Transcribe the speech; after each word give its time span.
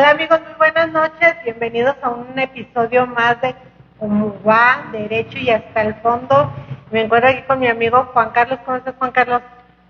Hola 0.00 0.12
amigos, 0.12 0.40
muy 0.40 0.54
buenas 0.54 0.90
noches. 0.92 1.34
Bienvenidos 1.44 1.94
a 2.00 2.08
un 2.08 2.38
episodio 2.38 3.06
más 3.06 3.38
de 3.42 3.54
Como 3.98 4.34
va, 4.42 4.88
Derecho 4.92 5.36
y 5.36 5.50
hasta 5.50 5.82
el 5.82 5.94
fondo. 5.96 6.50
Me 6.90 7.02
encuentro 7.02 7.28
aquí 7.28 7.42
con 7.42 7.60
mi 7.60 7.66
amigo 7.66 8.08
Juan 8.14 8.30
Carlos. 8.30 8.60
¿Cómo 8.64 8.78
estás, 8.78 8.94
Juan 8.98 9.10
Carlos? 9.10 9.42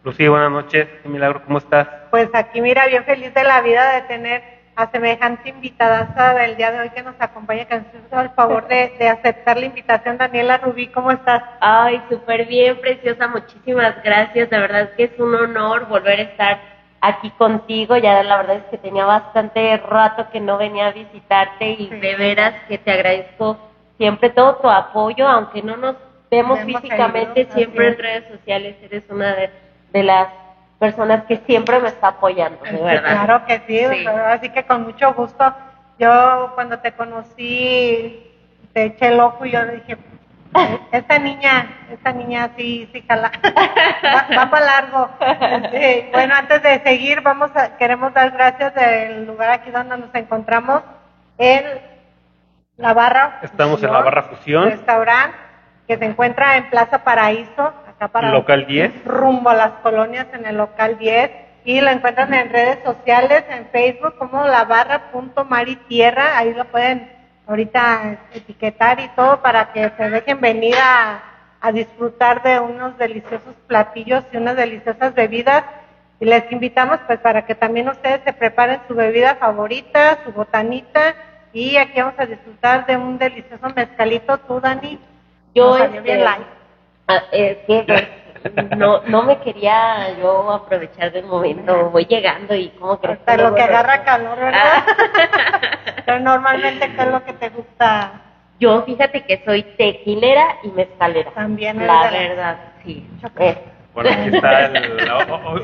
Lucía, 0.03 0.29
buenas 0.29 0.51
noches. 0.51 0.89
Qué 1.01 1.09
milagro, 1.09 1.45
¿cómo 1.45 1.59
estás? 1.59 1.87
Pues 2.11 2.29
aquí, 2.35 2.61
mira, 2.61 2.89
bien 2.89 3.05
feliz 3.05 3.33
de 3.33 3.45
la 3.45 3.61
vida 3.61 3.89
de 3.95 4.03
tener 4.09 4.43
a 4.75 4.91
semejante 4.91 5.51
invitada 5.51 6.35
del 6.35 6.57
día 6.57 6.73
de 6.73 6.81
hoy 6.81 6.91
que 6.91 7.05
nos 7.05 7.15
acompaña, 7.21 7.67
que 7.67 7.77
nos 7.77 7.87
hizo 7.95 8.21
el 8.21 8.31
favor 8.31 8.67
de, 8.67 8.93
de 8.99 9.09
aceptar 9.09 9.59
la 9.59 9.67
invitación. 9.67 10.19
Daniela 10.19 10.59
Rubí, 10.59 10.89
¿cómo 10.89 11.13
estás? 11.13 11.41
Ay, 11.61 12.03
súper 12.11 12.47
bien, 12.47 12.81
preciosa. 12.81 13.29
Muchísimas 13.29 14.03
gracias. 14.03 14.51
De 14.51 14.59
verdad 14.59 14.91
que 14.97 15.05
es 15.05 15.21
un 15.21 15.37
honor 15.37 15.87
volver 15.87 16.19
a 16.19 16.23
estar 16.23 16.80
aquí 17.01 17.31
contigo. 17.31 17.97
Ya 17.97 18.23
la 18.23 18.37
verdad 18.39 18.57
es 18.57 18.65
que 18.65 18.79
tenía 18.79 19.05
bastante 19.05 19.77
rato 19.79 20.29
que 20.31 20.41
no 20.41 20.59
venía 20.59 20.89
a 20.89 20.93
visitarte 20.93 21.71
y 21.71 21.89
de 21.89 22.17
veras 22.17 22.55
que 22.69 22.79
te 22.79 22.91
agradezco 22.91 23.57
siempre 23.97 24.31
todo 24.31 24.57
tu 24.57 24.69
apoyo, 24.69 25.29
aunque 25.29 25.63
no 25.63 25.77
nos 25.77 25.97
vemos 26.31 26.61
físicamente, 26.61 27.49
siempre 27.53 27.89
en 27.89 27.99
redes 27.99 28.25
sociales 28.31 28.77
eres 28.83 29.05
una 29.11 29.35
de, 29.35 30.03
las 30.03 30.29
personas 30.79 31.25
que 31.25 31.37
siempre 31.39 31.79
me 31.81 31.89
está 31.89 32.09
apoyando, 32.09 32.65
de 32.65 32.83
verdad. 32.83 33.25
Claro 33.25 33.45
que 33.47 33.61
sí, 33.67 34.07
así 34.07 34.49
que 34.51 34.65
con 34.65 34.85
mucho 34.85 35.13
gusto. 35.13 35.55
Yo 35.99 36.53
cuando 36.55 36.79
te 36.79 36.93
conocí 36.93 38.27
te 38.73 38.85
eché 38.85 39.09
el 39.09 39.21
ojo 39.21 39.45
y 39.45 39.51
yo 39.51 39.67
dije, 39.67 39.99
esta 40.93 41.19
niña, 41.19 41.87
esta 41.91 42.13
niña 42.13 42.51
sí, 42.57 42.89
sí 42.93 43.05
jala, 43.07 43.31
va, 44.37 44.51
para 44.51 44.67
largo. 44.67 45.11
bueno, 46.13 46.35
antes 46.35 46.63
de 46.63 46.83
seguir, 46.83 47.21
vamos 47.21 47.51
a, 47.55 47.77
queremos 47.77 48.13
dar 48.13 48.31
gracias 48.33 48.75
del 48.75 49.27
lugar 49.27 49.51
aquí 49.51 49.71
donde 49.71 49.97
nos 49.99 50.15
encontramos, 50.15 50.83
en 51.39 51.65
la 52.77 52.95
barra. 52.95 53.41
Estamos 53.43 53.83
en 53.83 53.93
la 53.93 54.01
barra 54.01 54.23
Fusión. 54.25 54.71
Restaurante 54.71 55.37
que 55.91 55.99
se 55.99 56.05
encuentra 56.05 56.57
en 56.57 56.71
Plaza 56.71 57.03
Paraíso, 57.03 57.73
acá 57.89 58.07
para 58.07 58.31
local 58.31 58.65
10. 58.65 59.05
Rumbo 59.07 59.51
a 59.51 59.55
las 59.55 59.71
colonias 59.83 60.29
en 60.33 60.47
el 60.47 60.57
local 60.57 60.99
10 60.99 61.33
y 61.65 61.81
lo 61.81 61.91
encuentran 61.91 62.33
en 62.33 62.49
redes 62.49 62.79
sociales, 62.85 63.45
en 63.51 63.67
Facebook 63.73 64.15
como 64.17 64.47
la 64.47 64.65
barra 64.65 65.11
punto 65.11 65.45
mar 65.45 65.69
y 65.69 65.75
tierra, 65.75 66.39
ahí 66.39 66.55
lo 66.55 66.65
pueden 66.67 67.11
ahorita 67.51 68.17
etiquetar 68.33 69.01
y 69.01 69.09
todo 69.09 69.43
para 69.43 69.73
que 69.73 69.91
se 69.97 70.09
dejen 70.09 70.41
venir 70.41 70.77
a, 70.81 71.25
disfrutar 71.75 72.43
de 72.43 72.59
unos 72.59 72.97
deliciosos 72.97 73.55
platillos 73.67 74.25
y 74.33 74.39
unas 74.39 74.57
deliciosas 74.57 75.15
bebidas. 75.15 75.63
Y 76.19 76.25
les 76.25 76.51
invitamos 76.51 77.01
pues 77.07 77.19
para 77.19 77.45
que 77.45 77.55
también 77.55 77.89
ustedes 77.89 78.23
se 78.25 78.33
preparen 78.33 78.81
su 78.89 78.95
bebida 78.95 79.35
favorita, 79.35 80.21
su 80.25 80.33
botanita 80.33 81.15
y 81.53 81.77
aquí 81.77 82.01
vamos 82.01 82.15
a 82.19 82.25
disfrutar 82.25 82.87
de 82.87 82.97
un 82.97 83.19
delicioso 83.19 83.69
mezcalito. 83.77 84.39
¿Tú, 84.39 84.59
Dani? 84.59 84.99
Yo, 85.55 85.77
este, 85.77 86.25
ah, 87.09 87.23
no, 88.77 89.03
no 89.07 89.23
me 89.23 89.39
quería 89.41 90.19
yo 90.19 90.51
aprovechar 90.51 91.13
del 91.13 91.27
momento, 91.27 91.91
voy 91.91 92.07
llegando 92.07 92.55
y 92.55 92.69
como 92.71 93.01
que... 93.01 93.09
Hasta 93.09 93.37
lo 93.37 93.55
que 93.55 93.63
agarra 93.63 94.05
calor, 94.05 94.39
¿verdad? 94.39 94.61
Ah. 94.65 94.87
Pero 96.07 96.21
normalmente, 96.21 96.93
¿qué 96.95 97.03
es 97.03 97.09
lo 97.09 97.25
que 97.25 97.33
te 97.35 97.49
gusta? 97.51 98.13
Yo 98.59 98.83
fíjate 98.83 99.25
que 99.25 99.43
soy 99.45 99.63
tequilera 99.63 100.59
y 100.63 100.69
mezcalera. 100.69 101.31
También 101.33 101.87
La 101.87 102.11
verdad, 102.11 102.57
sí. 102.85 103.07
Eh. 103.39 103.57
Bueno, 103.95 104.11
aquí 104.11 104.37
está 104.37 104.67
el, 104.67 105.11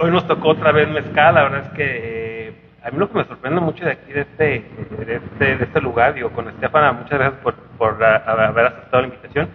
hoy, 0.01 0.11
nos 0.11 0.27
tocó 0.27 0.49
otra 0.49 0.73
vez 0.73 0.89
mezcal, 0.89 1.35
la 1.35 1.43
verdad 1.45 1.63
es 1.67 1.73
que 1.75 2.49
eh, 2.49 2.55
a 2.83 2.91
mí 2.91 2.99
lo 2.99 3.09
que 3.09 3.19
me 3.19 3.25
sorprende 3.25 3.61
mucho 3.61 3.85
de 3.85 3.93
aquí, 3.93 4.13
de 4.13 4.23
este, 4.23 4.45
de 4.45 5.17
este, 5.17 5.57
de 5.57 5.65
este 5.65 5.81
lugar, 5.81 6.15
digo, 6.15 6.31
con 6.31 6.49
Estefana, 6.49 6.93
muchas 6.93 7.19
gracias 7.19 7.41
por, 7.43 7.55
por 7.79 8.03
haber 8.03 8.67
aceptado 8.67 9.03
la 9.03 9.09
invitación, 9.09 9.49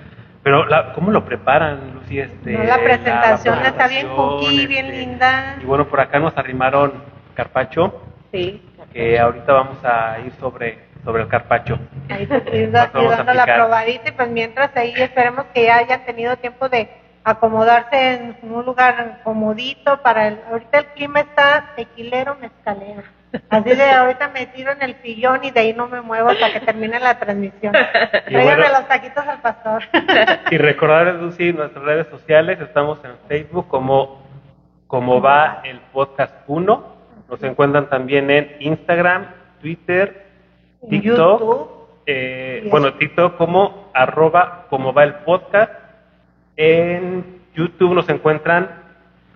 pero 0.44 0.66
la, 0.66 0.94
¿cómo 0.94 1.12
lo 1.12 1.24
preparan, 1.24 1.94
Lucy? 1.94 2.20
Este, 2.20 2.52
la 2.66 2.78
presentación 2.78 3.66
está 3.66 3.88
bien 3.88 4.08
cookie, 4.10 4.66
bien 4.66 4.88
este, 4.88 4.98
linda. 4.98 5.58
Y 5.62 5.66
bueno, 5.66 5.88
por 5.88 6.00
acá 6.00 6.20
nos 6.20 6.36
arrimaron 6.38 6.94
carpacho. 7.36 8.02
Sí. 8.32 8.62
Que 8.94 9.20
ahorita 9.20 9.54
vamos 9.54 9.78
a 9.86 10.20
ir 10.26 10.34
sobre, 10.34 10.80
sobre 11.04 11.24
el 11.24 11.28
carpacho. 11.28 11.78
Ahí 12.10 12.26
dando 12.72 13.34
la 13.34 13.46
probadita 13.46 14.10
y 14.10 14.12
pues 14.12 14.30
mientras 14.30 14.76
ahí 14.76 14.94
esperemos 14.98 15.46
que 15.54 15.66
ya 15.66 15.78
hayan 15.78 16.06
tenido 16.06 16.36
tiempo 16.38 16.68
de 16.68 16.90
acomodarse 17.24 18.16
en 18.16 18.38
un 18.52 18.66
lugar 18.66 19.22
comodito 19.24 20.02
para 20.02 20.28
el, 20.28 20.40
ahorita 20.50 20.80
el 20.80 20.86
clima 20.88 21.20
está 21.22 21.74
tequilero 21.76 22.36
mezcalero. 22.36 23.04
Así 23.50 23.70
de 23.70 23.90
ahorita 23.90 24.30
me 24.30 24.46
tiro 24.48 24.72
en 24.72 24.82
el 24.82 24.96
sillón 25.02 25.44
y 25.44 25.52
de 25.52 25.60
ahí 25.60 25.74
no 25.74 25.88
me 25.88 26.02
muevo 26.02 26.30
hasta 26.30 26.52
que 26.52 26.60
termine 26.60 27.00
la 27.00 27.18
transmisión. 27.20 27.74
Tráigame 28.26 28.70
los 28.70 28.88
taquitos 28.88 29.26
al 29.26 29.42
pastor. 29.42 29.84
y 30.52 30.58
recordar, 30.58 31.16
Lucy, 31.16 31.54
nuestras 31.54 31.84
redes 31.84 32.08
sociales, 32.08 32.60
estamos 32.60 33.00
en 33.06 33.12
Facebook 33.28 33.68
como, 33.68 34.24
como 34.88 35.22
va 35.22 35.62
el 35.64 35.80
podcast 35.94 36.36
1. 36.48 36.96
Nos 37.30 37.44
encuentran 37.44 37.90
también 37.90 38.30
en 38.30 38.58
Instagram, 38.60 39.28
Twitter, 39.62 40.26
TikTok. 40.90 41.82
Eh, 42.06 42.68
bueno, 42.70 42.94
TikTok 42.96 43.38
como 43.38 43.92
arroba 43.94 44.66
como 44.70 44.94
va 44.94 45.04
el 45.04 45.16
podcast. 45.16 45.72
En 46.58 47.42
YouTube 47.54 47.94
nos 47.94 48.10
encuentran 48.10 48.81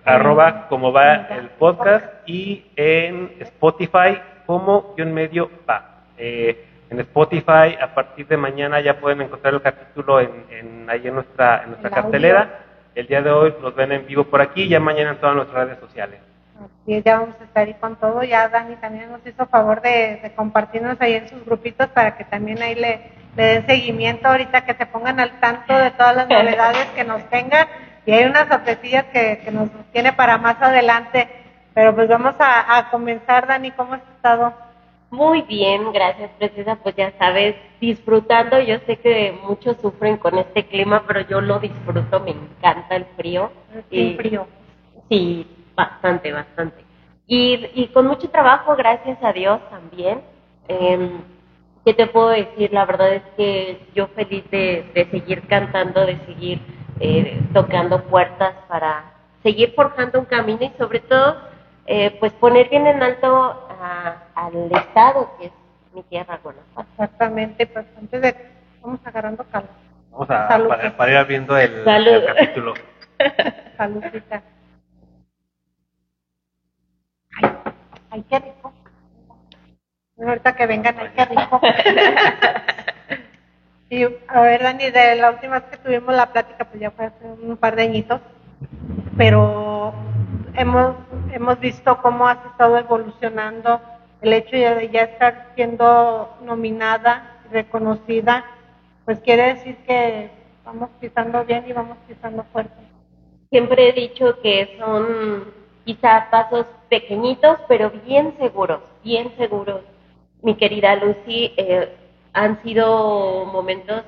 arroba 0.06 0.68
como 0.68 0.92
va 0.92 1.14
el 1.14 1.48
podcast 1.58 2.06
y 2.26 2.64
en 2.76 3.32
Spotify 3.40 4.20
como 4.46 4.94
guion 4.96 5.12
medio 5.12 5.50
va. 5.68 6.04
Eh, 6.16 6.64
en 6.88 7.00
Spotify 7.00 7.76
a 7.80 7.92
partir 7.92 8.28
de 8.28 8.36
mañana 8.36 8.80
ya 8.80 9.00
pueden 9.00 9.20
encontrar 9.22 9.54
el 9.54 9.60
capítulo 9.60 10.20
en, 10.20 10.88
ahí 10.88 11.06
en 11.06 11.14
nuestra, 11.14 11.64
en 11.64 11.70
nuestra 11.70 11.90
cartelera. 11.90 12.60
El 12.94 13.08
día 13.08 13.20
de 13.20 13.30
hoy 13.30 13.54
los 13.60 13.74
ven 13.74 13.92
en 13.92 14.06
vivo 14.06 14.24
por 14.24 14.40
aquí 14.40 14.62
y 14.62 14.68
ya 14.68 14.80
mañana 14.80 15.10
en 15.10 15.16
todas 15.18 15.34
nuestras 15.34 15.66
redes 15.66 15.80
sociales. 15.80 16.20
Así 16.56 17.02
ya 17.04 17.18
vamos 17.18 17.34
a 17.40 17.44
estar 17.44 17.66
ahí 17.66 17.74
con 17.74 17.96
todo. 17.96 18.22
Ya 18.22 18.48
Dani 18.48 18.76
también 18.76 19.10
nos 19.10 19.26
hizo 19.26 19.44
favor 19.46 19.82
de, 19.82 20.32
compartirnos 20.36 20.98
ahí 21.00 21.14
en 21.14 21.28
sus 21.28 21.44
grupitos 21.44 21.88
para 21.88 22.16
que 22.16 22.24
también 22.24 22.62
ahí 22.62 22.76
le, 22.76 23.10
le 23.36 23.42
den 23.42 23.66
seguimiento 23.66 24.28
ahorita, 24.28 24.64
que 24.64 24.74
se 24.74 24.86
pongan 24.86 25.18
al 25.18 25.40
tanto 25.40 25.76
de 25.76 25.90
todas 25.90 26.14
las 26.14 26.28
novedades 26.30 26.86
que 26.94 27.04
nos 27.04 27.28
tengan 27.28 27.66
y 28.06 28.12
hay 28.12 28.24
unas 28.24 28.48
sorpresillas 28.48 29.04
que, 29.06 29.40
que 29.44 29.50
nos 29.50 29.68
tiene 29.92 30.12
para 30.12 30.38
más 30.38 30.56
adelante. 30.62 31.28
Pero 31.74 31.94
pues 31.94 32.08
vamos 32.08 32.34
a, 32.38 32.88
comenzar, 32.90 33.46
Dani, 33.46 33.72
¿cómo 33.72 33.94
has 33.94 34.02
estado? 34.16 34.54
Muy 35.10 35.42
bien, 35.42 35.92
gracias, 35.92 36.30
Precisa. 36.38 36.76
Pues 36.76 36.94
ya 36.96 37.12
sabes, 37.18 37.56
disfrutando. 37.80 38.60
Yo 38.60 38.78
sé 38.86 38.96
que 38.96 39.38
muchos 39.46 39.76
sufren 39.82 40.16
con 40.16 40.38
este 40.38 40.64
clima, 40.66 41.04
pero 41.06 41.20
yo 41.20 41.40
lo 41.40 41.58
disfruto, 41.58 42.20
me 42.20 42.30
encanta 42.30 42.96
el 42.96 43.04
frío. 43.16 43.50
El 43.90 44.16
frío. 44.16 44.46
Sí, 45.10 45.46
bastante, 45.74 46.32
bastante. 46.32 46.82
Y, 47.26 47.68
y 47.74 47.88
con 47.88 48.06
mucho 48.06 48.30
trabajo, 48.30 48.76
gracias 48.76 49.18
a 49.22 49.32
Dios 49.32 49.60
también. 49.68 50.22
Eh, 50.68 51.10
¿Qué 51.84 51.92
te 51.92 52.06
puedo 52.06 52.30
decir? 52.30 52.72
La 52.72 52.84
verdad 52.86 53.14
es 53.14 53.22
que 53.36 53.80
yo 53.94 54.06
feliz 54.08 54.48
de, 54.50 54.90
de 54.94 55.10
seguir 55.10 55.46
cantando, 55.46 56.06
de 56.06 56.18
seguir 56.24 56.60
eh, 57.00 57.40
tocando 57.52 58.02
puertas 58.04 58.54
para 58.68 59.04
seguir 59.42 59.74
forjando 59.74 60.18
un 60.18 60.24
camino 60.24 60.62
y 60.62 60.72
sobre 60.78 61.00
todo 61.00 61.36
eh, 61.86 62.16
pues 62.18 62.32
poner 62.32 62.68
bien 62.68 62.86
en 62.86 63.02
alto 63.02 63.68
al 64.34 64.72
Estado 64.72 65.30
que 65.38 65.46
es 65.46 65.52
mi 65.94 66.02
tierra 66.04 66.40
Guanajuato. 66.42 66.88
Exactamente, 66.92 67.66
pues 67.66 67.86
antes 67.98 68.22
de 68.22 68.34
vamos 68.82 69.00
agarrando 69.04 69.44
calor. 69.44 69.68
Vamos 70.10 70.30
a 70.30 70.96
para, 70.96 71.20
ir 71.20 71.26
viendo 71.26 71.56
el, 71.56 71.84
capítulo. 71.84 72.74
Saludcita. 73.76 74.42
Ay, 77.42 77.50
ay, 78.10 78.24
qué 78.28 78.38
rico. 78.38 78.72
Ahorita 80.18 80.56
que 80.56 80.66
vengan, 80.66 80.96
ay, 80.98 81.10
qué 81.14 81.24
rico. 81.26 81.60
Y 83.88 84.04
a 84.04 84.40
ver, 84.40 84.62
Dani, 84.62 84.90
de 84.90 85.16
la 85.16 85.30
última 85.30 85.60
vez 85.60 85.70
que 85.70 85.76
tuvimos 85.76 86.14
la 86.14 86.32
plática, 86.32 86.64
pues 86.64 86.80
ya 86.80 86.90
fue 86.90 87.06
hace 87.06 87.24
un 87.24 87.56
par 87.56 87.76
de 87.76 87.82
añitos, 87.82 88.20
pero 89.16 89.94
hemos, 90.54 90.96
hemos 91.32 91.60
visto 91.60 91.96
cómo 92.02 92.26
has 92.26 92.44
estado 92.46 92.78
evolucionando 92.78 93.80
el 94.22 94.32
hecho 94.32 94.56
de 94.56 94.90
ya 94.90 95.02
estar 95.02 95.52
siendo 95.54 96.36
nominada, 96.42 97.38
reconocida, 97.52 98.44
pues 99.04 99.20
quiere 99.20 99.54
decir 99.54 99.76
que 99.86 100.30
vamos 100.64 100.90
pisando 101.00 101.44
bien 101.44 101.64
y 101.68 101.72
vamos 101.72 101.96
pisando 102.08 102.44
fuerte. 102.52 102.74
Siempre 103.50 103.88
he 103.88 103.92
dicho 103.92 104.40
que 104.40 104.76
son 104.80 105.54
quizá 105.84 106.28
pasos 106.28 106.66
pequeñitos, 106.88 107.60
pero 107.68 107.92
bien 108.04 108.34
seguros, 108.38 108.80
bien 109.04 109.32
seguros. 109.36 109.82
Mi 110.42 110.56
querida 110.56 110.96
Lucy, 110.96 111.54
eh, 111.56 112.05
han 112.36 112.62
sido 112.62 113.46
momentos 113.46 114.02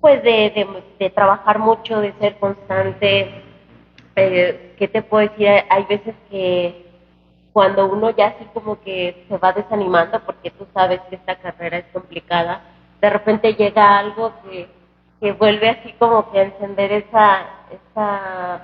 pues 0.00 0.22
de, 0.22 1.10
trabajar 1.14 1.58
mucho, 1.58 2.00
de 2.00 2.12
ser 2.20 2.36
constante. 2.38 3.42
Eh, 4.16 4.74
¿Qué 4.78 4.88
te 4.88 5.00
puedo 5.00 5.28
decir? 5.28 5.48
Hay 5.70 5.84
veces 5.84 6.14
que 6.30 6.86
cuando 7.52 7.86
uno 7.86 8.10
ya 8.10 8.28
así 8.28 8.44
como 8.52 8.80
que 8.82 9.24
se 9.28 9.38
va 9.38 9.52
desanimando 9.52 10.20
porque 10.20 10.50
tú 10.50 10.66
sabes 10.74 11.00
que 11.08 11.16
esta 11.16 11.36
carrera 11.36 11.78
es 11.78 11.86
complicada, 11.92 12.62
de 13.00 13.10
repente 13.10 13.54
llega 13.54 13.98
algo 13.98 14.32
que, 14.42 14.68
que 15.20 15.32
vuelve 15.32 15.70
así 15.70 15.92
como 15.98 16.30
que 16.30 16.40
a 16.40 16.42
encender 16.44 16.92
esa, 16.92 17.46
esa 17.70 18.60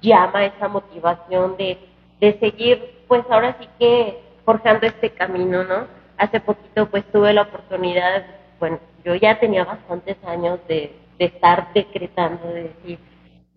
llama, 0.00 0.44
esa 0.44 0.68
motivación 0.68 1.56
de, 1.56 1.78
de 2.20 2.38
seguir, 2.38 3.04
pues 3.08 3.24
ahora 3.30 3.56
sí 3.60 3.68
que 3.78 4.18
forjando 4.44 4.86
este 4.86 5.10
camino, 5.10 5.64
¿no? 5.64 6.01
Hace 6.22 6.38
poquito 6.38 6.86
pues 6.86 7.04
tuve 7.10 7.32
la 7.32 7.42
oportunidad, 7.42 8.24
bueno, 8.60 8.78
yo 9.04 9.16
ya 9.16 9.40
tenía 9.40 9.64
bastantes 9.64 10.16
años 10.24 10.60
de, 10.68 10.94
de 11.18 11.24
estar 11.24 11.72
decretando, 11.74 12.46
de 12.46 12.62
decir, 12.62 12.98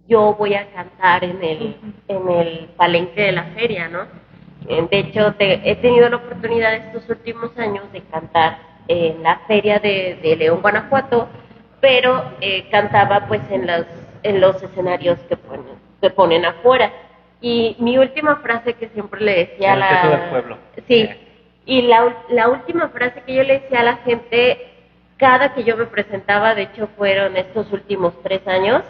yo 0.07 0.33
voy 0.33 0.55
a 0.55 0.65
cantar 0.71 1.23
en 1.23 1.43
el, 1.43 1.75
en 2.07 2.27
el 2.27 2.69
palenque 2.75 3.21
de 3.21 3.31
la 3.33 3.43
feria, 3.43 3.87
¿no? 3.87 4.07
Eh, 4.67 4.87
de 4.89 4.97
hecho, 4.97 5.35
he 5.37 5.75
tenido 5.75 6.09
la 6.09 6.15
oportunidad 6.15 6.73
estos 6.73 7.07
últimos 7.07 7.55
años 7.59 7.83
de 7.91 8.01
cantar 8.01 8.57
en 8.87 9.21
la 9.21 9.41
feria 9.47 9.77
de, 9.77 10.17
de 10.23 10.35
León, 10.35 10.63
Guanajuato, 10.63 11.27
pero 11.81 12.31
eh, 12.41 12.67
cantaba 12.71 13.27
pues 13.27 13.41
en 13.51 13.67
los, 13.67 13.85
en 14.23 14.41
los 14.41 14.63
escenarios 14.63 15.19
que 15.29 15.37
ponen, 15.37 15.75
que 16.01 16.09
ponen 16.09 16.45
afuera. 16.45 16.91
Y 17.41 17.75
mi 17.77 17.99
última 17.99 18.37
frase 18.37 18.73
que 18.73 18.89
siempre 18.89 19.21
le 19.21 19.35
decía 19.35 19.73
a 19.73 19.75
la... 19.75 20.07
Del 20.07 20.29
pueblo. 20.31 20.57
Sí, 20.87 21.07
y 21.65 21.81
la, 21.83 22.15
la 22.29 22.49
última 22.49 22.89
frase 22.89 23.23
que 23.25 23.33
yo 23.33 23.43
le 23.43 23.59
decía 23.59 23.79
a 23.79 23.83
la 23.83 23.97
gente, 23.97 24.67
cada 25.17 25.53
que 25.53 25.63
yo 25.63 25.77
me 25.77 25.85
presentaba, 25.85 26.53
de 26.55 26.63
hecho 26.63 26.87
fueron 26.95 27.37
estos 27.37 27.71
últimos 27.71 28.13
tres 28.21 28.47
años, 28.47 28.83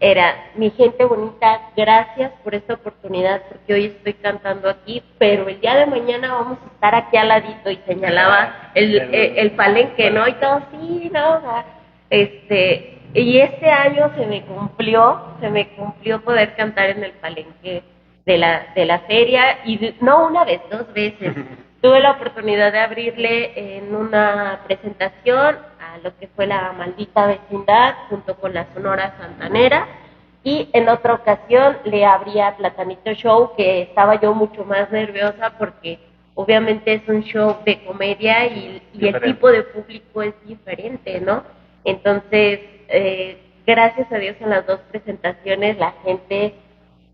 era, 0.00 0.50
mi 0.56 0.70
gente 0.70 1.04
bonita, 1.04 1.70
gracias 1.76 2.32
por 2.42 2.56
esta 2.56 2.74
oportunidad, 2.74 3.40
porque 3.48 3.72
hoy 3.72 3.84
estoy 3.84 4.14
cantando 4.14 4.68
aquí, 4.68 5.00
pero 5.16 5.48
el 5.48 5.60
día 5.60 5.76
de 5.76 5.86
mañana 5.86 6.34
vamos 6.34 6.58
a 6.60 6.74
estar 6.74 6.94
aquí 6.96 7.16
al 7.16 7.28
ladito, 7.28 7.70
y 7.70 7.76
señalaba 7.86 8.72
el, 8.74 8.96
el, 9.14 9.52
palenque, 9.52 10.10
¿no? 10.10 10.26
Y 10.26 10.32
todo, 10.32 10.60
sí, 10.72 11.08
no, 11.14 11.40
este, 12.10 12.98
y 13.14 13.38
este 13.38 13.70
año 13.70 14.10
se 14.16 14.26
me 14.26 14.42
cumplió, 14.42 15.36
se 15.40 15.48
me 15.48 15.68
cumplió 15.68 16.20
poder 16.22 16.56
cantar 16.56 16.90
en 16.90 17.04
el 17.04 17.12
palenque 17.12 17.84
de 18.26 18.38
la, 18.38 18.72
de 18.74 18.84
la 18.84 18.98
feria, 19.00 19.60
y 19.64 19.94
no 20.00 20.26
una 20.26 20.44
vez, 20.44 20.60
dos 20.68 20.92
veces. 20.92 21.32
Tuve 21.82 21.98
la 21.98 22.12
oportunidad 22.12 22.70
de 22.70 22.78
abrirle 22.78 23.76
en 23.76 23.92
una 23.92 24.60
presentación 24.66 25.56
a 25.80 25.98
lo 26.04 26.16
que 26.16 26.28
fue 26.28 26.46
la 26.46 26.72
maldita 26.72 27.26
vecindad 27.26 27.96
junto 28.08 28.36
con 28.36 28.54
la 28.54 28.68
Sonora 28.72 29.16
Santanera 29.18 29.88
y 30.44 30.68
en 30.74 30.88
otra 30.88 31.14
ocasión 31.14 31.76
le 31.82 32.04
abría 32.04 32.56
Platanito 32.56 33.12
Show 33.14 33.56
que 33.56 33.82
estaba 33.82 34.20
yo 34.20 34.32
mucho 34.32 34.64
más 34.64 34.92
nerviosa 34.92 35.58
porque 35.58 35.98
obviamente 36.36 36.94
es 36.94 37.08
un 37.08 37.24
show 37.24 37.56
de 37.66 37.84
comedia 37.84 38.46
y, 38.46 38.80
el 39.00 39.20
tipo 39.20 39.50
de 39.50 39.64
público 39.64 40.22
es 40.22 40.34
diferente, 40.46 41.20
¿no? 41.20 41.42
Entonces, 41.82 42.60
eh, 42.90 43.38
gracias 43.66 44.10
a 44.12 44.18
Dios 44.18 44.36
en 44.38 44.50
las 44.50 44.64
dos 44.68 44.78
presentaciones 44.88 45.78
la 45.78 45.94
gente 46.04 46.54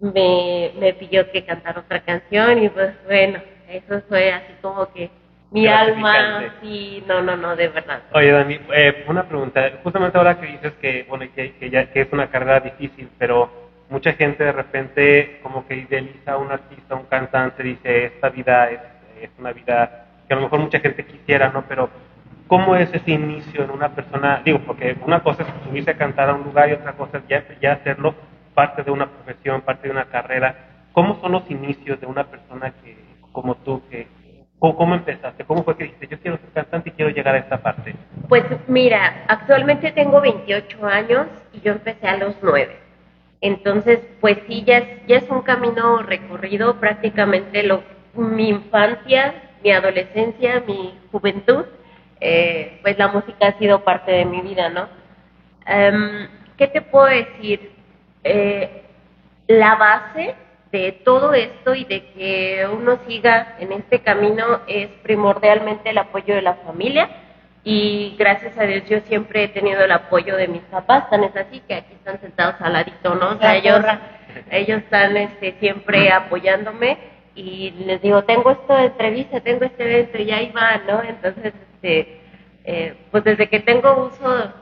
me, 0.00 0.72
me 0.78 0.92
pidió 0.92 1.32
que 1.32 1.46
cantara 1.46 1.80
otra 1.80 2.00
canción 2.00 2.62
y 2.62 2.68
pues 2.68 2.92
bueno, 3.06 3.40
eso 3.68 4.02
fue 4.08 4.32
así 4.32 4.52
como 4.62 4.90
que 4.92 5.10
mi 5.50 5.66
alma, 5.66 6.52
sí, 6.60 7.02
no, 7.06 7.22
no, 7.22 7.36
no, 7.36 7.56
de 7.56 7.68
verdad. 7.68 8.02
Oye, 8.12 8.30
Dani, 8.30 8.60
eh, 8.74 9.04
una 9.08 9.24
pregunta. 9.24 9.70
Justamente 9.82 10.18
ahora 10.18 10.38
que 10.38 10.46
dices 10.46 10.74
que, 10.74 11.06
bueno, 11.08 11.24
que, 11.34 11.54
que, 11.54 11.70
ya, 11.70 11.90
que 11.90 12.02
es 12.02 12.08
una 12.12 12.26
carrera 12.26 12.60
difícil, 12.60 13.08
pero 13.18 13.50
mucha 13.88 14.12
gente 14.12 14.44
de 14.44 14.52
repente 14.52 15.40
como 15.42 15.66
que 15.66 15.76
idealiza 15.76 16.32
a 16.32 16.36
un 16.36 16.52
artista, 16.52 16.96
un 16.96 17.06
cantante, 17.06 17.62
dice, 17.62 18.04
esta 18.04 18.28
vida 18.28 18.70
es, 18.70 18.80
es 19.22 19.30
una 19.38 19.52
vida 19.52 20.06
que 20.26 20.34
a 20.34 20.36
lo 20.36 20.42
mejor 20.42 20.60
mucha 20.60 20.80
gente 20.80 21.06
quisiera, 21.06 21.48
¿no? 21.48 21.64
Pero, 21.66 21.88
¿cómo 22.46 22.76
es 22.76 22.92
ese 22.92 23.10
inicio 23.10 23.64
en 23.64 23.70
una 23.70 23.88
persona? 23.88 24.42
Digo, 24.44 24.58
porque 24.66 24.96
una 25.00 25.22
cosa 25.22 25.44
es 25.44 25.48
subirse 25.64 25.92
a 25.92 25.96
cantar 25.96 26.28
a 26.28 26.34
un 26.34 26.44
lugar 26.44 26.68
y 26.68 26.72
otra 26.72 26.92
cosa 26.92 27.18
es 27.18 27.24
ya, 27.26 27.42
ya 27.60 27.72
hacerlo 27.72 28.14
parte 28.52 28.82
de 28.82 28.90
una 28.90 29.06
profesión, 29.06 29.62
parte 29.62 29.88
de 29.88 29.92
una 29.92 30.04
carrera. 30.04 30.54
¿Cómo 30.92 31.18
son 31.20 31.32
los 31.32 31.50
inicios 31.50 31.98
de 32.00 32.06
una 32.06 32.24
persona 32.24 32.74
que 32.82 33.07
como 33.32 33.54
tú, 33.56 33.82
que, 33.90 34.06
¿cómo, 34.58 34.94
empezaste? 34.94 35.44
¿Cómo 35.44 35.64
fue 35.64 35.76
que 35.76 35.84
dijiste, 35.84 36.08
yo 36.08 36.20
quiero 36.20 36.38
ser 36.38 36.50
cantante 36.52 36.90
y 36.90 36.92
quiero 36.92 37.10
llegar 37.10 37.34
a 37.34 37.38
esta 37.38 37.62
parte? 37.62 37.94
Pues 38.28 38.44
mira, 38.66 39.24
actualmente 39.28 39.92
tengo 39.92 40.20
28 40.20 40.86
años 40.86 41.26
y 41.52 41.60
yo 41.60 41.72
empecé 41.72 42.06
a 42.06 42.16
los 42.16 42.36
9. 42.42 42.76
Entonces, 43.40 44.00
pues 44.20 44.38
sí, 44.48 44.64
ya 44.66 44.78
es, 44.78 45.06
ya 45.06 45.16
es 45.16 45.30
un 45.30 45.42
camino 45.42 46.02
recorrido 46.02 46.80
prácticamente 46.80 47.62
lo, 47.62 47.82
mi 48.14 48.48
infancia, 48.48 49.34
mi 49.62 49.70
adolescencia, 49.70 50.62
mi 50.66 50.98
juventud, 51.12 51.64
eh, 52.20 52.78
pues 52.82 52.98
la 52.98 53.08
música 53.08 53.48
ha 53.48 53.58
sido 53.58 53.84
parte 53.84 54.10
de 54.10 54.24
mi 54.24 54.40
vida, 54.40 54.68
¿no? 54.68 54.88
Em, 55.66 56.28
¿Qué 56.56 56.66
te 56.66 56.82
puedo 56.82 57.06
decir? 57.06 57.70
Eh, 58.24 58.82
la 59.46 59.76
base 59.76 60.34
de 60.70 60.92
todo 61.04 61.32
esto 61.34 61.74
y 61.74 61.84
de 61.84 62.04
que 62.12 62.68
uno 62.70 62.98
siga 63.06 63.56
en 63.58 63.72
este 63.72 64.00
camino 64.00 64.60
es 64.66 64.88
primordialmente 65.02 65.90
el 65.90 65.98
apoyo 65.98 66.34
de 66.34 66.42
la 66.42 66.54
familia 66.54 67.08
y 67.64 68.14
gracias 68.18 68.56
a 68.58 68.64
Dios 68.64 68.84
yo 68.88 69.00
siempre 69.00 69.44
he 69.44 69.48
tenido 69.48 69.82
el 69.82 69.92
apoyo 69.92 70.36
de 70.36 70.48
mis 70.48 70.62
papás, 70.62 71.10
tan 71.10 71.24
es 71.24 71.36
así 71.36 71.60
que 71.66 71.74
aquí 71.74 71.94
están 71.94 72.20
sentados 72.20 72.54
al 72.60 72.72
ladito, 72.72 73.14
¿no? 73.14 73.30
O 73.30 73.38
sea, 73.38 73.56
ellos, 73.56 73.84
ellos 74.50 74.78
están 74.78 75.16
este, 75.16 75.54
siempre 75.60 76.10
apoyándome 76.10 76.98
y 77.34 77.70
les 77.84 78.00
digo, 78.00 78.24
tengo 78.24 78.50
esto 78.50 78.74
de 78.74 78.86
entrevista, 78.86 79.40
tengo 79.40 79.64
este 79.64 79.84
evento 79.84 80.18
y 80.18 80.30
ahí 80.30 80.50
va, 80.50 80.80
¿no? 80.86 81.02
Entonces, 81.02 81.52
este, 81.74 82.20
eh, 82.64 82.96
pues 83.10 83.24
desde 83.24 83.48
que 83.48 83.60
tengo 83.60 84.06
uso 84.06 84.52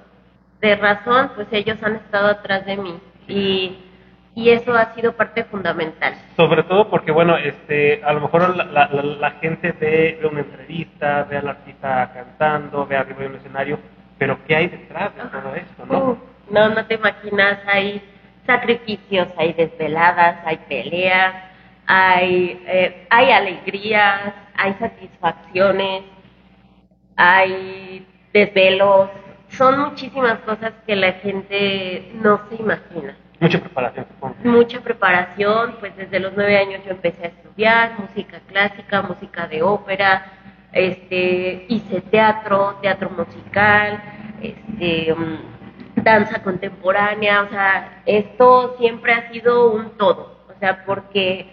de 0.61 0.76
razón, 0.76 1.32
pues 1.35 1.49
ellos 1.53 1.79
han 1.82 1.97
estado 1.97 2.29
atrás 2.29 2.67
de 2.67 2.76
mí 2.76 2.99
y 3.29 3.79
y 4.37 4.50
eso 4.50 4.75
ha 4.75 4.94
sido 4.94 5.12
parte 5.15 5.44
fundamental. 5.44 6.15
Sobre 6.37 6.62
todo 6.65 6.91
porque, 6.91 7.11
bueno, 7.11 7.38
este, 7.38 8.05
a 8.05 8.12
lo 8.12 8.21
mejor 8.21 8.55
la, 8.55 8.87
la, 8.91 9.31
gente 9.41 9.73
ve, 9.73 10.21
una 10.31 10.41
entrevista, 10.41 11.25
ve 11.25 11.38
al 11.38 11.49
artista 11.49 12.12
cantando, 12.12 12.87
ve 12.87 12.99
arriba 12.99 13.21
de 13.21 13.27
un 13.29 13.37
escenario, 13.37 13.79
pero 14.19 14.38
¿qué 14.47 14.55
hay 14.55 14.69
detrás 14.69 15.17
de 15.17 15.23
todo 15.23 15.55
esto, 15.55 15.87
no? 15.87 16.19
no, 16.50 16.69
no 16.69 16.85
te 16.85 16.97
imaginas, 16.97 17.61
hay 17.67 18.03
sacrificios, 18.47 19.27
hay 19.38 19.55
desveladas, 19.55 20.37
hay 20.44 20.59
peleas, 20.69 21.35
hay, 21.87 22.62
eh, 22.67 23.06
hay 23.09 23.31
alegrías, 23.31 24.35
hay 24.55 24.75
satisfacciones, 24.75 26.03
hay 27.17 28.06
desvelos, 28.34 29.08
son 29.49 29.81
muchísimas 29.81 30.41
cosas 30.41 30.75
que 30.87 30.94
la 30.94 31.13
gente 31.13 32.13
no 32.17 32.39
se 32.51 32.56
imagina. 32.56 33.17
Mucha 33.38 33.60
preparación, 33.60 34.06
Mucha 34.44 34.81
preparación, 34.81 35.76
pues 35.78 35.94
desde 35.96 36.20
los 36.20 36.32
nueve 36.34 36.56
años 36.56 36.81
yo 36.84 36.93
empecé 36.93 37.24
a 37.24 37.28
estudiar 37.28 37.98
música 37.98 38.40
clásica, 38.48 39.02
música 39.02 39.46
de 39.46 39.62
ópera, 39.62 40.32
este, 40.72 41.66
hice 41.69 42.00
teatro, 42.02 42.78
teatro 42.81 43.10
musical, 43.10 44.02
este, 44.40 45.14
mm, 45.14 46.02
danza 46.02 46.43
contemporánea, 46.43 47.43
o 47.43 47.48
sea, 47.48 48.02
esto 48.06 48.76
siempre 48.78 49.12
ha 49.12 49.31
sido 49.31 49.72
un 49.72 49.90
todo, 49.98 50.44
o 50.48 50.58
sea, 50.58 50.84
porque 50.84 51.50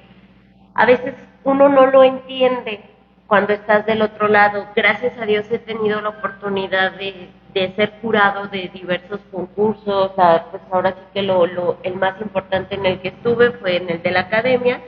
a 0.76 0.86
veces 0.86 1.16
uno 1.44 1.68
no 1.70 1.88
lo 1.88 2.04
entiende 2.04 2.82
cuando 3.28 3.54
estás 3.54 3.86
del 3.86 4.02
otro 4.02 4.28
lado. 4.28 4.68
Gracias 4.76 5.18
a 5.18 5.26
Dios 5.26 5.46
he 5.52 5.60
tenido 5.60 6.02
la 6.02 6.10
oportunidad 6.10 6.94
de 6.94 7.30
de 7.54 7.74
ser 7.76 7.94
jurado 8.02 8.48
de 8.48 8.70
diversos 8.74 9.20
concursos, 9.32 10.12
pues 10.16 10.64
ahora 10.72 10.92
sí 10.92 11.02
que 11.14 11.22
lo, 11.22 11.46
lo, 11.46 11.78
el 11.84 11.96
más 11.96 12.20
importante 12.22 12.76
en 12.76 12.86
el 12.86 13.00
que 13.00 13.10
estuve 13.10 13.52
fue 13.52 13.78
en 13.78 13.90
el 13.90 14.02
de 14.02 14.12
la 14.12 14.22
academia, 14.22 14.82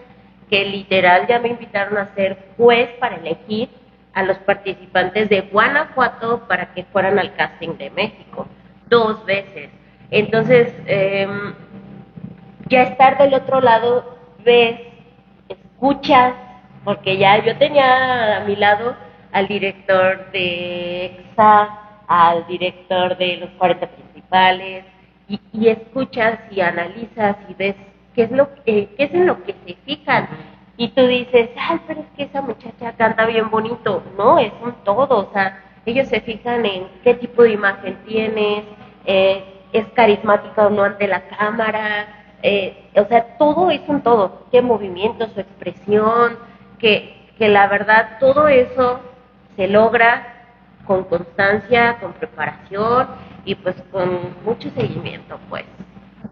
que 0.50 0.66
literal 0.66 1.28
ya 1.28 1.40
me 1.40 1.50
invitaron 1.50 1.98
a 1.98 2.14
ser 2.16 2.38
juez 2.58 2.90
para 3.00 3.18
elegir 3.18 3.70
a 4.14 4.24
los 4.24 4.38
participantes 4.40 5.30
de 5.30 5.42
Guanajuato 5.42 6.48
para 6.48 6.74
que 6.74 6.86
fueran 6.86 7.20
al 7.20 7.36
casting 7.36 7.78
de 7.78 7.90
México, 7.92 8.48
dos 8.88 9.26
veces. 9.26 9.70
Entonces, 10.10 10.74
em, 10.86 11.54
ya 12.70 12.84
estar 12.84 13.18
del 13.18 13.34
otro 13.34 13.60
lado, 13.60 14.18
ves, 14.44 14.80
escuchas, 15.50 16.34
porque 16.84 17.18
ya 17.18 17.44
yo 17.44 17.58
tenía 17.58 18.38
a 18.38 18.40
mi 18.42 18.56
lado 18.56 18.96
al 19.32 19.48
director 19.48 20.32
de 20.32 21.06
EXA, 21.06 21.85
al 22.08 22.46
director 22.48 23.18
de 23.18 23.38
los 23.38 23.50
40 23.52 23.88
principales 23.88 24.86
y, 25.28 25.68
escuchas 25.68 26.40
y 26.52 26.62
analizas 26.62 27.38
y 27.50 27.54
ves 27.56 27.76
qué 28.14 28.24
es 28.24 28.32
lo 28.32 28.54
que, 28.64 28.90
qué 28.96 29.04
es 29.04 29.14
en 29.14 29.26
lo 29.26 29.44
que 29.44 29.56
se 29.66 29.76
fijan 29.86 30.28
y 30.78 30.90
tú 30.90 31.08
dices, 31.08 31.50
ay, 31.58 31.80
pero 31.88 32.02
es 32.02 32.08
que 32.18 32.24
esa 32.24 32.42
muchacha 32.42 32.92
canta 32.98 33.26
bien 33.26 33.50
bonito. 33.50 34.04
No, 34.18 34.40
es 34.40 34.52
un 34.62 34.74
todo, 34.84 35.30
o 35.30 35.32
sea, 35.32 35.64
ellos 35.86 36.08
se 36.10 36.20
fijan 36.22 36.66
en 36.66 36.88
qué 37.04 37.14
tipo 37.14 37.44
de 37.44 37.52
imagen 37.52 37.98
tienes, 38.06 38.66
eh, 39.06 39.44
es 39.72 39.86
carismática 39.94 40.68
o 40.68 40.70
no 40.70 40.84
ante 40.84 41.08
la 41.08 41.22
cámara, 41.28 42.08
eh, 42.44 42.90
o 42.96 43.06
sea, 43.06 43.38
todo 43.38 43.72
es 43.72 43.82
un 43.88 44.02
todo, 44.02 44.46
qué 44.52 44.62
movimiento, 44.62 45.28
su 45.30 45.40
expresión, 45.40 46.38
que, 46.80 47.30
que 47.38 47.48
la 47.48 47.68
verdad 47.68 48.18
todo 48.20 48.48
eso 48.48 49.00
se 49.56 49.68
logra 49.68 50.35
con 50.86 51.04
constancia, 51.06 51.98
con 52.00 52.14
preparación 52.14 53.08
y 53.44 53.56
pues 53.56 53.76
con 53.92 54.36
mucho 54.44 54.70
seguimiento, 54.72 55.40
pues. 55.50 55.66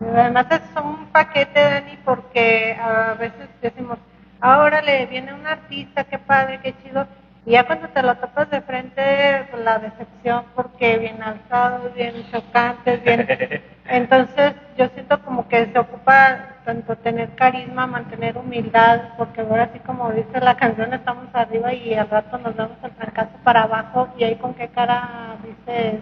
Además 0.01 0.47
es 0.51 0.61
un 0.81 1.05
paquete, 1.07 1.59
Dani, 1.59 1.97
porque 2.03 2.77
a 2.79 3.13
veces 3.13 3.47
decimos, 3.61 3.97
ahora 4.41 4.81
le 4.81 5.05
viene 5.05 5.33
un 5.33 5.45
artista, 5.45 6.03
qué 6.03 6.17
padre, 6.17 6.59
qué 6.63 6.73
chido, 6.83 7.07
y 7.45 7.51
ya 7.51 7.65
cuando 7.65 7.87
te 7.89 8.01
lo 8.01 8.15
topas 8.15 8.49
de 8.49 8.61
frente, 8.61 9.47
pues, 9.51 9.63
la 9.63 9.79
decepción, 9.79 10.45
porque 10.55 10.97
bien 10.97 11.21
alzado, 11.21 11.89
bien 11.95 12.13
chocante, 12.31 12.97
bien... 12.97 13.63
Entonces 13.87 14.53
yo 14.77 14.87
siento 14.89 15.21
como 15.23 15.47
que 15.47 15.65
se 15.67 15.79
ocupa 15.79 16.53
tanto 16.63 16.95
tener 16.97 17.35
carisma, 17.35 17.85
mantener 17.85 18.37
humildad, 18.37 19.01
porque 19.17 19.41
ahora 19.41 19.69
sí 19.73 19.79
como 19.79 20.11
dice 20.11 20.39
la 20.39 20.55
canción, 20.55 20.93
estamos 20.93 21.27
arriba 21.33 21.73
y 21.73 21.93
al 21.93 22.09
rato 22.09 22.37
nos 22.37 22.55
damos 22.55 22.77
el 22.83 22.91
trancazo 22.91 23.37
para 23.43 23.63
abajo, 23.63 24.09
y 24.17 24.23
ahí 24.23 24.35
con 24.35 24.53
qué 24.53 24.69
cara 24.69 25.35
dices, 25.43 25.99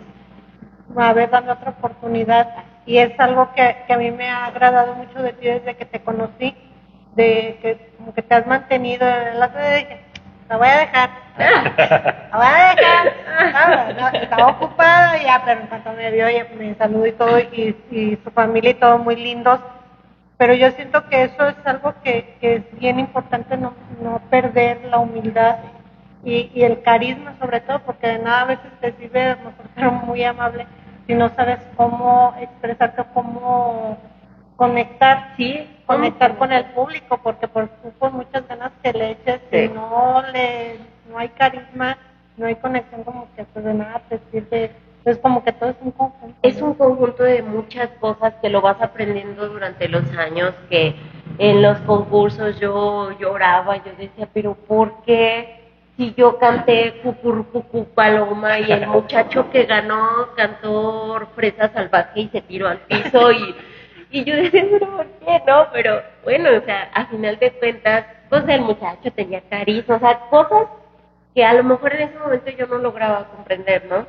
a 0.95 1.13
ver, 1.13 1.29
dame 1.29 1.51
otra 1.51 1.71
oportunidad. 1.71 2.47
Y 2.85 2.97
es 2.97 3.19
algo 3.19 3.51
que, 3.53 3.77
que 3.87 3.93
a 3.93 3.97
mí 3.97 4.11
me 4.11 4.29
ha 4.29 4.45
agradado 4.45 4.95
mucho 4.95 5.21
de 5.21 5.33
ti 5.33 5.47
desde 5.47 5.75
que 5.75 5.85
te 5.85 6.01
conocí, 6.01 6.55
de 7.15 7.59
que 7.61 7.91
como 7.97 8.13
que 8.13 8.21
te 8.21 8.35
has 8.35 8.45
mantenido, 8.47 9.07
otro 9.07 9.59
día 9.59 9.75
dije, 9.75 10.10
la 10.51 10.57
voy 10.57 10.67
a 10.67 10.77
dejar, 10.79 11.09
la 11.39 12.37
voy 12.37 12.45
a 12.45 12.75
dejar, 12.75 14.15
estaba 14.15 14.47
ocupada 14.47 15.23
ya, 15.23 15.41
pero 15.45 15.61
en 15.61 15.67
cuanto 15.67 15.93
me 15.93 16.11
vio, 16.11 16.25
me 16.57 16.75
saludó 16.75 17.07
y 17.07 17.11
todo, 17.13 17.39
y, 17.39 18.19
su 18.21 18.31
familia 18.31 18.71
y 18.71 18.73
todo 18.73 18.97
muy 18.97 19.15
lindos, 19.15 19.61
pero 20.35 20.53
yo 20.53 20.69
siento 20.71 21.07
que 21.07 21.23
eso 21.23 21.47
es 21.47 21.55
algo 21.63 21.93
que, 22.03 22.35
que 22.41 22.55
es 22.55 22.79
bien 22.79 22.99
importante, 22.99 23.55
no, 23.55 23.73
no 24.01 24.19
perder 24.29 24.83
la 24.89 24.97
humildad 24.97 25.55
y, 26.25 26.51
y, 26.53 26.63
el 26.63 26.81
carisma 26.81 27.33
sobre 27.39 27.61
todo, 27.61 27.79
porque 27.85 28.07
de 28.07 28.19
nada 28.19 28.41
a 28.41 28.45
veces 28.45 28.71
te 28.81 28.91
sirve 28.97 29.37
ser 29.75 29.89
muy 29.89 30.21
amable 30.25 30.67
si 31.07 31.13
no 31.13 31.29
sabes 31.29 31.59
cómo 31.77 32.35
expresarte, 32.41 33.03
cómo 33.13 33.97
conectar, 34.61 35.33
sí, 35.37 35.67
conectar 35.87 36.37
con 36.37 36.53
el 36.53 36.65
público, 36.65 37.19
porque 37.23 37.47
por, 37.47 37.67
por 37.97 38.11
muchas 38.11 38.47
ganas 38.47 38.71
que 38.83 38.93
le 38.93 39.09
eches, 39.13 39.41
si 39.49 39.67
no 39.69 40.21
le, 40.31 40.75
no 41.09 41.17
hay 41.17 41.29
carisma, 41.29 41.97
no 42.37 42.45
hay 42.45 42.53
conexión, 42.53 43.03
como 43.03 43.27
que 43.35 43.43
pues 43.43 43.65
de 43.65 43.73
nada 43.73 44.03
te 44.07 44.19
sirve. 44.31 44.69
Es 45.03 45.17
como 45.17 45.43
que 45.43 45.51
todo 45.51 45.71
es 45.71 45.77
un 45.81 45.89
conjunto. 45.89 46.37
Es 46.43 46.61
un 46.61 46.75
conjunto 46.75 47.23
de 47.23 47.41
muchas 47.41 47.89
cosas 47.99 48.35
que 48.39 48.49
lo 48.49 48.61
vas 48.61 48.79
aprendiendo 48.79 49.49
durante 49.49 49.89
los 49.89 50.03
años, 50.15 50.53
que 50.69 50.93
en 51.39 51.63
los 51.63 51.79
concursos 51.79 52.59
yo 52.59 53.17
lloraba, 53.17 53.77
yo 53.77 53.93
decía, 53.97 54.29
pero 54.31 54.53
¿por 54.53 55.01
qué? 55.01 55.71
Si 55.97 56.13
yo 56.13 56.37
canté 56.37 57.01
Cucurcucu 57.01 57.85
Paloma 57.95 58.59
y 58.59 58.71
el 58.71 58.85
muchacho 58.95 59.49
que 59.49 59.63
ganó 59.63 60.35
cantó 60.37 61.19
Fresa 61.33 61.73
Salvaje 61.73 62.19
y 62.19 62.27
se 62.27 62.41
tiró 62.41 62.67
al 62.67 62.77
piso 62.81 63.31
y 63.31 63.55
y 64.11 64.23
yo 64.23 64.35
decía, 64.35 64.65
pero 64.71 64.97
¿por 64.97 65.05
qué 65.05 65.41
no? 65.47 65.67
Pero 65.71 66.01
bueno, 66.23 66.49
o 66.57 66.65
sea, 66.65 66.89
a 66.93 67.05
final 67.07 67.39
de 67.39 67.51
cuentas, 67.53 68.05
pues 68.29 68.43
el 68.47 68.61
muchacho 68.61 69.11
tenía 69.15 69.41
carisma, 69.41 69.95
o 69.95 69.99
sea, 69.99 70.19
cosas 70.29 70.67
que 71.33 71.43
a 71.45 71.53
lo 71.53 71.63
mejor 71.63 71.93
en 71.95 72.09
ese 72.09 72.19
momento 72.19 72.51
yo 72.51 72.67
no 72.67 72.77
lograba 72.77 73.25
comprender, 73.29 73.85
¿no? 73.89 74.05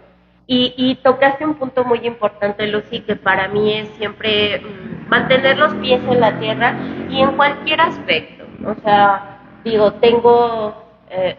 Y, 0.46 0.74
y 0.76 0.96
tocaste 0.96 1.46
un 1.46 1.54
punto 1.54 1.84
muy 1.84 2.00
importante, 2.04 2.66
Lucy, 2.66 3.00
que 3.00 3.14
para 3.14 3.48
mí 3.48 3.74
es 3.74 3.88
siempre 3.96 4.60
mm, 4.60 5.08
mantener 5.08 5.56
los 5.56 5.72
pies 5.74 6.00
en 6.08 6.20
la 6.20 6.38
tierra 6.38 6.74
y 7.08 7.20
en 7.20 7.36
cualquier 7.36 7.80
aspecto. 7.80 8.44
O 8.66 8.74
sea, 8.82 9.38
digo, 9.64 9.92
tengo 9.94 10.84
eh, 11.10 11.36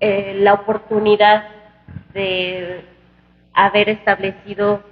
eh, 0.00 0.34
la 0.40 0.54
oportunidad 0.54 1.44
de 2.12 2.84
haber 3.54 3.88
establecido 3.88 4.82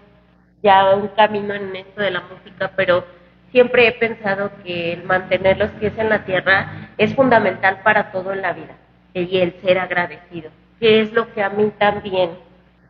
ya 0.62 0.94
un 0.94 1.08
camino 1.08 1.54
en 1.54 1.74
esto 1.74 2.00
de 2.00 2.10
la 2.10 2.20
música, 2.20 2.70
pero 2.76 3.04
siempre 3.50 3.86
he 3.86 3.92
pensado 3.92 4.50
que 4.64 4.94
el 4.94 5.04
mantener 5.04 5.58
los 5.58 5.70
pies 5.72 5.92
en 5.98 6.08
la 6.08 6.24
tierra 6.24 6.88
es 6.98 7.14
fundamental 7.14 7.80
para 7.82 8.12
todo 8.12 8.32
en 8.32 8.42
la 8.42 8.52
vida 8.52 8.74
y 9.14 9.38
el 9.38 9.60
ser 9.60 9.78
agradecido, 9.78 10.50
que 10.80 11.00
es 11.00 11.12
lo 11.12 11.32
que 11.34 11.42
a 11.42 11.50
mí 11.50 11.70
también, 11.78 12.30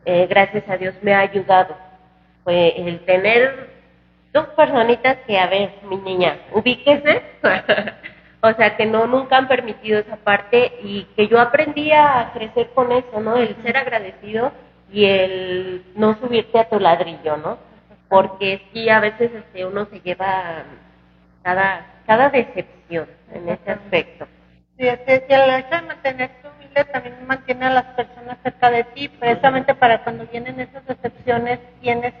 eh, 0.05 0.27
gracias 0.29 0.67
a 0.69 0.77
Dios, 0.77 0.95
me 1.01 1.13
ha 1.13 1.19
ayudado. 1.19 1.75
Fue 2.43 2.73
el 2.77 2.99
tener 3.01 3.69
dos 4.31 4.47
personitas 4.49 5.17
que, 5.27 5.37
a 5.37 5.47
ver, 5.47 5.71
mi 5.89 5.97
niña, 5.97 6.37
ubíquese, 6.51 7.21
o 8.41 8.53
sea, 8.53 8.75
que 8.77 8.85
no 8.85 9.05
nunca 9.05 9.37
han 9.37 9.47
permitido 9.47 9.99
esa 9.99 10.17
parte 10.17 10.73
y 10.81 11.03
que 11.15 11.27
yo 11.27 11.39
aprendí 11.39 11.91
a 11.91 12.31
crecer 12.33 12.69
con 12.73 12.91
eso, 12.91 13.19
¿no? 13.19 13.37
El 13.37 13.55
ser 13.63 13.77
agradecido 13.77 14.51
y 14.93 15.05
el 15.05 15.85
no 15.95 16.15
subirte 16.19 16.59
a 16.59 16.69
tu 16.69 16.79
ladrillo, 16.79 17.35
¿no? 17.37 17.57
Porque 18.07 18.61
sí, 18.71 18.87
a 18.89 18.99
veces 18.99 19.31
este, 19.33 19.65
uno 19.65 19.87
se 19.87 19.99
lleva 20.01 20.63
cada, 21.41 21.85
cada 22.05 22.29
decepción 22.29 23.07
en 23.33 23.49
ese 23.49 23.71
aspecto. 23.71 24.27
Sí, 24.77 24.87
es 24.87 24.99
que 24.99 25.25
el 25.29 25.49
hecho 25.49 25.75
de 25.75 25.81
mantenerte 25.81 26.47
humilde 26.47 26.85
también 26.85 27.25
mantiene 27.25 27.65
a 27.65 27.69
las 27.71 27.85
personas 27.95 28.37
cerca 28.43 28.69
de 28.69 28.83
ti, 28.83 29.09
precisamente 29.09 29.73
para 29.73 30.03
cuando 30.03 30.27
vienen 30.27 30.59
esas 30.59 30.85
decepciones 30.85 31.59
tienes 31.81 32.13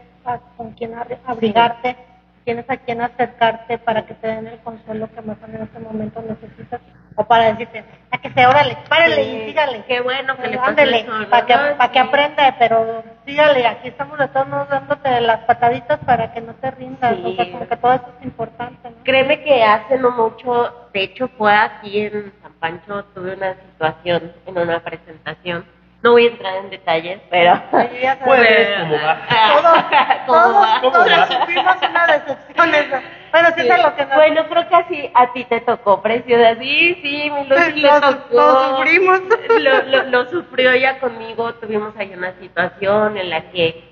con 0.57 0.71
quien 0.71 0.95
abrigarte, 1.25 1.95
tienes 2.43 2.67
a 2.69 2.77
quien 2.77 3.01
acercarte 3.01 3.77
para 3.77 4.05
que 4.05 4.15
te 4.15 4.27
den 4.27 4.47
el 4.47 4.59
consuelo 4.59 5.09
que 5.13 5.21
mejor 5.21 5.49
en 5.49 5.61
este 5.61 5.79
momento 5.79 6.23
necesitas 6.27 6.81
o 7.15 7.23
para 7.23 7.53
decirte, 7.53 7.83
a 8.13 8.17
que 8.19 8.29
se 8.29 8.45
órale, 8.45 8.77
párale 8.87 9.23
y 9.23 9.45
sígale. 9.47 9.83
Qué 9.87 9.99
bueno 10.01 10.37
que 10.37 10.47
le 10.47 10.59
Ándele, 10.59 11.05
para 11.31 11.45
que, 11.47 11.55
para 11.75 11.91
que 11.91 11.99
aprenda, 11.99 12.55
pero 12.59 13.03
sígale, 13.25 13.65
aquí 13.65 13.87
estamos 13.87 14.19
de 14.19 14.27
todos 14.27 14.47
modos 14.47 14.69
dándote 14.69 15.19
las 15.21 15.39
pataditas 15.45 15.99
para 16.05 16.31
que 16.31 16.41
no 16.41 16.53
te 16.53 16.69
rindas, 16.71 17.17
o 17.23 17.33
sea, 17.33 17.51
como 17.51 17.67
que 17.67 17.75
todo 17.75 17.93
eso 17.93 18.05
es 18.19 18.25
importante. 18.25 18.89
¿no? 18.89 19.03
Créeme 19.03 19.43
que 19.43 19.63
hace 19.63 19.97
no 19.97 20.11
mucho, 20.11 20.89
de 20.93 21.03
hecho 21.03 21.27
fue 21.39 21.55
aquí 21.55 22.01
en 22.01 22.31
San 22.43 22.53
Pancho, 22.53 23.03
tuve 23.15 23.33
una 23.33 23.55
situación 23.55 24.31
en 24.45 24.57
una 24.59 24.79
presentación, 24.79 25.65
no 26.03 26.11
voy 26.11 26.27
a 26.27 26.31
entrar 26.31 26.57
en 26.57 26.69
detalles, 26.69 27.19
pero... 27.29 27.63
Puedes, 27.71 28.79
como 28.79 28.91
va. 28.91 30.25
Todos, 30.27 30.81
todos, 30.81 31.27
sufrimos 31.27 31.77
una 31.89 32.07
decepción. 32.07 33.03
Bueno, 33.31 33.47
sí, 33.55 33.67
es 33.67 33.83
lo 33.83 33.95
que 33.95 34.05
Bueno, 34.13 34.45
creo 34.49 34.67
que 34.67 34.75
así 34.75 35.11
a 35.13 35.31
ti 35.31 35.45
te 35.45 35.61
tocó, 35.61 36.01
preciosa. 36.01 36.55
Sí, 36.59 36.99
sí, 37.01 37.31
mi 37.31 37.47
Lucy 37.47 37.79
le 37.79 37.89
tocó. 38.01 38.35
Lo 38.35 38.77
sufrimos. 38.77 39.21
Lo, 39.59 40.03
lo, 40.03 40.29
sufrió 40.29 40.71
ella 40.71 40.99
conmigo. 40.99 41.53
Tuvimos 41.55 41.95
ahí 41.97 42.13
una 42.13 42.33
situación 42.39 43.17
en 43.17 43.29
la 43.29 43.49
que 43.51 43.83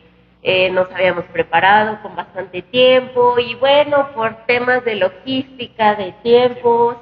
eh, 0.44 0.70
nos 0.70 0.92
habíamos 0.92 1.24
preparado 1.26 2.02
con 2.02 2.16
bastante 2.16 2.62
tiempo 2.62 3.40
y 3.40 3.56
bueno, 3.56 4.10
por 4.14 4.46
temas 4.48 4.84
de 4.84 4.96
logística, 4.96 5.96
de 5.96 6.12
tiempos, 6.24 6.98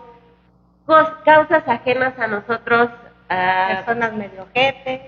causas 1.26 1.68
ajenas 1.68 2.18
a 2.20 2.28
nosotros. 2.28 2.90
Personas 3.30 4.14
medio 4.14 4.48
jete. 4.56 5.06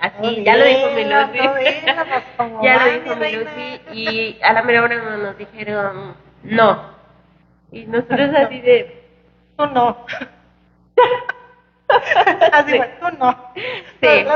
Así, 0.00 0.44
ya 0.44 0.56
lo 0.56 0.64
dijo 0.66 0.90
mi 0.94 1.04
Lucy. 1.04 1.38
ya 2.62 2.84
lo 2.84 2.92
dijo 2.92 3.16
mi 3.16 3.32
Lucy. 3.32 3.80
Y 3.92 4.38
a 4.42 4.52
la 4.52 4.62
mera 4.62 4.82
hora 4.82 4.96
nos 4.96 5.38
dijeron 5.38 6.14
no. 6.42 6.90
Y 7.72 7.86
nosotros 7.86 8.30
así 8.34 8.60
de. 8.60 9.02
Tú 9.56 9.66
no. 9.66 10.04
así 12.52 12.76
fue, 12.76 12.96
tú 13.00 13.06
no. 13.18 13.52
Sí. 14.00 14.26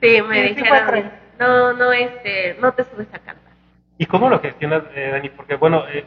Sí, 0.00 0.22
me 0.22 0.42
dijeron. 0.42 1.10
no, 1.38 1.72
no, 1.72 1.92
este, 1.92 2.56
no 2.60 2.72
te 2.72 2.84
subes 2.84 3.08
a 3.12 3.18
cantar. 3.18 3.52
¿Y 3.98 4.06
cómo 4.06 4.28
lo 4.28 4.40
gestionas, 4.40 4.82
eh, 4.94 5.10
Dani? 5.12 5.28
Porque, 5.30 5.56
bueno, 5.56 5.84
eh, 5.88 6.04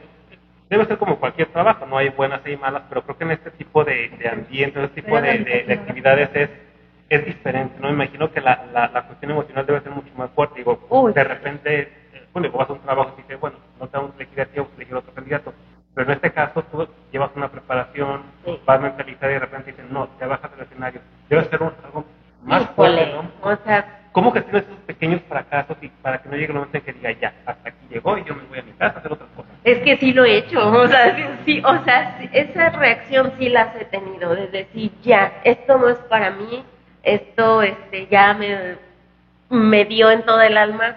debe 0.70 0.86
ser 0.86 0.98
como 0.98 1.20
cualquier 1.20 1.50
trabajo, 1.50 1.86
no 1.86 1.98
hay 1.98 2.10
buenas 2.10 2.42
y 2.46 2.58
malas, 2.58 2.84
pero 2.90 3.04
creo 3.04 3.18
que 3.18 3.24
en 3.24 3.32
este 3.32 3.52
tipo 3.52 3.84
de, 3.84 4.10
de 4.10 4.30
ambiente, 4.30 4.80
en 4.80 4.86
este 4.86 5.02
tipo 5.02 5.20
de, 5.22 5.40
de, 5.40 5.74
actividades 5.74 6.30
es, 6.34 6.50
es 7.10 7.26
diferente, 7.26 7.76
¿no? 7.80 7.88
Me 7.88 7.94
imagino 7.94 8.32
que 8.32 8.42
la, 8.42 8.66
la, 8.74 8.88
la, 8.88 9.04
cuestión 9.04 9.32
emocional 9.32 9.66
debe 9.66 9.82
ser 9.82 9.92
mucho 9.92 10.12
más 10.18 10.32
fuerte. 10.32 10.60
Digo, 10.60 11.12
de 11.14 11.24
repente, 11.24 11.92
bueno, 12.34 12.52
vas 12.52 12.70
a 12.70 12.74
un 12.74 12.80
trabajo 12.80 13.14
y 13.18 13.22
dices, 13.22 13.40
bueno, 13.40 13.58
no 13.80 13.88
te 13.88 13.98
vamos 13.98 14.14
a 14.14 14.16
elegir 14.16 14.42
a 14.42 14.46
ti, 14.46 14.58
vamos 14.58 14.72
a 14.74 14.76
elegir 14.76 14.96
a 14.96 15.00
otro 15.00 15.14
candidato. 15.14 15.54
Pero 15.94 16.08
en 16.08 16.16
este 16.16 16.32
caso 16.34 16.64
tú 16.64 16.88
llevas 17.12 17.32
una 17.36 17.50
preparación, 17.50 18.24
sí. 18.44 18.60
vas 18.66 18.82
mentalizada 18.82 19.32
y 19.32 19.34
de 19.36 19.40
repente 19.40 19.72
dicen, 19.72 19.94
no, 19.94 20.08
te 20.20 20.26
bajas 20.26 20.52
del 20.52 20.62
escenario. 20.62 21.02
Debe 21.30 21.46
ser 21.46 21.62
un, 21.62 21.72
algo 21.84 22.06
más 22.44 22.70
fuerte, 22.72 23.14
¿no? 23.14 23.32
O 23.42 23.56
sea, 23.64 23.95
¿Cómo 24.16 24.32
gestionas 24.32 24.64
esos 24.64 24.80
pequeños 24.86 25.22
fracasos 25.28 25.76
y 25.82 25.90
para 25.90 26.22
que 26.22 26.30
no 26.30 26.36
llegue 26.36 26.48
el 26.48 26.54
momento 26.54 26.78
en 26.78 26.84
que 26.86 26.94
diga, 26.94 27.12
ya, 27.20 27.34
hasta 27.46 27.68
aquí 27.68 27.86
llegó 27.90 28.18
y 28.18 28.24
yo 28.24 28.34
me 28.34 28.44
voy 28.44 28.60
a 28.60 28.64
mi 28.64 28.72
casa 28.72 28.96
a 28.96 29.00
hacer 29.00 29.12
otras 29.12 29.30
cosas? 29.36 29.52
Es 29.66 29.80
que 29.80 29.98
sí 29.98 30.14
lo 30.14 30.24
he 30.24 30.38
hecho, 30.38 30.72
o 30.72 30.88
sea, 30.88 31.38
sí, 31.44 31.62
o 31.66 31.84
sea, 31.84 32.18
esa 32.32 32.70
reacción 32.70 33.34
sí 33.38 33.50
las 33.50 33.76
he 33.76 33.84
tenido, 33.84 34.34
de 34.34 34.48
decir, 34.48 34.94
ya, 35.02 35.42
esto 35.44 35.78
no 35.78 35.90
es 35.90 35.98
para 36.08 36.32
mí, 36.32 36.64
esto 37.04 37.62
este, 37.62 38.08
ya 38.08 38.34
me, 38.34 38.78
me 39.50 39.84
dio 39.84 40.10
en 40.10 40.24
todo 40.24 40.42
el 40.42 40.56
alma, 40.56 40.96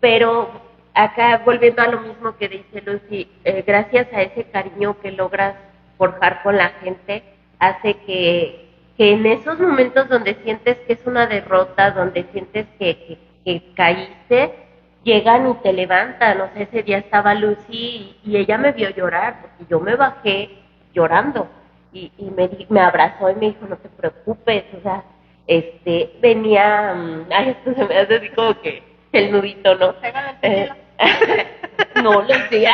pero 0.00 0.50
acá 0.92 1.40
volviendo 1.46 1.80
a 1.80 1.88
lo 1.88 2.02
mismo 2.02 2.36
que 2.36 2.50
dice 2.50 2.82
Lucy, 2.84 3.30
eh, 3.44 3.64
gracias 3.66 4.08
a 4.12 4.20
ese 4.20 4.44
cariño 4.44 5.00
que 5.00 5.10
logras 5.10 5.54
forjar 5.96 6.42
con 6.42 6.58
la 6.58 6.68
gente, 6.82 7.22
hace 7.58 7.94
que, 8.04 8.71
que 8.96 9.12
en 9.12 9.26
esos 9.26 9.58
momentos 9.58 10.08
donde 10.08 10.34
sientes 10.42 10.78
que 10.86 10.92
es 10.94 11.06
una 11.06 11.26
derrota, 11.26 11.90
donde 11.92 12.24
sientes 12.32 12.66
que, 12.78 13.18
que, 13.44 13.62
caíste, 13.74 14.54
llegan 15.02 15.50
y 15.50 15.54
te 15.62 15.72
levantan. 15.72 16.40
O 16.42 16.50
sea, 16.52 16.62
ese 16.62 16.82
día 16.82 16.98
estaba 16.98 17.34
Lucy 17.34 18.16
y, 18.24 18.36
ella 18.36 18.58
me 18.58 18.72
vio 18.72 18.90
llorar, 18.90 19.40
porque 19.40 19.64
yo 19.68 19.80
me 19.80 19.96
bajé 19.96 20.50
llorando. 20.94 21.48
Y, 21.92 22.10
y 22.16 22.30
me, 22.30 22.48
me 22.68 22.80
abrazó 22.80 23.30
y 23.30 23.34
me 23.34 23.46
dijo, 23.48 23.66
no 23.68 23.76
te 23.76 23.88
preocupes, 23.88 24.64
o 24.78 24.82
sea, 24.82 25.04
este, 25.46 26.12
venía, 26.20 26.94
mm, 26.94 27.26
ay, 27.30 27.50
esto 27.50 27.74
se 27.74 27.84
me 27.84 27.98
hace 27.98 28.16
así 28.16 28.28
como 28.30 28.60
que 28.60 28.82
el 29.12 29.32
nudito, 29.32 29.74
¿no? 29.74 29.94
Eh, 30.42 30.70
no, 32.02 32.22
le 32.22 32.38
decía. 32.38 32.72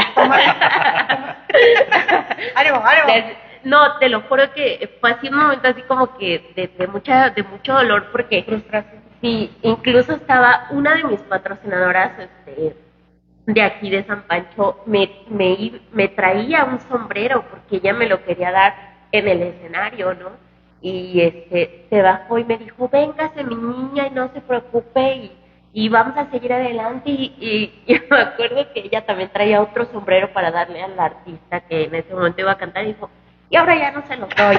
ánimo, 2.54 2.82
ánimo. 2.84 3.47
No, 3.64 3.98
te 3.98 4.08
lo 4.08 4.22
juro 4.22 4.52
que 4.54 4.90
fue 5.00 5.12
así 5.12 5.28
un 5.28 5.36
momento 5.36 5.68
así 5.68 5.82
como 5.82 6.16
que 6.16 6.52
de, 6.54 6.68
de 6.68 6.86
mucha, 6.86 7.30
de 7.30 7.42
mucho 7.42 7.74
dolor 7.74 8.06
porque 8.12 8.44
sí, 9.20 9.50
incluso 9.62 10.14
estaba 10.14 10.68
una 10.70 10.94
de 10.96 11.04
mis 11.04 11.20
patrocinadoras, 11.22 12.12
este, 12.18 12.76
de 13.46 13.62
aquí 13.62 13.90
de 13.90 14.04
San 14.04 14.22
Pancho, 14.22 14.82
me, 14.86 15.10
me, 15.28 15.80
me 15.92 16.08
traía 16.08 16.64
un 16.64 16.80
sombrero 16.80 17.44
porque 17.50 17.76
ella 17.76 17.94
me 17.94 18.08
lo 18.08 18.24
quería 18.24 18.50
dar 18.50 18.74
en 19.12 19.28
el 19.28 19.42
escenario, 19.42 20.14
¿no? 20.14 20.30
Y 20.80 21.20
este, 21.20 21.86
se 21.90 22.02
bajó 22.02 22.38
y 22.38 22.44
me 22.44 22.58
dijo, 22.58 22.88
véngase 22.88 23.42
mi 23.42 23.54
niña 23.54 24.06
y 24.06 24.10
no 24.10 24.32
se 24.32 24.40
preocupe 24.40 25.14
y 25.14 25.32
y 25.72 25.88
vamos 25.88 26.16
a 26.16 26.30
seguir 26.30 26.52
adelante 26.52 27.10
y, 27.10 27.72
y, 27.86 28.00
me 28.10 28.20
acuerdo 28.20 28.72
que 28.72 28.80
ella 28.80 29.04
también 29.04 29.30
traía 29.30 29.62
otro 29.62 29.84
sombrero 29.86 30.32
para 30.32 30.50
darle 30.50 30.82
al 30.82 30.98
artista 30.98 31.60
que 31.60 31.84
en 31.84 31.94
ese 31.94 32.14
momento 32.14 32.40
iba 32.40 32.52
a 32.52 32.58
cantar 32.58 32.84
y 32.84 32.88
dijo, 32.88 33.10
y 33.50 33.56
ahora 33.56 33.76
ya 33.76 33.92
no 33.92 34.06
se 34.06 34.16
lo 34.16 34.26
doy. 34.26 34.58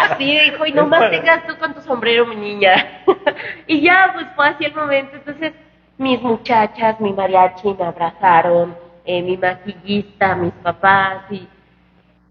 Así 0.00 0.38
dijo, 0.38 0.66
y 0.66 0.72
nomás 0.72 1.10
tengas 1.10 1.46
tú 1.46 1.56
con 1.58 1.74
tu 1.74 1.80
sombrero, 1.82 2.26
mi 2.26 2.36
niña. 2.36 3.02
y 3.66 3.80
ya, 3.80 4.10
pues 4.12 4.26
fue 4.34 4.48
así 4.48 4.64
el 4.64 4.74
momento. 4.74 5.16
Entonces, 5.16 5.52
mis 5.98 6.20
muchachas, 6.20 6.98
mi 7.00 7.12
mariachi 7.12 7.74
me 7.74 7.84
abrazaron, 7.84 8.76
eh, 9.04 9.22
mi 9.22 9.36
maquillista, 9.36 10.34
mis 10.34 10.52
papás, 10.54 11.22
y, 11.30 11.48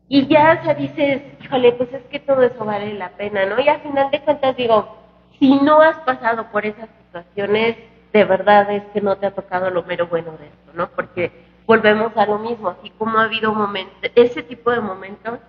y 0.10 0.28
ya, 0.28 0.60
o 0.60 0.66
sea, 0.66 0.74
dices, 0.74 1.22
híjole, 1.42 1.74
pues 1.74 1.94
es 1.94 2.04
que 2.04 2.20
todo 2.20 2.44
eso 2.44 2.66
vale 2.66 2.94
la 2.94 3.10
pena, 3.10 3.46
¿no? 3.46 3.60
Y 3.60 3.68
al 3.68 3.82
final 3.82 4.12
de 4.12 4.22
cuentas 4.22 4.56
digo, 4.58 4.98
si 5.40 5.56
no 5.62 5.82
has 5.82 5.98
pasado 6.00 6.50
por 6.52 6.66
esas 6.66 6.90
situaciones, 7.06 7.78
de 8.12 8.24
verdad 8.26 8.72
es 8.72 8.84
que 8.94 9.02
no 9.02 9.16
te 9.18 9.28
ha 9.28 9.32
tocado 9.32 9.70
lo 9.70 9.84
mero 9.84 10.08
bueno 10.08 10.32
de 10.38 10.48
esto, 10.48 10.72
¿no? 10.74 10.90
Porque 10.90 11.32
volvemos 11.66 12.16
a 12.16 12.26
lo 12.26 12.40
mismo, 12.40 12.70
así 12.70 12.90
como 12.92 13.20
ha 13.20 13.24
habido 13.24 13.54
momentos, 13.54 14.12
ese 14.16 14.44
tipo 14.44 14.72
de 14.72 14.80
momentos, 14.80 15.40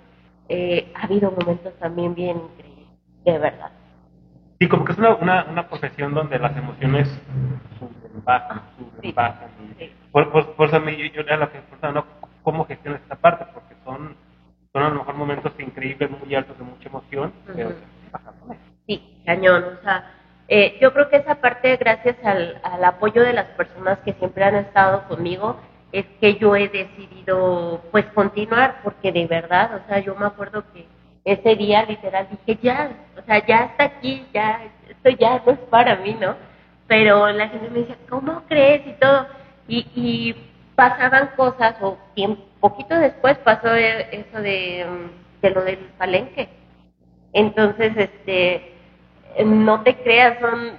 eh, 0.49 0.91
ha 0.95 1.05
habido 1.05 1.31
momentos 1.31 1.75
también 1.79 2.15
bien 2.15 2.37
increíbles, 2.37 2.89
de 3.25 3.39
verdad. 3.39 3.71
Sí, 4.59 4.69
como 4.69 4.85
que 4.85 4.93
es 4.93 4.99
una, 4.99 5.15
una, 5.15 5.45
una 5.45 5.69
profesión 5.69 6.15
donde 6.15 6.39
las 6.39 6.57
emociones 6.57 7.09
suben, 7.79 8.25
bajan, 8.25 8.63
suben, 8.77 9.15
bajan. 9.15 9.49
Por, 10.11 10.33
por, 10.33 10.55
por, 10.55 10.69
eso 10.69 10.77
a 10.77 10.81
mí 10.81 10.97
yo, 10.97 11.23
yo 11.23 11.37
lo 11.37 11.53
que 11.53 11.61
¿no? 11.93 12.05
¿Cómo 12.43 12.67
gestionas 12.67 13.01
esta 13.03 13.15
parte? 13.15 13.47
Porque 13.55 13.75
son, 13.85 14.17
son 14.73 14.83
a 14.83 14.89
lo 14.89 14.97
mejor 14.97 15.15
momentos 15.15 15.53
increíbles, 15.59 16.11
muy 16.11 16.35
altos, 16.35 16.59
de 16.59 16.65
mucha 16.65 16.89
emoción, 16.89 17.33
pero 17.47 17.69
se 17.69 18.11
bajan 18.11 18.35
Sí, 18.87 19.23
cañón, 19.25 19.65
o 19.79 19.83
sea, 19.83 20.05
eh, 20.49 20.79
yo 20.81 20.95
creo 20.95 21.11
que 21.11 21.19
esa 21.19 21.37
parte, 21.37 21.77
gracias 21.77 22.17
al, 22.25 22.59
al, 22.65 22.83
apoyo 22.83 23.23
de 23.23 23.35
las 23.35 23.47
personas 23.49 23.99
que 23.99 24.15
siempre 24.15 24.45
han 24.45 24.57
estado 24.57 25.07
conmigo, 25.07 25.61
es 25.93 26.05
que 26.21 26.35
yo 26.35 26.55
he 26.57 26.69
decidido 26.69 27.83
pues 27.91 28.07
continuar, 28.07 28.81
porque 28.83 29.13
de 29.13 29.27
verdad, 29.27 29.83
o 29.83 29.89
sea, 29.89 30.01
yo 30.01 30.15
me 30.15 30.27
acuerdo 30.27 30.65
que 30.73 30.87
ese 31.25 31.57
día 31.57 31.85
literal 31.85 32.29
dije, 32.31 32.59
ya, 32.63 32.91
o 33.17 33.23
sea, 33.25 33.45
ya 33.47 33.65
está 33.65 33.85
aquí, 33.85 34.27
ya, 34.33 34.61
esto 34.89 35.11
ya 35.11 35.43
no 35.45 35.53
es 35.53 35.59
para 35.71 35.97
mí, 35.97 36.17
¿no? 36.21 36.37
Pero 36.87 37.29
la 37.31 37.49
gente 37.49 37.71
me 37.71 37.81
decía, 37.81 37.99
¿cómo 38.09 38.43
crees? 38.49 38.87
Y 38.87 38.93
todo. 38.93 39.27
Y, 39.67 39.87
y 39.95 40.37
pasaban 40.75 41.31
cosas, 41.37 41.75
o 41.83 41.99
tiempo, 42.15 42.43
poquito 42.61 42.99
después 42.99 43.37
pasó 43.39 43.75
eso 43.75 44.41
de, 44.41 44.87
de 45.43 45.51
lo 45.51 45.63
del 45.65 45.79
palenque. 45.99 46.49
Entonces, 47.33 47.93
este, 47.97 48.73
no 49.45 49.83
te 49.83 49.97
creas, 49.97 50.41
son, 50.41 50.73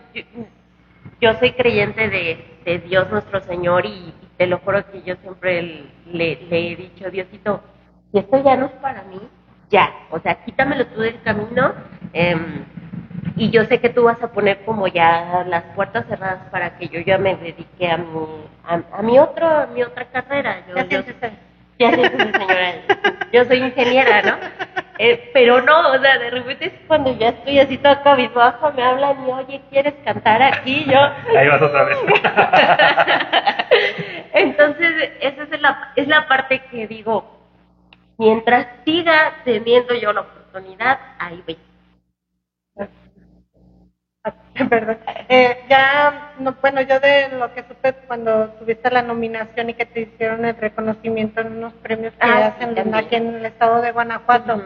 yo, 1.21 1.33
soy 1.39 1.51
creyente 1.53 2.09
de, 2.09 2.45
Dios 2.87 3.09
nuestro 3.09 3.41
Señor 3.45 3.85
y, 3.85 4.13
te 4.39 4.47
lo 4.47 4.57
juro 4.59 4.89
que 4.89 5.01
yo 5.01 5.15
siempre 5.21 5.83
le, 6.13 6.39
he 6.49 6.75
dicho, 6.77 7.11
Diosito, 7.11 7.61
si 8.09 8.19
esto 8.19 8.41
ya 8.41 8.55
no 8.55 8.67
es 8.67 8.71
para 8.81 9.03
mí, 9.03 9.19
ya, 9.69 9.91
o 10.11 10.19
sea, 10.21 10.45
quítamelo 10.45 10.87
tú 10.87 11.01
del 11.01 11.21
camino 11.23 11.73
em, 12.13 12.63
y 13.35 13.49
yo 13.49 13.65
sé 13.65 13.81
que 13.81 13.89
tú 13.89 14.03
vas 14.03 14.23
a 14.23 14.31
poner 14.31 14.63
como 14.63 14.87
ya 14.87 15.43
las 15.45 15.63
puertas 15.75 16.05
cerradas 16.07 16.47
para 16.51 16.77
que 16.77 16.87
yo 16.87 17.01
ya 17.01 17.17
me 17.17 17.35
dedique 17.35 17.91
a 17.91 17.97
mi, 17.97 18.05
a, 18.63 19.01
mi 19.01 19.19
otro, 19.19 19.45
a 19.45 19.67
mi 19.67 19.83
otra 19.83 20.05
carrera. 20.05 20.63
Yo, 20.69 20.75
ya, 20.87 21.03
ya 21.77 21.91
señora, 21.91 22.75
yo 23.33 23.43
soy 23.43 23.57
ingeniera, 23.57 24.21
¿no? 24.21 24.37
Eh, 24.99 25.31
pero 25.33 25.61
no, 25.61 25.91
o 25.91 25.99
sea, 25.99 26.17
de 26.17 26.29
repente 26.29 26.67
es 26.67 26.73
cuando 26.87 27.13
ya 27.17 27.29
estoy 27.29 27.59
así 27.59 27.77
toda 27.77 28.01
cabizbaja, 28.03 28.71
me 28.71 28.83
hablan 28.83 29.17
y, 29.27 29.31
oye, 29.31 29.61
¿quieres 29.69 29.95
cantar 30.05 30.41
aquí? 30.41 30.85
Yo... 30.85 30.99
Ahí 31.37 31.47
vas 31.49 31.61
otra 31.61 31.83
vez. 31.83 31.97
Entonces, 34.33 35.11
esa 35.21 35.43
es 35.43 35.61
la, 35.61 35.93
es 35.95 36.07
la 36.07 36.27
parte 36.27 36.61
que 36.71 36.87
digo, 36.87 37.39
mientras 38.17 38.67
siga 38.85 39.41
teniendo 39.43 39.93
yo 39.95 40.13
la 40.13 40.21
oportunidad, 40.21 40.99
ahí 41.19 41.43
voy. 41.45 41.57
Perdón. 44.69 44.97
Eh, 45.29 45.65
ya, 45.69 46.33
no, 46.39 46.53
bueno, 46.61 46.81
yo 46.81 46.99
de 46.99 47.29
lo 47.29 47.53
que 47.53 47.63
supe 47.63 47.93
cuando 48.07 48.49
tuviste 48.59 48.91
la 48.91 49.01
nominación 49.01 49.69
y 49.69 49.73
que 49.73 49.85
te 49.85 50.01
hicieron 50.01 50.43
el 50.43 50.57
reconocimiento 50.57 51.41
en 51.41 51.57
unos 51.57 51.73
premios 51.75 52.13
que 52.13 52.27
ah, 52.27 52.47
hacen 52.47 52.93
aquí 52.93 53.15
en 53.15 53.35
el 53.35 53.45
estado 53.45 53.81
de 53.81 53.91
Guanajuato, 53.91 54.61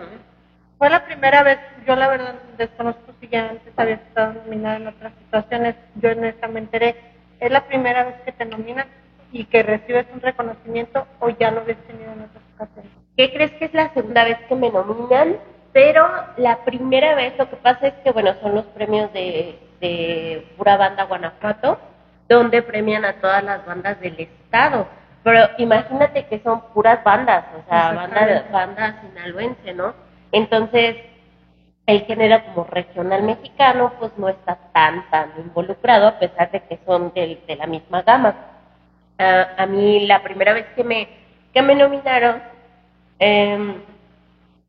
fue 0.80 0.89
la 0.89 1.06
primera 1.06 1.43
vez, 1.43 1.60
yo 1.88 1.95
la 1.95 2.08
verdad 2.08 2.36
desconozco 2.58 3.13
si 3.21 3.28
ya 3.28 3.49
antes 3.49 3.71
había 3.78 3.95
estado 3.95 4.34
nominada 4.34 4.78
en 4.78 4.88
otras 4.88 5.13
situaciones, 5.26 5.76
yo 5.95 6.10
en 6.10 6.26
esta 6.26 6.47
me 6.47 6.60
enteré, 6.60 6.95
es 7.39 7.52
la 7.52 7.67
primera 7.67 8.04
vez 8.04 8.15
que 8.26 8.32
te 8.32 8.45
nominan 8.45 8.88
y 9.34 9.46
que 9.46 9.63
recibes 9.63 10.06
un 10.13 10.22
reconocimiento 10.22 11.06
o 11.19 11.30
ya 11.30 11.52
lo 11.52 11.62
habías 11.62 11.80
tenido 11.80 12.13
en 12.13 12.22
otras 12.22 12.43
ocasiones. 12.56 12.91
¿Qué 13.17 13.34
crees 13.34 13.52
que 13.54 13.65
es 13.65 13.74
la 13.74 13.93
segunda 13.93 14.24
vez 14.24 14.38
que 14.48 14.56
me 14.56 14.69
nominan? 14.69 15.38
Pero 15.74 16.08
la 16.38 16.63
primera 16.63 17.15
vez 17.15 17.34
lo 17.38 17.50
que 17.50 17.56
pasa 17.58 17.88
es 17.88 17.93
que, 18.04 18.12
bueno, 18.12 18.36
son 18.41 18.54
los 18.54 18.65
premios 18.67 19.12
de, 19.12 19.60
de 19.82 20.48
pura 20.56 20.78
banda 20.78 21.06
Guanajuato, 21.06 21.80
donde 22.30 22.62
premian 22.62 23.06
a 23.06 23.13
todas 23.13 23.43
las 23.43 23.65
bandas 23.65 24.00
del 24.00 24.19
estado. 24.19 24.88
Pero 25.24 25.50
imagínate 25.58 26.28
que 26.28 26.39
son 26.43 26.62
puras 26.74 27.04
bandas, 27.04 27.46
o 27.58 27.67
sea, 27.69 27.91
bandas 27.91 28.52
banda 28.52 29.02
sinaloense, 29.02 29.74
¿no? 29.74 29.96
Entonces, 30.32 30.98
el 31.88 32.02
género 32.06 32.43
como 32.46 32.65
regional 32.65 33.24
mexicano, 33.24 33.93
pues 34.00 34.12
no 34.17 34.30
está 34.30 34.58
tan, 34.74 35.10
tan 35.10 35.32
involucrado, 35.38 36.08
a 36.08 36.19
pesar 36.19 36.52
de 36.52 36.62
que 36.62 36.80
son 36.86 37.12
de, 37.13 37.41
de 37.48 37.56
la 37.56 37.67
misma 37.67 38.04
gama. 38.04 38.36
Uh, 39.19 39.62
a 39.62 39.65
mí, 39.67 40.06
la 40.08 40.23
primera 40.23 40.54
vez 40.54 40.65
que 40.76 40.84
me, 40.84 41.08
que 41.54 41.62
me 41.62 41.76
nominaron, 41.76 42.41
eh, 43.19 43.76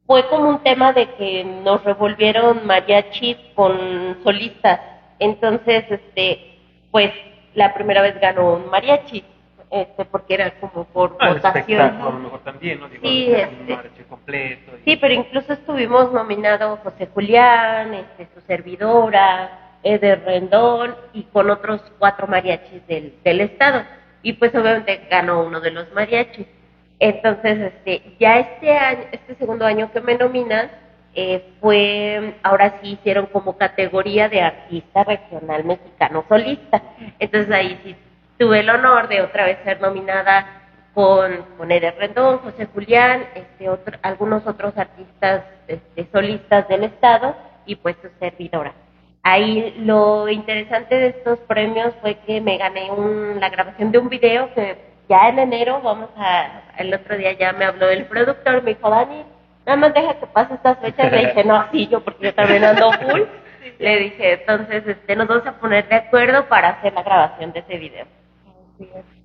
fue 0.07 0.29
como 0.29 0.49
un 0.51 0.63
tema 0.63 0.93
de 0.93 1.07
que 1.15 1.45
nos 1.45 1.83
revolvieron 1.85 2.67
mariachis 2.67 3.37
con 3.55 4.19
solistas. 4.23 4.81
Entonces, 5.19 5.85
este, 5.89 6.59
pues 6.91 7.11
la 7.55 7.73
primera 7.73 8.03
vez 8.03 8.21
ganó 8.21 8.55
un 8.55 8.69
mariachi, 8.69 9.25
este, 9.71 10.05
porque 10.05 10.35
era 10.35 10.51
como 10.61 10.85
por 10.85 11.17
ah, 11.21 11.33
votación. 11.33 11.81
A 11.81 12.11
lo 12.11 12.19
mejor 12.19 12.41
también, 12.41 12.81
¿no? 12.81 12.89
sí, 12.89 13.33
este, 13.33 14.05
completo. 14.05 14.73
Sí, 14.85 14.97
pero 14.97 15.15
incluso 15.15 15.55
estuvimos 15.55 16.13
nominados 16.13 16.81
José 16.81 17.09
Julián, 17.15 17.95
este, 17.95 18.29
su 18.35 18.41
servidora, 18.47 19.79
Eder 19.83 20.23
Rendón 20.25 20.95
y 21.15 21.23
con 21.25 21.51
otros 21.51 21.81
cuatro 21.99 22.27
mariachis 22.27 22.87
del, 22.87 23.15
del 23.25 23.41
estado. 23.41 23.85
Y 24.25 24.33
pues 24.33 24.53
obviamente 24.55 25.07
ganó 25.09 25.45
uno 25.45 25.61
de 25.61 25.71
los 25.71 25.93
mariachis. 25.93 26.47
Entonces, 26.99 27.73
este, 27.73 28.17
ya 28.19 28.39
este 28.41 28.77
año, 28.77 29.05
este 29.13 29.37
segundo 29.37 29.65
año 29.65 29.93
que 29.93 30.01
me 30.01 30.17
nominan, 30.17 30.71
eh, 31.15 31.55
fue, 31.61 32.35
ahora 32.43 32.81
sí 32.81 32.93
hicieron 32.93 33.27
como 33.27 33.57
categoría 33.57 34.29
de 34.29 34.41
artista 34.41 35.05
regional 35.05 35.65
mexicano 35.65 36.25
solista. 36.29 36.83
Entonces 37.21 37.53
ahí 37.53 37.81
sí 37.85 37.95
tuve 38.39 38.61
el 38.61 38.71
honor 38.71 39.09
de 39.09 39.21
otra 39.21 39.45
vez 39.45 39.59
ser 39.63 39.81
nominada 39.81 40.63
con, 40.93 41.45
con 41.57 41.71
Eder 41.71 41.95
Rendón, 41.99 42.39
José 42.39 42.67
Julián, 42.73 43.27
este, 43.35 43.69
otro, 43.69 43.99
algunos 44.03 44.47
otros 44.47 44.77
artistas 44.77 45.45
este, 45.69 46.09
solistas 46.11 46.67
del 46.69 46.85
estado 46.85 47.37
y 47.67 47.77
pues 47.77 47.97
su 48.03 48.09
servidora. 48.19 48.73
Ahí 49.27 49.75
lo 49.79 50.29
interesante 50.29 50.95
de 50.95 51.07
estos 51.09 51.39
premios 51.41 51.95
fue 52.03 52.17
que 52.27 52.43
me 52.43 52.59
gané 52.59 52.91
un, 52.91 53.41
la 53.41 53.49
grabación 53.49 53.91
de 53.91 53.99
un 53.99 54.11
video 54.11 54.53
que 54.55 54.77
ya 55.09 55.31
en 55.31 55.39
enero 55.39 55.81
vamos 55.83 56.11
a, 56.15 56.63
el 56.77 56.93
otro 56.93 57.17
día 57.17 57.33
ya 57.33 57.55
me 57.55 57.65
habló 57.65 57.89
el 57.89 58.05
productor, 58.05 58.63
me 58.63 58.75
dijo, 58.75 58.91
Dani, 58.91 59.25
nada 59.65 59.77
más 59.79 59.95
deja 59.95 60.21
que 60.21 60.27
pase 60.27 60.55
estas 60.55 60.79
fechas. 60.79 61.11
Le 61.11 61.27
dije, 61.27 61.43
no, 61.43 61.67
sí, 61.73 61.89
yo 61.89 62.05
porque 62.05 62.27
yo 62.27 62.35
también 62.35 62.65
ando 62.65 62.93
full. 62.93 63.23
Le 63.79 63.99
dije, 63.99 64.35
entonces, 64.35 64.87
este, 64.87 65.17
nos 65.17 65.27
vamos 65.27 65.47
a 65.47 65.59
poner 65.59 65.89
de 65.89 65.97
acuerdo 65.97 66.47
para 66.47 66.69
hacer 66.69 66.93
la 66.93 67.03
grabación 67.03 67.51
de 67.53 67.61
ese 67.61 67.79
video. 67.79 68.07
Así 68.75 68.91
es. 68.95 69.24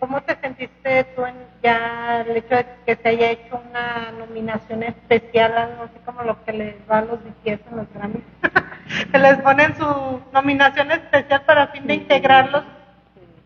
¿Cómo 0.00 0.22
te 0.22 0.36
sentiste 0.36 1.04
tú 1.16 1.24
en 1.26 1.34
ya 1.62 2.20
el 2.20 2.36
hecho 2.36 2.56
de 2.56 2.66
que 2.86 2.96
se 2.96 3.08
haya 3.08 3.30
hecho 3.30 3.60
una 3.70 4.12
nominación 4.12 4.82
especial, 4.82 5.56
algo 5.56 5.84
así 5.84 5.98
como 6.04 6.22
lo 6.22 6.42
que 6.44 6.52
les 6.52 6.74
va 6.90 6.98
a 6.98 7.02
los 7.02 7.18
BTS 7.22 7.60
en 7.70 7.76
los 7.76 7.92
Grammys? 7.92 8.24
que 9.12 9.18
les 9.18 9.36
ponen 9.38 9.76
su 9.76 10.22
nominación 10.32 10.90
especial 10.92 11.42
para 11.42 11.68
fin 11.68 11.86
de 11.86 11.94
integrarlos, 11.94 12.64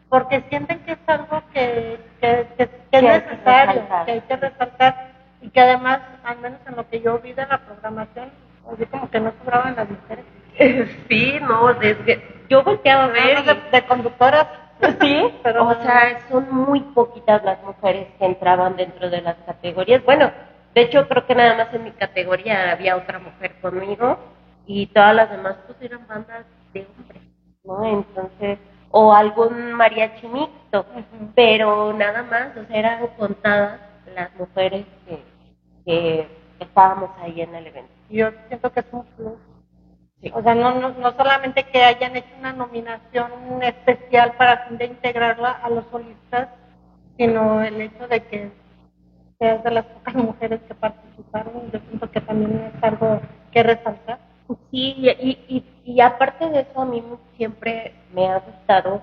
porque 0.09 0.43
sienten 0.49 0.81
que 0.81 0.93
es 0.93 0.99
algo 1.07 1.43
que, 1.53 1.99
que, 2.21 2.47
que, 2.57 2.57
que 2.57 2.63
es 2.63 2.71
Que 2.91 2.97
hay 2.97 3.03
que 3.03 3.27
necesario, 3.31 3.83
que 4.05 4.13
hay 4.13 4.21
que 4.21 4.37
resaltar, 4.37 5.13
y 5.41 5.51
que 5.51 5.61
además, 5.61 6.01
al 6.25 6.39
menos 6.39 6.61
en 6.69 6.77
lo 6.77 6.89
que 6.89 7.01
yo 7.01 7.19
vi 7.19 7.33
de 7.33 7.47
la 7.47 7.59
programación, 7.59 8.31
así 8.73 8.87
como 8.87 9.11
que 9.11 9.21
no 9.21 9.33
sobraban 9.43 9.77
las 9.77 9.89
mujeres. 9.89 10.25
Sí, 11.09 11.39
no, 11.41 11.73
desde, 11.75 12.23
yo 12.49 12.63
volteaba 12.63 13.05
a 13.05 13.09
ver. 13.09 13.45
De, 13.45 13.55
de 13.73 13.87
conductoras. 13.87 14.47
Sí, 15.01 15.35
Pero- 15.43 15.69
o 15.69 15.75
sea, 15.83 16.21
son 16.29 16.53
muy 16.55 16.81
poquitas 16.81 17.43
las 17.45 17.63
mujeres 17.63 18.09
que 18.19 18.27
entraban 18.27 18.77
dentro 18.77 19.11
de 19.11 19.21
las 19.23 19.37
categorías. 19.47 20.05
Bueno, 20.05 20.31
de 20.75 20.83
hecho 20.83 21.07
creo 21.09 21.27
que 21.27 21.35
nada 21.35 21.57
más 21.57 21.75
en 21.75 21.85
mi 21.85 21.93
categoría 21.93 22.73
había 22.73 22.97
otra 22.97 23.19
mujer 23.19 23.55
conmigo 23.61 24.19
y 24.67 24.87
todas 24.89 25.15
las 25.15 25.31
demás 25.31 25.57
pues 25.67 25.81
eran 25.83 26.07
bandas 26.07 26.47
de 26.73 26.87
hombres, 26.97 27.23
¿no? 27.65 27.85
Entonces, 27.85 28.59
o 28.91 29.13
algún 29.15 29.73
mariachi 29.75 30.27
mixto, 30.29 30.87
pero 31.35 31.93
nada 31.93 32.23
más, 32.25 32.57
o 32.57 32.65
sea, 32.67 32.77
eran 32.79 33.07
contadas 33.19 33.81
las 34.15 34.35
mujeres 34.37 34.87
que, 35.07 35.25
que 35.85 36.29
estábamos 36.61 37.11
ahí 37.21 37.41
en 37.43 37.55
el 37.55 37.67
evento. 37.69 37.93
yo 38.09 38.31
siento 38.49 38.73
que 38.73 38.81
es 38.81 38.87
un 38.93 39.05
plus. 39.17 39.35
Sí. 40.23 40.31
O 40.35 40.43
sea, 40.43 40.55
no, 40.55 40.75
no, 40.75 40.91
no 40.91 41.13
solamente 41.13 41.65
que 41.65 41.83
hayan 41.83 42.17
hecho 42.17 42.29
una 42.39 42.53
nominación 42.53 43.31
especial 43.63 44.35
para 44.37 44.67
fin 44.67 44.79
de 44.79 44.87
integrarla 44.87 45.51
a 45.51 45.71
los 45.71 45.85
solistas, 45.91 46.49
sino 47.17 47.63
el 47.63 47.81
hecho 47.81 48.07
de 48.09 48.23
que 48.27 48.51
seas 49.39 49.65
de 49.65 49.71
las 49.71 49.87
pocas 49.87 50.15
mujeres 50.15 50.61
que 50.69 50.75
participaron, 50.75 51.71
yo 51.73 51.79
siento 51.89 52.11
que 52.11 52.21
también 52.21 52.73
es 52.75 52.83
algo 52.85 53.21
que 53.51 53.63
resaltar. 53.63 54.19
Sí, 54.71 54.95
y, 54.99 55.39
y, 55.49 55.65
y 55.85 56.01
aparte 56.01 56.49
de 56.51 56.61
eso, 56.61 56.81
a 56.81 56.85
mí 56.85 57.03
siempre 57.37 57.95
me 58.13 58.27
ha 58.29 58.39
gustado 58.39 59.01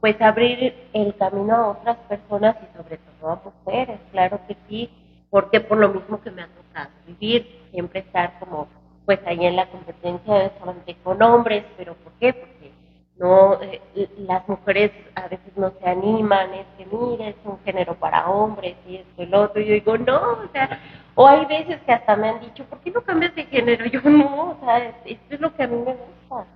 pues 0.00 0.20
abrir 0.20 0.74
el 0.92 1.14
camino 1.16 1.54
a 1.54 1.68
otras 1.70 1.96
personas 2.08 2.56
y 2.62 2.76
sobre 2.76 2.98
todo 2.98 3.30
a 3.30 3.42
mujeres, 3.44 4.00
claro 4.12 4.40
que 4.48 4.56
sí, 4.68 4.90
porque 5.30 5.60
por 5.60 5.78
lo 5.78 5.90
mismo 5.90 6.20
que 6.22 6.30
me 6.30 6.42
ha 6.42 6.48
tocado 6.48 6.90
vivir, 7.06 7.66
siempre 7.70 8.00
estar 8.00 8.38
como 8.38 8.66
pues 9.10 9.20
ahí 9.26 9.46
en 9.46 9.56
la 9.56 9.66
competencia 9.66 10.52
solamente 10.58 10.96
con 11.02 11.22
hombres, 11.22 11.64
pero 11.76 11.94
¿por 11.96 12.12
qué? 12.14 12.34
Porque 12.34 12.72
no 13.18 13.60
eh, 13.60 13.80
las 14.18 14.46
mujeres 14.48 14.92
a 15.16 15.28
veces 15.28 15.52
no 15.56 15.72
se 15.80 15.88
animan, 15.88 16.54
es 16.54 16.66
que 16.78 16.86
mire, 16.86 17.30
es 17.30 17.36
un 17.44 17.58
género 17.60 17.94
para 17.96 18.28
hombres 18.30 18.76
y 18.86 18.96
esto 18.96 19.22
y 19.22 19.26
lo 19.26 19.42
otro, 19.42 19.62
y 19.62 19.66
yo 19.66 19.74
digo, 19.74 19.98
no, 19.98 20.16
o 20.44 20.48
sea, 20.52 20.80
o 21.16 21.26
hay 21.28 21.46
veces 21.46 21.80
que 21.86 21.92
hasta 21.92 22.16
me 22.16 22.28
han 22.30 22.40
dicho, 22.40 22.64
¿por 22.66 22.80
qué 22.80 22.92
no 22.92 23.02
cambias 23.02 23.34
de 23.34 23.44
género? 23.46 23.86
Yo 23.86 24.00
no, 24.10 24.50
o 24.52 24.58
sea, 24.60 24.78
es- 24.88 24.96
esto 25.04 25.34
es 25.34 25.40
lo 25.40 25.54
que 25.54 25.64
a 25.64 25.68
mí 25.68 25.76
me 25.78 25.94
gusta. 25.94 26.46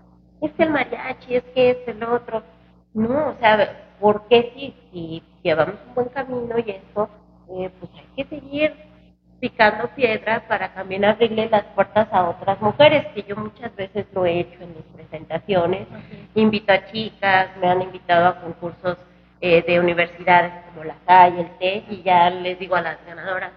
Es 0.40 0.52
que 0.54 0.62
el 0.64 0.70
mariachi, 0.70 1.36
es 1.36 1.44
que 1.54 1.70
esto, 1.72 1.90
el 1.92 2.04
otro. 2.04 2.44
No, 2.94 3.30
o 3.30 3.36
sea, 3.40 3.76
¿por 4.00 4.22
qué 4.28 4.52
si, 4.54 4.74
si 4.92 5.22
llevamos 5.42 5.76
un 5.86 5.94
buen 5.94 6.08
camino 6.10 6.58
y 6.58 6.70
esto, 6.70 7.10
eh, 7.48 7.70
pues 7.80 7.90
hay 7.96 8.06
que 8.16 8.24
seguir 8.36 8.76
picando 9.48 9.88
piedra 9.88 10.42
para 10.48 10.72
también 10.72 11.04
abrirle 11.04 11.50
las 11.50 11.64
puertas 11.74 12.08
a 12.12 12.30
otras 12.30 12.58
mujeres, 12.62 13.04
que 13.14 13.24
yo 13.24 13.36
muchas 13.36 13.76
veces 13.76 14.06
lo 14.14 14.24
he 14.24 14.40
hecho 14.40 14.62
en 14.62 14.70
mis 14.70 14.84
presentaciones. 14.94 15.86
Invito 16.34 16.72
a 16.72 16.86
chicas, 16.86 17.48
me 17.60 17.68
han 17.68 17.82
invitado 17.82 18.28
a 18.28 18.40
concursos 18.40 18.96
eh, 19.42 19.62
de 19.66 19.78
universidades 19.80 20.50
como 20.66 20.84
la 20.84 20.94
CAI, 21.06 21.40
el 21.40 21.50
TEC, 21.58 21.84
y 21.90 22.02
ya 22.02 22.30
les 22.30 22.58
digo 22.58 22.74
a 22.74 22.80
las 22.80 22.96
ganadoras, 23.06 23.50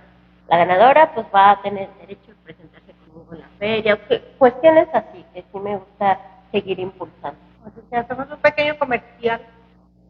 la 0.49 0.57
ganadora 0.57 1.13
pues 1.13 1.25
va 1.33 1.51
a 1.51 1.61
tener 1.61 1.87
derecho 2.01 2.33
a 2.33 2.43
presentarse 2.43 2.91
conmigo 2.91 3.33
en 3.33 3.39
la 3.39 3.47
feria, 3.57 3.95
cu- 3.95 4.19
cuestiones 4.37 4.89
así, 4.93 5.23
que 5.33 5.41
sí 5.41 5.57
me 5.59 5.77
gusta 5.77 6.19
seguir 6.51 6.79
impulsando. 6.79 7.39
Así 7.65 7.79
que 7.89 7.95
hacemos 7.95 8.29
un 8.29 8.39
pequeño 8.39 8.77
comercial, 8.77 9.39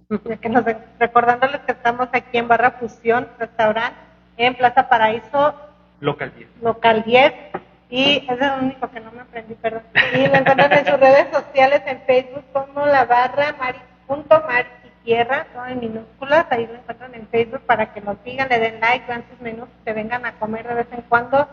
de 0.10 0.38
que 0.38 0.50
nos, 0.50 0.66
recordándoles 0.98 1.62
que 1.62 1.74
estamos 1.74 2.08
aquí 2.14 2.40
en 2.40 2.48
Barra 2.48 2.72
Fusión, 2.72 3.28
restaurante, 3.38 3.96
en 4.38 4.56
Plaza 4.56 4.88
Paraíso, 4.88 5.54
Local 6.00 6.32
10. 6.36 6.50
local 6.62 7.04
10 7.06 7.34
y 7.90 8.18
es 8.28 8.42
el 8.42 8.64
único 8.64 8.90
que 8.92 9.00
no 9.00 9.12
me 9.12 9.22
aprendí, 9.22 9.56
perdón. 9.56 9.84
Y 10.14 10.28
lo 10.28 10.36
encuentran 10.36 10.74
en 10.74 10.86
sus 10.86 11.00
redes 11.00 11.28
sociales, 11.32 11.82
en 11.86 12.02
Facebook 12.02 12.44
como 12.52 12.86
la 12.86 13.06
barra 13.06 13.56
mari, 13.58 13.80
punto 14.06 14.44
mari 14.48 14.68
y 14.84 15.06
tierra, 15.06 15.48
todo 15.54 15.66
en 15.68 15.80
minúsculas, 15.80 16.46
ahí 16.50 16.68
lo 16.68 16.76
encuentran 16.76 17.16
en 17.16 17.28
Facebook 17.30 17.62
para 17.66 17.94
que 17.94 18.02
nos 18.02 18.18
sigan, 18.26 18.50
le 18.50 18.60
den 18.60 18.80
like, 18.82 19.08
vean 19.08 19.24
sus 19.30 19.40
menús, 19.40 19.70
se 19.86 19.94
vengan 19.94 20.26
a 20.26 20.34
comer 20.34 20.68
de 20.68 20.76
vez 20.76 20.88
en 20.92 21.02
cuando. 21.04 21.48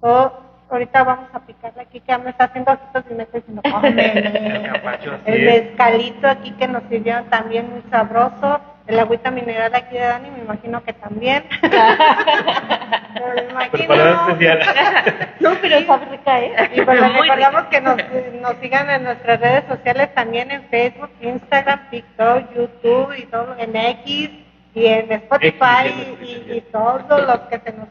O 0.00 0.32
ahorita 0.70 1.04
vamos 1.04 1.30
a 1.32 1.40
picarle 1.40 1.82
aquí, 1.82 2.00
que 2.00 2.18
me 2.18 2.30
está 2.30 2.44
haciendo 2.44 2.72
ojitos 2.72 3.04
y 3.10 3.14
me 3.14 3.22
está 3.22 3.38
diciendo, 3.38 3.62
El 5.24 5.44
mezcalito 5.44 6.28
aquí 6.28 6.50
que 6.52 6.68
nos 6.68 6.82
sirvieron 6.90 7.24
también 7.30 7.70
muy 7.70 7.82
sabroso. 7.90 8.60
El 8.88 8.98
agüita 8.98 9.30
mineral 9.30 9.74
aquí 9.74 9.94
de 9.94 10.00
Dani, 10.00 10.30
me 10.30 10.38
imagino 10.40 10.82
que 10.82 10.94
también. 10.94 11.44
me 11.62 13.42
imagino. 13.50 13.94
No, 15.40 15.50
pero 15.60 15.86
sabe 15.86 16.06
rica, 16.06 16.40
¿eh? 16.40 16.70
Y 16.74 16.80
pues 16.80 17.00
les 17.00 17.12
recordamos 17.12 17.64
rica. 17.66 17.70
que 17.70 17.80
nos, 17.80 17.96
nos 18.40 18.56
sigan 18.60 18.90
en 18.90 19.04
nuestras 19.04 19.40
redes 19.40 19.64
sociales 19.68 20.12
también 20.14 20.50
en 20.50 20.62
Facebook, 20.64 21.10
Instagram, 21.20 21.90
TikTok, 21.90 22.54
YouTube 22.56 23.14
y 23.16 23.26
todo 23.26 23.54
en 23.58 23.76
X 23.76 24.30
y 24.74 24.86
en 24.86 25.12
Spotify 25.12 25.86
X, 26.20 26.40
y, 26.48 26.60
todos 26.72 27.26
los 27.26 27.40
que 27.40 27.60
se 27.60 27.72
nos 27.72 27.88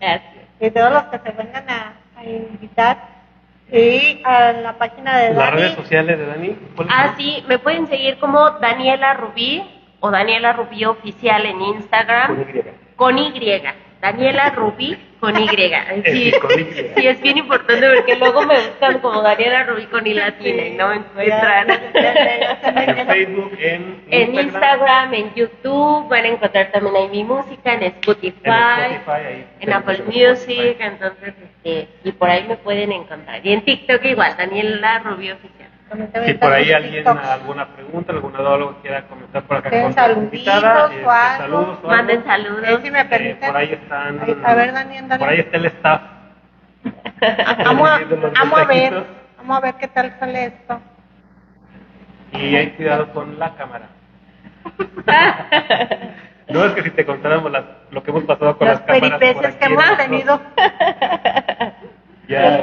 y 0.60 0.72
todos 0.72 0.92
los 0.92 1.04
que 1.04 1.20
se 1.20 1.32
vengan 1.32 1.70
a, 1.70 1.94
a 2.18 2.24
invitar 2.26 2.98
y 3.72 4.22
a 4.26 4.52
la 4.54 4.74
página 4.74 5.18
de 5.20 5.30
Las 5.34 5.38
Dani. 5.38 5.62
redes 5.62 5.76
sociales 5.76 6.18
de 6.18 6.26
Dani. 6.26 6.50
¿cuáles 6.76 6.94
Ah, 6.96 7.14
sí, 7.18 7.44
me 7.48 7.60
pueden 7.60 7.88
seguir 7.88 8.18
como 8.20 8.50
Daniela 8.52 9.14
Rubí 9.14 9.77
o 10.00 10.12
Daniela 10.12 10.54
Rubí 10.54 10.86
Oficial 10.86 11.46
en 11.46 11.62
Instagram. 11.62 12.36
Con 12.96 13.18
Y. 13.18 13.32
Con 13.32 13.38
Y. 13.38 13.62
Daniela 14.00 14.50
Rubí 14.52 14.96
con 15.20 15.36
Y. 15.42 15.48
Sí, 16.06 16.32
Sí, 16.32 16.32
con 16.40 16.52
Y. 16.60 16.66
sí, 16.96 17.08
es 17.08 17.20
bien 17.22 17.40
importante 17.40 17.88
porque 17.96 18.16
luego 18.16 18.44
me 18.44 18.54
buscan 18.56 19.00
como 19.00 19.22
Daniela 19.24 19.64
Rubí 19.64 19.86
con 19.88 20.06
I 20.06 20.14
latina 20.14 20.64
y 20.68 20.72
no 20.76 20.90
me 20.90 20.96
encuentran. 20.98 21.68
En. 21.72 23.08
Facebook, 23.08 23.52
en 23.60 24.04
En 24.10 24.36
Instagram, 24.36 25.14
en 25.16 25.34
YouTube, 25.34 26.08
van 26.10 26.26
a 26.26 26.28
encontrar 26.28 26.72
también 26.72 26.96
ahí 26.96 27.10
mi 27.10 27.24
música, 27.24 27.74
en 27.74 27.84
Spotify, 27.84 28.34
En 28.44 28.92
Spotify, 28.94 29.12
ahí 29.12 29.46
en 29.60 29.74
Apple 29.74 30.04
Music, 30.06 30.78
entonces, 30.80 31.34
este, 31.44 31.88
y 32.04 32.12
por 32.12 32.30
ahí 32.30 32.46
me 32.48 32.58
pueden 32.58 32.92
encontrar. 32.92 33.44
Y 33.46 33.54
en 33.54 33.66
TikTok 33.66 34.04
igual, 34.06 34.36
Daniela 34.38 35.00
Rubí 35.00 35.32
Oficial. 35.32 35.70
Si 36.26 36.34
por 36.34 36.52
ahí 36.52 36.72
alguien 36.74 36.96
TikToks. 37.06 37.26
alguna 37.30 37.66
pregunta, 37.68 38.12
alguna 38.12 38.40
duda, 38.40 38.74
quiera 38.82 39.04
comentar 39.04 39.44
por 39.44 39.58
acá 39.58 39.70
con 39.70 39.94
saluditos 39.94 40.54
este, 40.56 41.06
saludos 41.08 41.80
o. 41.84 41.88
Manden 41.88 42.24
saludos. 42.26 42.64
Eh, 42.68 42.80
si 42.84 42.92
me 42.92 43.00
Eh, 43.02 43.38
por 43.46 43.56
ahí 43.58 43.72
están. 43.74 44.20
A 44.46 44.54
ver, 44.56 44.74
Dani, 44.74 44.98
ándale. 44.98 45.20
Por 45.20 45.30
ahí 45.30 45.40
está 45.40 45.58
el 45.58 45.66
staff. 45.68 46.02
Vamos 47.66 47.90
a, 47.90 48.00
vamos 48.40 48.60
a 48.60 48.66
ver, 48.66 49.04
vamos 49.38 49.58
a 49.58 49.60
ver 49.62 49.74
qué 49.76 49.88
tal 49.88 50.14
sale 50.20 50.46
esto. 50.46 50.80
Y 52.34 52.56
hay 52.56 52.72
cuidado 52.72 53.12
con 53.14 53.40
la 53.40 53.56
cámara. 53.56 53.88
No 56.50 56.64
es 56.64 56.72
que 56.76 56.82
si 56.84 56.92
te 56.92 57.06
contáramos 57.06 57.52
las- 57.52 57.66
lo 57.92 58.02
que 58.02 58.10
hemos 58.10 58.24
pasado 58.24 58.58
con 58.58 58.68
Las 58.70 58.78
las 58.80 58.86
cámaras. 58.88 59.10
por 59.12 59.20
peripecias 59.20 59.56
aquí 59.56 59.58
que 59.60 59.66
hemos 59.66 59.98
tenido. 59.98 60.42
Ya, 62.30 62.62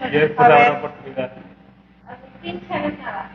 ya 0.00 0.08
después 0.10 0.38
A 0.38 0.44
habrá 0.44 0.58
ver. 0.58 0.70
oportunidad. 0.78 1.30
Agustín 2.40 2.68
Chávez 2.68 2.98
Nava. 2.98 3.30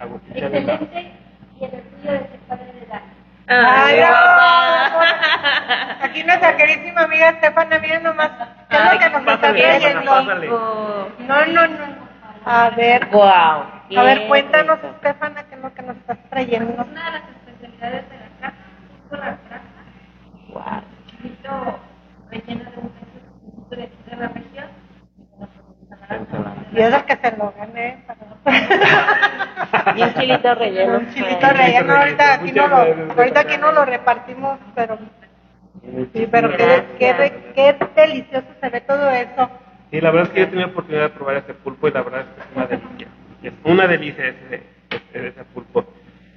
Agustín 0.00 0.34
Chávez 0.34 0.64
Nava. 0.64 0.74
Excelente 0.74 1.12
y 1.60 1.64
el 1.64 1.70
orgullo 1.74 2.12
de 2.12 2.18
ser 2.18 2.38
padre 2.48 2.72
de 2.72 2.86
Dani. 2.86 3.04
Ay, 3.48 4.00
Ay, 4.00 4.10
no. 6.00 6.04
Aquí 6.06 6.22
nuestra 6.24 6.56
queridísima 6.56 7.02
amiga 7.02 7.28
Estefana, 7.30 7.78
miren 7.80 8.02
nomás, 8.02 8.30
¿qué 8.70 8.76
es 8.76 8.84
lo 8.84 8.98
que 8.98 9.10
nos 9.10 9.20
está 9.20 9.36
pásale. 9.36 10.48
No, 10.48 11.46
no, 11.46 11.66
no. 11.66 12.10
A 12.46 12.70
ver, 12.70 13.06
Wow. 13.06 13.20
a 13.98 14.02
ver, 14.02 14.26
cuéntanos, 14.28 14.78
Estefana, 14.82 15.44
qué 15.44 15.54
es 15.56 15.60
lo 15.60 15.74
que 15.74 15.82
nos 15.82 15.96
estás 15.98 16.18
trayendo. 16.30 16.72
Una 16.82 17.04
de 17.04 17.10
las 17.10 17.22
especialidades 17.28 18.08
de 18.08 18.16
la 18.16 18.28
casa 18.40 18.56
es 19.04 19.10
la 19.10 19.18
grasa, 19.18 19.60
Wow. 20.48 20.82
chilito 21.06 21.78
relleno 22.30 22.70
de 22.70 22.78
un 22.78 22.90
queso 22.94 24.00
de 24.10 24.16
la 24.16 24.28
región. 24.28 24.79
Y 26.72 26.80
es 26.80 26.94
el 26.94 27.04
que 27.04 27.16
se 27.16 27.36
lo 27.36 27.52
gané. 27.56 28.04
para- 28.06 28.20
Y 29.96 30.02
un 30.02 30.14
chilito 30.14 30.54
relleno. 30.54 30.98
Un 30.98 31.10
chilito 31.14 31.38
Ay. 31.46 31.56
relleno, 31.56 31.94
ahorita 31.94 32.34
aquí 32.34 32.52
no 32.52 32.68
lo, 32.68 32.76
ahorita 33.16 33.40
aquí 33.40 33.56
no 33.58 33.72
lo 33.72 33.84
repartimos, 33.84 34.58
pero 34.74 34.98
Sí, 36.12 36.28
pero 36.30 36.56
qué, 36.56 36.84
qué, 36.98 37.32
qué 37.54 37.76
delicioso 37.96 38.46
se 38.60 38.68
ve 38.68 38.80
todo 38.82 39.10
eso. 39.10 39.50
Sí, 39.90 40.00
la 40.00 40.10
verdad 40.10 40.28
es 40.28 40.32
que 40.34 40.38
yo 40.40 40.44
he 40.44 40.48
tenido 40.48 40.66
la 40.66 40.72
oportunidad 40.72 41.02
de 41.04 41.08
probar 41.10 41.36
ese 41.36 41.54
pulpo 41.54 41.88
y 41.88 41.92
la 41.92 42.02
verdad 42.02 42.20
es 42.20 42.26
que 42.26 42.40
es 42.40 42.56
una 42.56 42.66
delicia. 42.66 43.06
Es 43.42 43.52
una 43.64 43.86
delicia 43.86 44.24
ese, 44.28 44.62
ese, 44.90 45.28
ese 45.28 45.44
pulpo. 45.54 45.84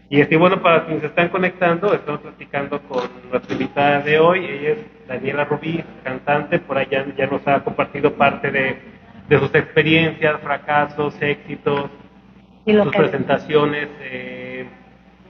Y 0.10 0.22
este, 0.22 0.38
bueno, 0.38 0.62
para 0.62 0.86
quienes 0.86 1.02
se 1.02 1.08
están 1.08 1.30
conectando, 1.30 1.94
estamos 1.94 2.22
platicando 2.22 2.82
con 2.84 3.04
nuestra 3.32 3.54
invitada 3.54 4.00
de 4.00 4.20
hoy. 4.20 4.46
Ella 4.46 4.70
es 4.72 5.08
Daniela 5.08 5.44
Rubí, 5.46 5.84
cantante. 6.04 6.60
Por 6.60 6.78
allá 6.78 7.06
ya 7.18 7.28
nos 7.28 7.46
ha 7.48 7.60
compartido 7.64 8.14
parte 8.14 8.50
de, 8.50 8.78
de 9.28 9.40
sus 9.40 9.54
experiencias, 9.56 10.40
fracasos, 10.42 11.16
éxitos, 11.22 11.90
Y 12.66 12.74
sus 12.74 12.92
que- 12.92 12.98
presentaciones 12.98 13.88
eh, 14.02 14.68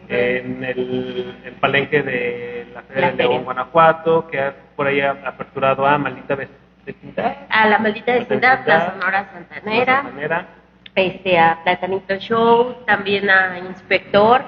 en 0.10 0.64
el, 0.64 1.36
el 1.46 1.54
palenque 1.54 2.04
de 2.04 2.68
la 2.74 2.82
Feria 2.84 3.02
La 3.02 3.12
de 3.12 3.18
León, 3.18 3.32
feria. 3.32 3.44
Guanajuato, 3.46 4.28
que 4.28 4.40
ha 4.40 4.54
por 4.76 4.88
ahí 4.88 5.00
ha 5.02 5.12
aperturado 5.12 5.86
a 5.86 5.98
Maldita 5.98 6.36
Vez- 6.36 6.50
Vecindad. 6.86 7.38
A 7.50 7.68
la 7.70 7.78
maldita 7.80 8.14
vecindad, 8.14 8.60
la 8.66 8.92
Sonora 8.92 9.30
Santanera, 9.32 10.02
Santanera. 10.02 10.48
este, 10.96 11.40
a 11.40 11.60
Platanito 11.64 12.16
Show, 12.18 12.76
también 12.86 13.30
a 13.30 13.58
Inspector. 13.60 14.42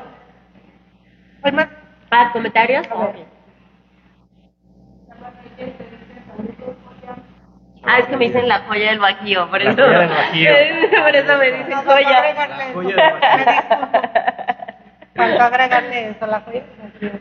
Pues 1.42 1.54
más, 1.54 1.68
¿Para 2.10 2.32
comentarios? 2.34 2.86
A 2.92 3.14
Ah, 7.88 8.00
es 8.00 8.08
que 8.08 8.18
me 8.18 8.26
dicen 8.26 8.48
la 8.48 8.60
joya 8.62 8.90
del 8.90 9.00
Bajío, 9.00 9.50
por 9.50 9.62
La 9.62 9.72
eso. 9.72 9.84
joya 9.84 10.00
del 10.00 10.10
Bajío. 10.10 10.52
por 11.04 11.16
eso 11.16 11.38
me 11.38 11.46
dicen 11.52 11.70
no, 11.70 11.84
joya. 11.84 12.18
agregarle 12.18 12.64
eso. 12.64 12.74
joya. 12.74 12.96
Me. 12.96 13.06
Faltó 15.16 15.44
agregarle 15.44 16.10
eso, 16.10 16.26
la 16.28 16.40
joya 16.42 16.64
del 16.64 16.92
Bajío. 17.02 17.20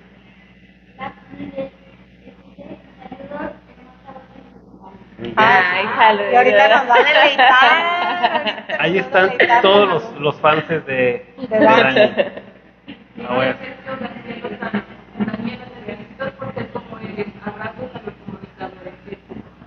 Ay, 5.37 5.87
saludos. 5.97 6.33
Y 6.33 6.37
ahorita 6.37 6.69
nos 6.69 6.91
va 6.91 6.95
a 6.95 7.03
deleitar. 7.05 8.81
Ahí 8.81 8.99
están 8.99 9.33
todos 9.63 9.89
los, 9.89 10.21
los 10.21 10.41
fans 10.41 10.69
de, 10.69 10.81
de 10.81 11.25
De 11.49 11.59
Dani. 11.59 11.95
Dani. 11.95 12.13
Ah, 13.29 13.35
bueno. 13.35 13.55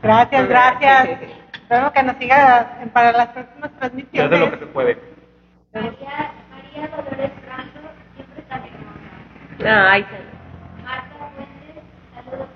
Gracias, 0.08 0.48
gracias. 0.48 1.10
Espero 1.54 1.92
que 1.92 2.04
nos 2.04 2.16
siga 2.16 2.78
para 2.94 3.12
las 3.12 3.28
próximas 3.28 3.72
transmisiones. 3.78 4.40
lo 4.40 4.52
que 4.52 4.60
se 4.60 4.66
puede. 4.68 4.98
María, 5.74 6.32
María 6.50 6.88
Dolores 6.88 7.32
Franco, 7.44 7.90
siempre 8.16 8.42
tan 8.44 8.64
hermosa. 8.64 9.92
Ay. 9.92 10.06
Marta 10.82 11.14
Fuentes, 11.36 11.84
saludos 12.16 12.48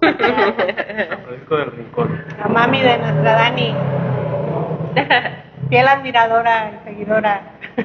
del 0.00 1.08
San 1.08 1.24
Francisco 1.24 1.56
del 1.58 1.72
Rincón. 1.72 2.24
La 2.38 2.46
mami 2.46 2.80
de 2.80 2.96
nuestra 2.96 3.32
Dani. 3.34 3.76
Fiel 5.68 5.88
admiradora 5.88 6.70
y 6.70 6.78
seguidora. 6.88 7.42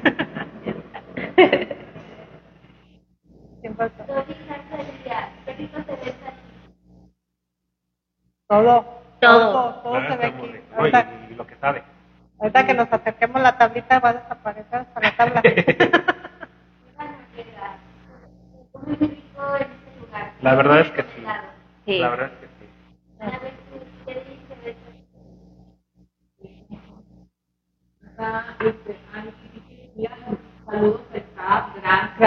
Siempre 3.59 3.89
todo. 3.89 4.07
Toby 4.07 4.35
García, 4.47 5.29
Perito 5.45 5.83
Teresa, 5.83 6.38
Todo. 8.49 8.83
Todo. 9.21 9.73
Todo, 9.83 10.01
se 10.09 10.17
ve 10.17 10.25
aquí. 10.25 10.55
Ahorita, 10.75 11.05
Y, 11.29 11.33
y 11.33 11.35
lo 11.35 11.45
que 11.45 11.55
sabe. 11.57 11.83
ahorita 12.39 12.65
que 12.65 12.73
nos 12.73 12.91
acerquemos 12.91 13.41
la 13.41 13.57
tablita 13.57 13.99
va 13.99 14.09
a 14.09 14.13
desaparecer 14.13 14.79
hasta 14.79 14.99
la 15.01 15.15
tabla. 15.15 15.41
Este. 15.43 15.91
La 20.41 20.55
verdad 20.55 20.79
es 20.79 20.91
que 20.91 21.01
sí. 21.03 21.25
Sí. 21.85 21.99
La 21.99 22.09
verdad 22.09 22.31
es 22.31 22.39
que 22.39 22.47
sí. 22.47 22.69
Saludos 30.65 31.01
al 31.11 31.17
staff, 31.17 31.65
gracias. 31.75 32.23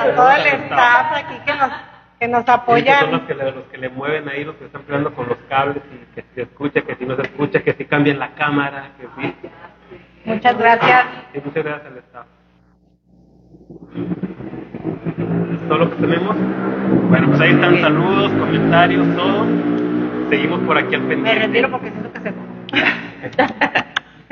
A 0.00 0.14
todo 0.16 0.30
el 0.30 0.46
staff 0.46 1.12
aquí 1.14 1.38
que 1.44 1.54
nos, 1.54 1.70
que 2.18 2.28
nos 2.28 2.40
Sí, 2.40 2.46
que 2.46 2.52
son 2.52 3.10
los 3.12 3.20
apoyan. 3.20 3.26
que, 3.26 3.34
le, 3.34 3.52
los 3.52 3.64
que 3.64 3.78
le 3.78 3.88
mueven 3.90 4.28
ahí, 4.28 4.44
los 4.44 4.56
que 4.56 4.64
están 4.66 4.82
peleando 4.82 5.12
con 5.14 5.28
los 5.28 5.38
cables 5.48 5.82
y 5.92 6.14
que 6.14 6.22
si 6.22 6.28
se 6.34 6.42
escucha, 6.42 6.80
que 6.82 6.94
si 6.96 7.04
no 7.06 7.16
se 7.16 7.22
escucha, 7.22 7.62
que 7.62 7.72
si 7.74 7.84
cambian 7.84 8.18
la 8.18 8.30
cámara, 8.34 8.90
que 8.98 9.06
sí. 9.22 9.34
Muchas 10.24 10.58
gracias. 10.58 11.04
Y 11.34 11.38
muchas 11.40 11.64
gracias 11.64 11.92
al 11.92 11.98
staff. 11.98 12.26
¿Es 15.52 15.68
todo 15.68 15.78
lo 15.78 15.90
que 15.90 15.96
tenemos? 15.96 16.36
Bueno, 17.10 17.28
pues 17.28 17.40
ahí 17.40 17.50
están 17.52 17.80
saludos, 17.80 18.32
comentarios, 18.32 19.06
todo. 19.16 19.46
Seguimos 20.30 20.60
por 20.60 20.76
aquí 20.78 20.94
al 20.94 21.02
Me 21.02 21.08
pendiente. 21.14 21.46
retiro 21.46 21.70
porque 21.70 21.90
siento 21.90 22.12
que 22.12 22.20
se... 22.20 22.34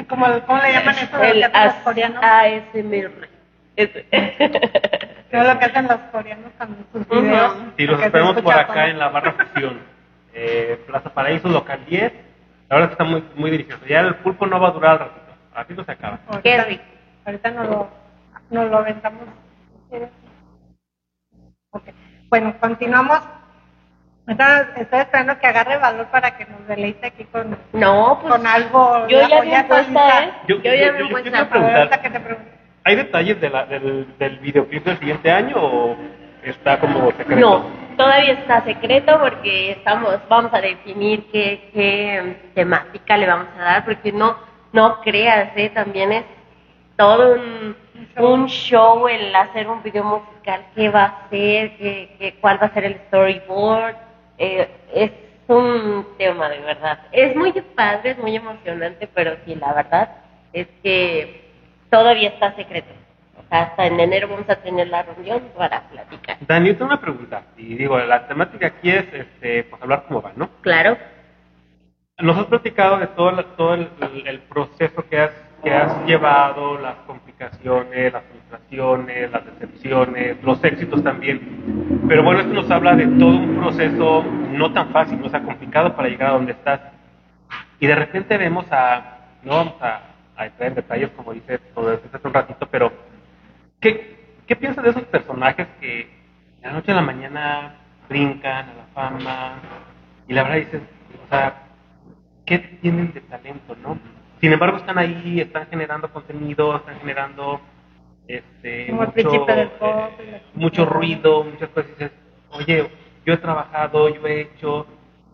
¿Cómo, 0.08 0.26
¿Cómo 0.46 0.60
le 0.62 0.72
llaman 0.72 0.94
eso 0.96 1.22
El 1.22 1.44
coreanos? 1.84 2.22
ASMR. 2.22 3.28
Es- 5.34 5.40
¿Qué 5.40 5.48
es 5.48 5.54
lo 5.54 5.58
que 5.58 5.64
hacen 5.66 5.88
los 5.88 6.00
coreanos 6.12 6.52
con 6.58 6.68
sus 6.92 7.08
videos? 7.08 7.56
Sí, 7.76 7.86
los 7.86 8.02
esperamos 8.02 8.42
por 8.42 8.52
acá 8.54 8.66
cuando- 8.66 8.84
en 8.90 8.98
la 8.98 9.08
barra 9.08 9.32
fusión. 9.32 9.80
Eh, 10.32 10.78
Plaza 10.86 11.10
Paraíso, 11.10 11.48
local 11.48 11.84
10. 11.86 12.12
La 12.68 12.76
verdad 12.76 12.90
es 12.92 12.96
que 12.96 13.02
está 13.02 13.04
muy, 13.04 13.24
muy 13.34 13.50
delicioso. 13.50 13.84
Ya 13.86 14.00
el 14.00 14.14
pulpo 14.16 14.46
no 14.46 14.58
va 14.60 14.68
a 14.68 14.72
durar 14.72 14.92
al 14.92 14.98
ratito. 15.00 15.32
Al 15.52 15.56
ratito 15.56 15.84
se 15.84 15.92
acaba. 15.92 16.18
Qué 16.42 16.62
rico. 16.64 16.84
Ahorita 17.24 17.50
nos 17.50 17.68
lo, 17.68 17.88
nos 18.50 18.70
lo 18.70 18.78
aventamos. 18.78 19.22
Ok. 21.70 21.82
Bueno, 22.28 22.54
continuamos. 22.58 23.20
Ahorita 24.26 24.68
estoy 24.76 25.00
esperando 25.00 25.38
que 25.38 25.46
agarre 25.46 25.76
valor 25.76 26.06
para 26.06 26.30
que 26.30 26.46
nos 26.46 26.66
deleite 26.66 27.08
aquí 27.08 27.24
con, 27.24 27.56
No, 27.72 28.18
pues 28.20 28.32
con 28.32 28.46
algo. 28.46 29.06
yo 29.06 29.28
ya 29.28 29.40
bien 29.42 29.68
puesta. 29.68 30.24
¿eh? 30.24 30.32
Yo- 30.48 30.56
Yo, 30.56 30.62
yo- 30.62 30.74
ya 30.74 30.86
yo- 30.86 30.92
bien 31.08 31.24
yo 31.24 31.36
A 31.36 32.53
¿Hay 32.84 32.96
detalles 32.96 33.40
de 33.40 33.48
la- 33.50 33.64
del, 33.64 34.06
del 34.18 34.38
videoclip 34.38 34.84
del 34.84 34.98
siguiente 34.98 35.30
año 35.30 35.54
o 35.56 35.96
está 36.42 36.78
como 36.78 37.10
secreto? 37.12 37.40
No, 37.40 37.64
todavía 37.96 38.32
está 38.34 38.62
secreto 38.62 39.18
porque 39.18 39.72
estamos, 39.72 40.18
vamos 40.28 40.52
a 40.52 40.60
definir 40.60 41.24
qué, 41.32 41.58
em, 41.72 42.34
temática 42.54 43.16
le 43.16 43.26
vamos 43.26 43.48
a 43.58 43.62
dar, 43.62 43.84
porque 43.84 44.12
no, 44.12 44.36
no 44.72 45.00
creas, 45.00 45.50
¿eh? 45.56 45.70
también 45.70 46.12
es 46.12 46.24
todo 46.96 47.34
un, 47.34 47.76
un 48.18 48.46
show 48.48 49.08
el 49.08 49.34
hacer 49.34 49.66
un 49.66 49.82
video 49.82 50.04
musical, 50.04 50.66
qué 50.74 50.90
va 50.90 51.04
a 51.04 51.28
ser, 51.30 51.70
qué, 51.78 52.10
qué- 52.18 52.34
cuál 52.40 52.60
va 52.62 52.66
a 52.66 52.74
ser 52.74 52.84
el 52.84 52.96
storyboard, 53.06 53.96
eh, 54.38 54.68
es 54.92 55.10
un 55.48 56.06
tema 56.18 56.48
de 56.50 56.60
verdad. 56.60 56.98
Es 57.12 57.34
muy 57.34 57.52
padre, 57.74 58.10
es 58.10 58.18
muy 58.18 58.36
emocionante, 58.36 59.08
pero 59.14 59.36
sí, 59.44 59.54
la 59.54 59.72
verdad 59.72 60.10
es 60.52 60.66
que 60.82 61.43
todavía 61.94 62.28
está 62.30 62.52
secreto. 62.56 62.88
O 63.38 63.42
sea, 63.48 63.62
hasta 63.62 63.86
en 63.86 64.00
enero 64.00 64.26
vamos 64.28 64.48
a 64.50 64.56
tener 64.56 64.88
la 64.88 65.02
reunión 65.04 65.42
para 65.56 65.82
platicar. 65.88 66.36
Dani, 66.40 66.68
yo 66.68 66.74
tengo 66.76 66.86
una 66.86 67.00
pregunta. 67.00 67.42
Y 67.56 67.74
digo, 67.76 67.98
la 67.98 68.26
temática 68.26 68.66
aquí 68.66 68.90
es 68.90 69.04
este, 69.12 69.64
pues 69.64 69.80
hablar 69.82 70.04
cómo 70.08 70.20
va, 70.22 70.32
¿no? 70.34 70.48
Claro. 70.60 70.96
Nos 72.18 72.36
has 72.38 72.46
platicado 72.46 72.98
de 72.98 73.06
todo, 73.08 73.30
el- 73.30 73.44
todo 73.56 73.74
el, 73.74 73.88
el- 74.00 74.26
el 74.26 74.38
proceso 74.40 75.04
que 75.08 75.18
has, 75.20 75.30
que 75.62 75.72
has 75.72 76.04
llevado, 76.06 76.78
las 76.78 76.94
complicaciones, 77.06 78.12
las 78.12 78.22
frustraciones, 78.24 79.30
las 79.30 79.44
decepciones, 79.46 80.42
los 80.42 80.62
éxitos 80.64 81.02
también. 81.02 82.02
Pero 82.08 82.22
bueno, 82.24 82.40
esto 82.40 82.52
nos 82.54 82.70
habla 82.70 82.94
de 82.96 83.06
todo 83.06 83.28
un 83.36 83.56
proceso 83.60 84.24
no 84.50 84.72
tan 84.72 84.88
fácil, 84.90 85.20
no 85.20 85.28
sea 85.28 85.42
complicado 85.42 85.94
para 85.96 86.08
llegar 86.08 86.30
a 86.30 86.34
donde 86.34 86.52
estás. 86.52 86.80
Y 87.80 87.86
de 87.86 87.94
repente 87.94 88.36
vemos 88.38 88.66
a, 88.70 89.18
no 89.42 89.56
vamos 89.56 89.74
a, 89.82 90.00
a 90.36 90.46
entrar 90.46 90.68
en 90.68 90.74
detalles 90.74 91.10
como 91.10 91.32
dices 91.32 91.60
todo 91.74 91.92
esto 91.92 92.08
hace 92.12 92.26
un 92.26 92.34
ratito, 92.34 92.68
pero 92.70 92.92
¿qué, 93.80 94.34
¿qué 94.46 94.56
piensas 94.56 94.84
de 94.84 94.90
esos 94.90 95.04
personajes 95.04 95.66
que 95.80 96.08
de 96.60 96.66
la 96.66 96.72
noche 96.72 96.92
a 96.92 96.96
la 96.96 97.02
mañana 97.02 97.74
brincan 98.08 98.68
a 98.68 98.74
la 98.74 98.86
fama 98.94 99.52
y 100.26 100.32
la 100.32 100.42
verdad 100.42 100.58
dices, 100.58 100.82
o 101.24 101.28
sea, 101.28 101.62
¿qué 102.46 102.58
tienen 102.58 103.12
de 103.12 103.20
talento, 103.20 103.76
no? 103.82 103.98
Sin 104.40 104.52
embargo, 104.52 104.78
están 104.78 104.98
ahí, 104.98 105.40
están 105.40 105.66
generando 105.66 106.10
contenido, 106.10 106.76
están 106.76 106.98
generando 107.00 107.60
este, 108.26 108.86
Como 108.88 109.02
mucho, 109.02 109.44
del 109.46 109.68
pop 109.70 110.10
eh, 110.18 110.42
mucho 110.54 110.86
ruido, 110.86 111.44
muchas 111.44 111.68
cosas. 111.70 111.90
y 111.90 111.92
Dices, 111.92 112.12
oye, 112.50 112.90
yo 113.26 113.34
he 113.34 113.38
trabajado, 113.38 114.08
yo 114.08 114.26
he 114.26 114.42
hecho, 114.42 114.86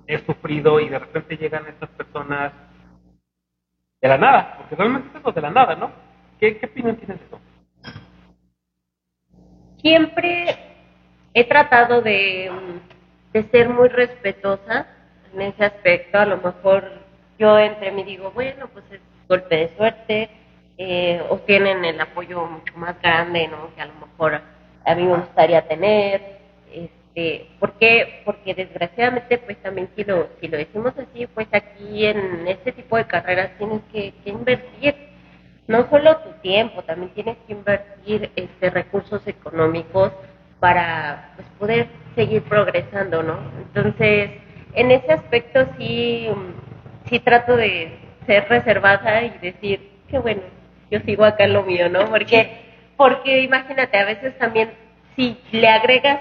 he 0.06 0.18
sufrido 0.18 0.80
y 0.80 0.88
de 0.88 0.98
repente 0.98 1.36
llegan 1.36 1.66
estas 1.68 1.88
personas 1.90 2.52
de 4.00 4.08
la 4.08 4.18
nada, 4.18 4.54
porque 4.58 4.76
realmente 4.76 5.08
es 5.08 5.20
eso, 5.20 5.32
de 5.32 5.40
la 5.40 5.50
nada, 5.50 5.74
¿no? 5.76 5.90
¿Qué, 6.38 6.58
opinión 6.62 6.96
tienes 6.96 7.18
de 7.18 7.26
eso? 7.26 7.40
Siempre 9.78 10.56
he 11.34 11.44
tratado 11.44 12.00
de, 12.00 12.50
de 13.32 13.42
ser 13.50 13.68
muy 13.68 13.88
respetuosa 13.88 14.86
en 15.32 15.42
ese 15.42 15.64
aspecto. 15.64 16.18
A 16.18 16.26
lo 16.26 16.38
mejor 16.38 16.90
yo 17.38 17.58
entre 17.58 17.92
mí 17.92 18.02
digo, 18.04 18.30
bueno, 18.32 18.68
pues 18.68 18.84
es 18.90 19.00
golpe 19.28 19.56
de 19.56 19.76
suerte, 19.76 20.30
eh, 20.78 21.22
o 21.28 21.36
tienen 21.38 21.84
el 21.84 22.00
apoyo 22.00 22.46
mucho 22.46 22.76
más 22.76 23.00
grande, 23.02 23.48
¿no? 23.48 23.74
Que 23.74 23.82
a 23.82 23.86
lo 23.86 23.94
mejor 23.94 24.40
a 24.84 24.94
mí 24.94 25.02
me 25.04 25.16
gustaría 25.16 25.66
tener. 25.68 26.40
Este, 26.72 26.99
¿Por 27.58 27.72
qué? 27.72 28.22
Porque 28.24 28.54
desgraciadamente, 28.54 29.38
pues 29.38 29.58
también 29.58 29.88
si 29.96 30.04
lo, 30.04 30.28
si 30.40 30.48
lo 30.48 30.56
decimos 30.56 30.94
así, 30.96 31.26
pues 31.26 31.48
aquí 31.52 32.06
en 32.06 32.46
este 32.46 32.72
tipo 32.72 32.96
de 32.96 33.06
carreras 33.06 33.50
tienes 33.58 33.82
que, 33.92 34.14
que 34.24 34.30
invertir 34.30 34.94
no 35.70 35.88
solo 35.88 36.16
tu 36.18 36.32
tiempo, 36.40 36.82
también 36.82 37.12
tienes 37.14 37.36
que 37.46 37.52
invertir 37.52 38.30
este, 38.34 38.70
recursos 38.70 39.24
económicos 39.26 40.12
para 40.58 41.32
pues, 41.36 41.46
poder 41.58 41.86
seguir 42.16 42.42
progresando, 42.42 43.22
¿no? 43.22 43.38
Entonces, 43.56 44.30
en 44.74 44.90
ese 44.90 45.12
aspecto 45.12 45.66
sí, 45.78 46.28
sí 47.08 47.20
trato 47.20 47.56
de 47.56 47.98
ser 48.26 48.48
reservada 48.48 49.22
y 49.22 49.30
decir, 49.38 49.90
qué 50.08 50.18
bueno, 50.18 50.42
yo 50.90 50.98
sigo 51.00 51.24
acá 51.24 51.44
en 51.44 51.52
lo 51.52 51.62
mío, 51.62 51.88
¿no? 51.88 52.04
Porque, 52.06 52.50
porque 52.96 53.42
imagínate, 53.42 53.96
a 53.96 54.06
veces 54.06 54.36
también 54.38 54.72
si 55.14 55.38
le 55.52 55.68
agregas 55.68 56.20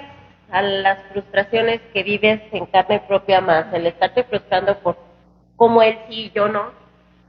a 0.51 0.61
las 0.61 0.99
frustraciones 1.11 1.81
que 1.93 2.03
vives 2.03 2.41
en 2.51 2.65
carne 2.67 3.01
propia 3.07 3.41
más, 3.41 3.71
el 3.73 3.87
estarte 3.87 4.23
frustrando 4.23 4.77
por 4.79 4.97
cómo 5.55 5.81
él 5.81 5.97
sí 6.07 6.25
y 6.25 6.31
yo 6.31 6.47
no, 6.47 6.71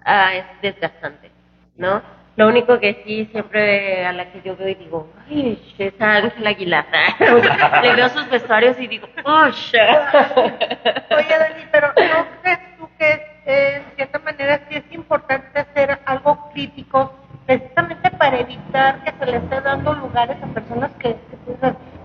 ah, 0.05 0.35
es 0.35 0.45
desgastante, 0.63 1.31
¿no? 1.77 2.03
Lo 2.37 2.49
único 2.49 2.79
que 2.79 3.03
sí, 3.05 3.29
siempre 3.33 4.07
a 4.07 4.13
la 4.13 4.33
que 4.33 4.41
yo 4.43 4.57
veo 4.57 4.69
y 4.69 4.75
digo, 4.75 5.13
ay, 5.29 5.75
esa 5.79 6.17
Ángela 6.17 6.51
Aguilar, 6.51 6.87
le 7.83 7.95
veo 7.95 8.09
sus 8.09 8.31
vestuarios 8.31 8.79
y 8.81 8.87
digo, 8.87 9.09
¡ush! 9.25 9.75
Oye, 9.77 11.39
Dani, 11.39 11.65
pero 11.71 11.89
¿no 11.89 12.27
crees 12.43 12.61
tú 12.79 12.89
que 12.99 13.31
eh, 13.45 13.77
en 13.77 13.97
cierta 13.97 14.19
manera 14.21 14.61
sí 14.69 14.77
es 14.77 14.93
importante 14.93 15.59
hacer 15.59 15.99
algo 16.07 16.51
crítico 16.53 17.13
precisamente 17.47 18.11
para 18.13 18.39
evitar 18.39 19.03
que 19.03 19.13
se 19.19 19.27
le 19.27 19.37
esté 19.39 19.61
dando 19.61 19.93
lugares 19.95 20.37
a 20.43 20.47
personas 20.47 20.93
que, 21.01 21.11
que 21.11 21.37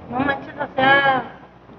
no 0.10 0.20
manches, 0.20 0.56
o 0.60 0.68
sea, 0.76 1.24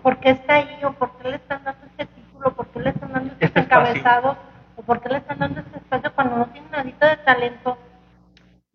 ¿por 0.03 0.19
qué 0.19 0.31
está 0.31 0.55
ahí? 0.57 0.79
¿O 0.85 0.93
por 0.93 1.11
qué 1.19 1.29
le 1.31 1.37
están 1.37 1.63
dando 1.65 1.87
este 1.87 2.07
título? 2.07 2.53
¿Por 2.53 2.67
qué 2.69 2.81
le 2.81 2.91
están 2.91 3.13
dando 3.13 3.33
estos 3.33 3.43
Este 3.49 3.61
espacio. 3.61 3.87
encabezados? 3.89 4.37
¿O 4.77 4.83
por 4.83 5.01
qué 5.01 5.09
le 5.09 5.19
están 5.19 5.39
dando 5.39 5.61
este 5.61 5.79
espacio 5.79 6.13
cuando 6.15 6.37
no 6.37 6.47
tienen 6.47 6.71
nadita 6.71 7.09
de 7.09 7.17
talento? 7.19 7.79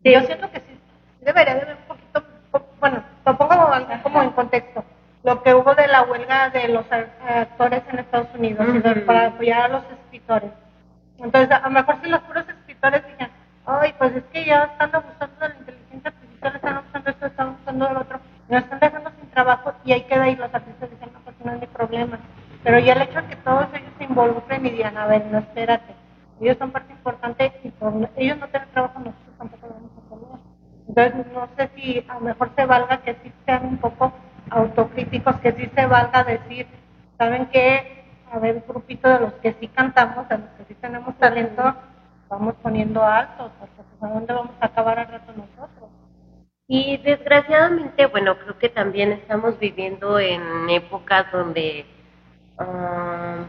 Yo 0.04 0.20
siento 0.22 0.50
que 0.50 0.60
sí, 0.60 0.78
debería 1.20 1.54
de 1.54 1.60
haber 1.62 1.76
un 1.76 1.82
poquito, 1.84 2.24
po- 2.50 2.66
bueno, 2.80 3.02
lo 3.24 3.36
pongo 3.38 3.70
como 4.02 4.22
en 4.22 4.30
contexto. 4.30 4.84
Lo 5.22 5.40
que 5.42 5.54
hubo 5.54 5.74
de 5.76 5.86
la 5.86 6.02
huelga 6.02 6.50
de 6.50 6.66
los 6.68 6.84
actores 6.90 7.82
en 7.92 8.00
Estados 8.00 8.26
Unidos 8.34 8.66
y 8.74 8.78
de- 8.80 8.90
Ujú. 8.90 9.06
para 9.06 9.26
apoyar 9.28 9.62
a 9.62 9.68
los 9.68 9.84
escritores. 9.90 10.50
Entonces, 11.18 11.52
a 11.52 11.60
lo 11.60 11.70
mejor 11.70 11.96
si 12.02 12.08
los 12.08 12.20
puros 12.22 12.44
escritores 12.48 13.06
digan, 13.06 13.30
ay, 13.64 13.94
pues 13.96 14.16
es 14.16 14.24
que 14.32 14.44
ya 14.44 14.64
están 14.64 14.90
abusando 14.92 15.36
de 15.38 15.48
la 15.50 15.54
inteligencia 15.54 16.08
artificial, 16.10 16.56
están 16.56 16.76
abusando 16.78 17.04
de 17.04 17.10
esto, 17.12 17.26
están 17.26 17.46
abusando 17.50 17.86
del 17.86 17.96
otro, 17.98 18.20
y 18.48 18.52
nos 18.52 18.62
están 18.64 18.80
dejando 18.80 19.10
sin 19.20 19.21
trabajo 19.32 19.72
y 19.84 19.92
ahí 19.92 20.02
queda 20.02 20.28
y 20.28 20.36
los 20.36 20.52
artistas 20.54 20.90
dicen, 20.90 21.10
no, 21.12 21.20
pues 21.20 21.36
no 21.44 21.52
es 21.52 21.60
mi 21.60 21.66
problema. 21.66 22.18
Pero 22.62 22.78
ya 22.78 22.92
el 22.92 23.02
hecho 23.02 23.20
de 23.22 23.28
que 23.28 23.36
todos 23.36 23.66
ellos 23.74 23.90
se 23.98 24.04
involucren 24.04 24.64
y 24.66 24.70
digan, 24.70 24.96
a 24.96 25.06
ver, 25.06 25.26
no, 25.26 25.38
espérate, 25.38 25.94
ellos 26.40 26.56
son 26.58 26.70
parte 26.70 26.92
importante 26.92 27.52
y 27.64 27.70
por 27.70 27.92
ellos 28.16 28.38
no 28.38 28.48
tienen 28.48 28.68
trabajo, 28.70 28.98
nosotros 29.00 29.36
tampoco 29.38 29.66
lo 29.66 29.74
vamos 29.74 29.90
a 29.96 30.08
tener. 30.08 30.52
Entonces, 30.88 31.32
no 31.32 31.48
sé 31.56 31.70
si 31.74 32.04
a 32.08 32.14
lo 32.14 32.20
mejor 32.20 32.50
se 32.56 32.66
valga 32.66 32.98
que 32.98 33.14
sí 33.22 33.32
sean 33.46 33.66
un 33.66 33.78
poco 33.78 34.12
autocríticos, 34.50 35.36
que 35.36 35.52
sí 35.52 35.70
se 35.74 35.86
valga 35.86 36.24
decir, 36.24 36.66
¿saben 37.18 37.46
qué? 37.46 38.04
A 38.32 38.38
ver, 38.38 38.56
un 38.56 38.64
grupito 38.66 39.08
de 39.08 39.20
los 39.20 39.32
que 39.34 39.54
sí 39.60 39.68
cantamos, 39.68 40.28
de 40.28 40.38
los 40.38 40.48
que 40.50 40.64
sí 40.64 40.74
tenemos 40.74 41.16
talento, 41.18 41.74
vamos 42.28 42.54
poniendo 42.62 43.04
altos, 43.04 43.50
porque 43.58 43.74
pues, 43.76 44.10
¿a 44.10 44.14
dónde 44.14 44.34
vamos 44.34 44.52
a 44.60 44.66
acabar 44.66 44.98
al 44.98 45.08
rato 45.08 45.32
nosotros? 45.32 45.81
Y 46.74 46.96
desgraciadamente, 46.96 48.06
bueno, 48.06 48.38
creo 48.38 48.56
que 48.56 48.70
también 48.70 49.12
estamos 49.12 49.58
viviendo 49.58 50.18
en 50.18 50.70
épocas 50.70 51.30
donde, 51.30 51.84
ah, 52.56 53.44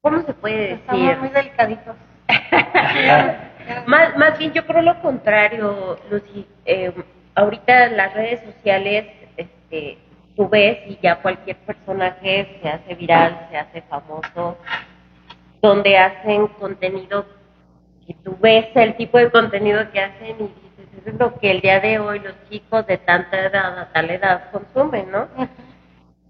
¿cómo 0.00 0.20
se 0.22 0.34
puede 0.34 0.72
Estamos 0.72 1.00
decir? 1.00 1.18
muy 1.20 1.28
delicaditos. 1.28 1.94
más, 3.86 4.16
más 4.16 4.36
bien 4.36 4.52
yo 4.52 4.66
creo 4.66 4.82
lo 4.82 5.00
contrario, 5.00 5.96
Lucy. 6.10 6.44
Eh, 6.64 6.92
ahorita 7.36 7.90
las 7.90 8.12
redes 8.14 8.40
sociales, 8.52 9.06
este, 9.36 9.98
tú 10.34 10.48
ves 10.48 10.78
y 10.88 10.98
ya 11.00 11.22
cualquier 11.22 11.58
personaje 11.58 12.58
se 12.60 12.68
hace 12.68 12.96
viral, 12.96 13.46
se 13.48 13.58
hace 13.58 13.82
famoso, 13.82 14.58
donde 15.62 15.96
hacen 15.96 16.48
contenido 16.48 17.26
y 18.08 18.14
tú 18.14 18.36
ves 18.40 18.66
el 18.74 18.96
tipo 18.96 19.18
de 19.18 19.30
contenido 19.30 19.88
que 19.92 20.00
hacen 20.00 20.36
y 20.40 20.71
eso 20.98 21.10
es 21.10 21.14
lo 21.18 21.38
que 21.38 21.50
el 21.50 21.60
día 21.60 21.80
de 21.80 21.98
hoy 21.98 22.18
los 22.20 22.34
chicos 22.50 22.86
de 22.86 22.98
tanta 22.98 23.40
edad 23.40 23.78
a 23.78 23.92
tal 23.92 24.10
edad 24.10 24.50
consumen, 24.50 25.10
¿no? 25.10 25.28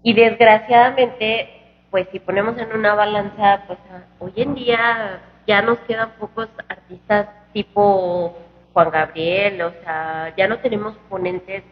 Y 0.01 0.13
desgraciadamente, 0.13 1.49
pues 1.91 2.07
si 2.11 2.19
ponemos 2.19 2.57
en 2.57 2.73
una 2.73 2.93
balanza, 2.93 3.63
pues 3.67 3.79
hoy 4.19 4.33
en 4.37 4.55
día 4.55 5.21
ya 5.45 5.61
nos 5.61 5.79
quedan 5.79 6.11
pocos 6.19 6.49
artistas 6.69 7.27
tipo 7.51 8.37
Juan 8.73 8.89
Gabriel, 8.89 9.61
o 9.61 9.71
sea, 9.83 10.33
ya 10.35 10.47
no 10.47 10.57
tenemos 10.59 10.95
ponentes 11.09 11.63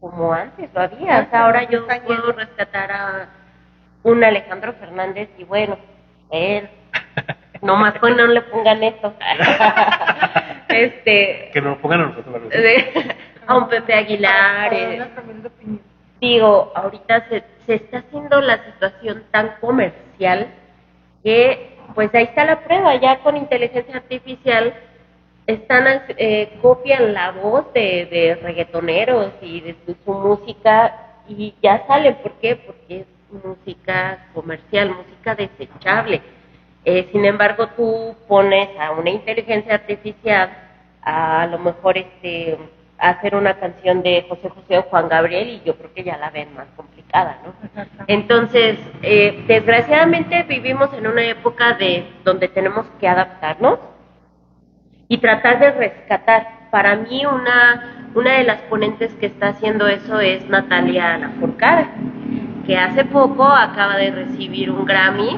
como 0.00 0.32
antes 0.32 0.70
lo 0.74 0.82
había. 0.82 1.20
O 1.26 1.30
sea, 1.30 1.46
ahora 1.46 1.64
yo 1.64 1.86
puedo 1.86 2.32
rescatar 2.32 2.92
a 2.92 3.28
un 4.02 4.22
Alejandro 4.22 4.74
Fernández 4.74 5.30
y 5.38 5.44
bueno, 5.44 5.78
él, 6.30 6.68
nomás 7.62 7.94
pues 7.98 8.14
no 8.14 8.26
le 8.26 8.42
pongan 8.42 8.82
esto. 8.82 9.14
este, 10.74 11.50
Que 11.52 11.60
nos 11.60 11.76
lo 11.76 11.82
pongan 11.82 12.00
a 12.00 12.06
nosotros. 12.08 12.42
a 13.46 13.56
un 13.56 13.68
Pepe 13.68 13.94
Aguilar. 13.94 14.72
Eh, 14.72 15.06
digo, 16.20 16.72
ahorita 16.74 17.28
se, 17.28 17.44
se 17.66 17.74
está 17.74 17.98
haciendo 17.98 18.40
la 18.40 18.64
situación 18.64 19.24
tan 19.30 19.54
comercial 19.60 20.48
que, 21.22 21.76
pues 21.94 22.14
ahí 22.14 22.24
está 22.24 22.44
la 22.44 22.60
prueba, 22.60 22.94
ya 22.96 23.18
con 23.20 23.36
inteligencia 23.36 23.96
artificial 23.96 24.74
están, 25.46 26.02
eh, 26.16 26.58
copian 26.62 27.12
la 27.12 27.32
voz 27.32 27.72
de, 27.74 28.06
de 28.06 28.38
reggaetoneros 28.42 29.32
y 29.42 29.60
de 29.60 29.76
su, 29.84 29.96
su 30.04 30.12
música 30.12 30.94
y 31.28 31.54
ya 31.62 31.86
salen, 31.86 32.14
¿por 32.16 32.32
qué? 32.34 32.56
Porque 32.56 33.00
es 33.00 33.06
música 33.44 34.26
comercial, 34.32 34.90
música 34.90 35.34
desechable. 35.34 36.22
Eh, 36.84 37.08
sin 37.12 37.24
embargo, 37.24 37.68
tú 37.76 38.14
pones 38.28 38.68
a 38.78 38.92
una 38.92 39.10
inteligencia 39.10 39.74
artificial 39.74 40.50
a, 41.04 41.46
lo 41.46 41.58
mejor 41.58 41.98
este 41.98 42.58
hacer 42.98 43.34
una 43.34 43.54
canción 43.54 44.02
de 44.02 44.24
José 44.28 44.48
José 44.48 44.78
o 44.78 44.82
Juan 44.84 45.08
Gabriel 45.08 45.48
y 45.48 45.62
yo 45.66 45.76
creo 45.76 45.92
que 45.92 46.04
ya 46.04 46.16
la 46.16 46.30
ven 46.30 46.54
más 46.54 46.66
complicada, 46.76 47.38
¿no? 47.44 47.52
Entonces, 48.06 48.78
eh, 49.02 49.44
desgraciadamente 49.46 50.44
vivimos 50.44 50.92
en 50.94 51.06
una 51.06 51.24
época 51.24 51.74
de 51.74 52.06
donde 52.24 52.48
tenemos 52.48 52.86
que 53.00 53.08
adaptarnos 53.08 53.78
y 55.08 55.18
tratar 55.18 55.58
de 55.58 55.72
rescatar. 55.72 56.70
Para 56.70 56.96
mí 56.96 57.24
una, 57.26 58.10
una 58.14 58.38
de 58.38 58.44
las 58.44 58.60
ponentes 58.62 59.12
que 59.14 59.26
está 59.26 59.48
haciendo 59.48 59.86
eso 59.86 60.20
es 60.20 60.48
Natalia 60.48 61.18
Lafourcade, 61.18 61.86
que 62.66 62.76
hace 62.76 63.04
poco 63.04 63.44
acaba 63.44 63.96
de 63.96 64.10
recibir 64.10 64.70
un 64.70 64.84
Grammy 64.84 65.36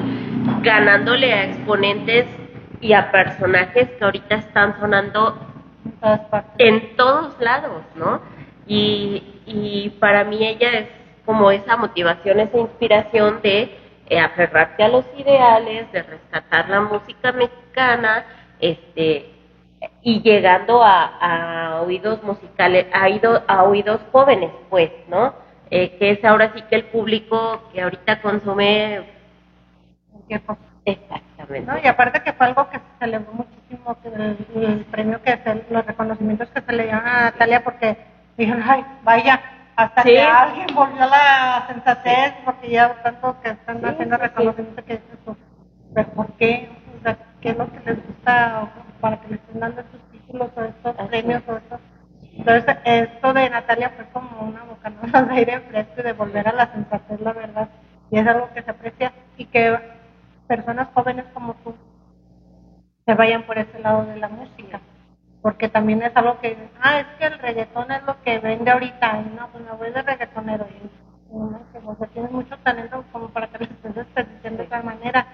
ganándole 0.61 1.33
a 1.33 1.45
exponentes 1.45 2.25
y 2.79 2.93
a 2.93 3.11
personajes 3.11 3.89
que 3.89 4.03
ahorita 4.03 4.35
están 4.35 4.79
sonando 4.79 5.37
en 6.57 6.95
todos 6.97 7.39
lados, 7.39 7.83
¿no? 7.95 8.21
Y, 8.67 9.41
y 9.45 9.89
para 9.99 10.23
mí 10.23 10.45
ella 10.45 10.71
es 10.79 10.89
como 11.25 11.51
esa 11.51 11.77
motivación, 11.77 12.39
esa 12.39 12.57
inspiración 12.57 13.41
de 13.41 13.77
eh, 14.09 14.19
aferrarte 14.19 14.83
a 14.83 14.89
los 14.89 15.05
ideales, 15.17 15.91
de 15.91 16.03
rescatar 16.03 16.69
la 16.69 16.81
música 16.81 17.31
mexicana, 17.31 18.25
este, 18.59 19.31
y 20.01 20.21
llegando 20.21 20.83
a, 20.83 21.05
a 21.75 21.81
oídos 21.81 22.23
musicales, 22.23 22.87
a, 22.93 23.05
oído- 23.07 23.43
a 23.47 23.63
oídos 23.63 24.01
jóvenes, 24.11 24.51
pues, 24.69 24.91
¿no? 25.07 25.33
Eh, 25.69 25.97
que 25.99 26.11
es 26.11 26.23
ahora 26.25 26.51
sí 26.55 26.61
que 26.69 26.75
el 26.77 26.85
público 26.85 27.61
que 27.73 27.81
ahorita 27.81 28.21
consume 28.21 29.01
Cualquier 30.11 30.41
¿no? 31.49 31.77
Y 31.83 31.87
aparte 31.87 32.21
que 32.21 32.33
fue 32.33 32.47
algo 32.47 32.69
que 32.69 32.77
se 32.77 32.83
celebró 32.99 33.31
muchísimo, 33.33 33.97
que 34.01 34.09
el, 34.09 34.37
el 34.63 34.85
premio 34.85 35.21
que 35.21 35.37
se, 35.37 35.65
los 35.69 35.85
reconocimientos 35.85 36.49
que 36.49 36.61
se 36.61 36.71
le 36.73 36.83
dieron 36.83 37.05
a 37.07 37.21
Natalia 37.25 37.63
porque 37.63 37.97
dijeron, 38.37 38.63
ay, 38.67 38.85
vaya, 39.03 39.41
hasta 39.75 40.03
Sí. 40.03 40.09
que 40.09 40.21
alguien 40.21 40.67
volvió 40.73 41.03
a 41.03 41.07
la 41.07 41.67
sensatez, 41.67 42.33
porque 42.45 42.69
ya 42.69 42.93
tanto 43.03 43.39
que 43.41 43.49
están 43.51 43.79
Sí, 43.79 43.85
haciendo 43.85 44.17
reconocimientos 44.17 44.85
que 44.85 44.93
dices 44.93 45.17
pero 45.93 46.09
¿por 46.09 46.31
qué? 46.33 46.69
O 46.99 47.03
sea, 47.03 47.17
¿qué 47.41 47.49
es 47.49 47.57
lo 47.57 47.71
que 47.71 47.79
les 47.85 48.05
gusta 48.07 48.67
para 49.01 49.17
que 49.21 49.27
les 49.29 49.39
estén 49.39 49.59
dando 49.59 49.81
estos 49.81 50.01
títulos 50.11 50.49
o 50.55 50.61
estos 50.63 50.95
Así 50.99 51.07
premios 51.07 51.43
o 51.47 51.57
estos? 51.57 51.79
Entonces, 52.37 52.77
esto 52.85 53.33
de 53.33 53.49
Natalia 53.49 53.89
fue 53.95 54.05
como 54.13 54.41
una 54.41 54.63
bocanada 54.63 55.21
de 55.23 55.35
aire 55.35 55.59
fresco 55.61 55.93
y 55.99 56.03
de 56.03 56.13
volver 56.13 56.47
a 56.47 56.53
la 56.53 56.71
sensatez, 56.71 57.19
la 57.21 57.33
verdad. 57.33 57.67
Y 58.11 58.19
es 58.19 58.27
algo 58.27 58.49
que 58.53 58.61
se 58.61 58.71
aprecia 58.71 59.11
y 59.37 59.45
que 59.45 59.79
personas 60.47 60.87
jóvenes 60.93 61.25
como 61.33 61.53
tú 61.55 61.75
se 63.05 63.13
vayan 63.13 63.43
por 63.43 63.57
ese 63.57 63.79
lado 63.79 64.05
de 64.05 64.17
la 64.17 64.27
música. 64.27 64.81
Porque 65.41 65.69
también 65.69 66.01
es 66.01 66.15
algo 66.15 66.39
que, 66.39 66.57
ah, 66.81 66.99
es 66.99 67.07
que 67.17 67.25
el 67.25 67.39
reggaetón 67.39 67.91
es 67.91 68.03
lo 68.03 68.21
que 68.21 68.39
vende 68.39 68.69
ahorita. 68.69 69.21
Y 69.21 69.35
no, 69.35 69.47
pues 69.47 69.63
me 69.63 69.71
voy 69.71 69.91
de 69.91 70.01
reggaetonero. 70.01 70.67
Y 70.69 71.35
¿no? 71.35 71.61
que 71.71 71.77
o 71.85 71.95
sea, 71.95 72.07
tienes 72.07 72.31
mucho 72.31 72.57
talento 72.57 73.03
como 73.11 73.29
para 73.29 73.47
que 73.47 73.59
lo 73.59 73.65
estés 73.65 73.95
desperdiciando 73.95 74.57
de 74.59 74.65
esa 74.65 74.81
manera. 74.81 75.25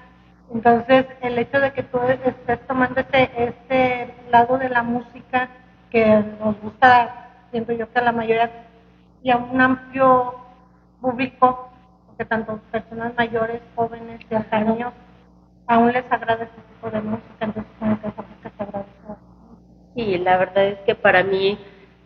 Entonces, 0.53 1.07
el 1.21 1.39
hecho 1.39 1.59
de 1.59 1.73
que 1.73 1.83
tú 1.83 1.99
estés 1.99 2.67
tomando 2.67 2.99
este, 2.99 3.43
este 3.43 4.13
lado 4.29 4.57
de 4.57 4.69
la 4.69 4.83
música 4.83 5.49
que 5.89 6.23
nos 6.39 6.59
gusta, 6.61 7.47
siento 7.49 7.71
yo 7.71 7.91
que 7.91 7.99
a 7.99 8.03
la 8.03 8.11
mayoría 8.11 8.51
y 9.23 9.31
a 9.31 9.37
un 9.37 9.59
amplio 9.59 10.35
público, 11.01 11.72
porque 12.13 12.29
tanto 12.29 12.59
personas 12.71 13.13
mayores, 13.17 13.61
jóvenes 13.75 14.21
y 14.29 14.35
hasta 14.35 14.59
niños, 14.59 14.93
aún 15.67 15.91
les 15.91 16.05
agrada 16.11 16.43
este 16.43 16.61
tipo 16.61 16.91
de 16.91 17.01
música, 17.01 17.25
entonces 17.39 17.71
como 17.79 18.01
que 18.01 18.07
esa 18.07 18.21
música 18.21 18.51
se 18.55 18.63
agradece. 18.63 18.91
Sí, 19.95 20.17
la 20.19 20.37
verdad 20.37 20.65
es 20.65 20.79
que 20.85 20.95
para 20.95 21.23
mí 21.23 21.57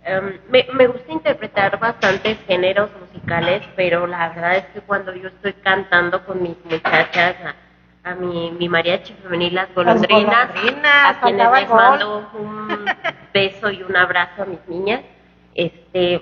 em, 0.03 0.39
me, 0.49 0.65
me 0.73 0.87
gusta 0.87 1.11
interpretar 1.11 1.77
bastantes 1.79 2.37
géneros 2.47 2.89
musicales, 3.01 3.63
pero 3.75 4.07
la 4.07 4.29
verdad 4.29 4.57
es 4.57 4.65
que 4.67 4.81
cuando 4.81 5.13
yo 5.13 5.27
estoy 5.27 5.53
cantando 5.53 6.25
con 6.25 6.41
mis 6.41 6.55
muchachas, 6.63 7.35
a, 8.03 8.11
a 8.11 8.15
mi, 8.15 8.51
mi 8.51 8.69
mariachi 8.69 9.13
femenil, 9.13 9.55
las 9.55 9.73
golondrinas, 9.75 10.49
a 10.85 11.19
quienes 11.21 11.51
les 11.51 11.69
mando 11.69 12.29
un 12.33 12.85
beso 13.33 13.71
y 13.71 13.83
un 13.83 13.95
abrazo 13.95 14.43
a 14.43 14.45
mis 14.45 14.65
niñas, 14.67 15.01
este, 15.53 16.21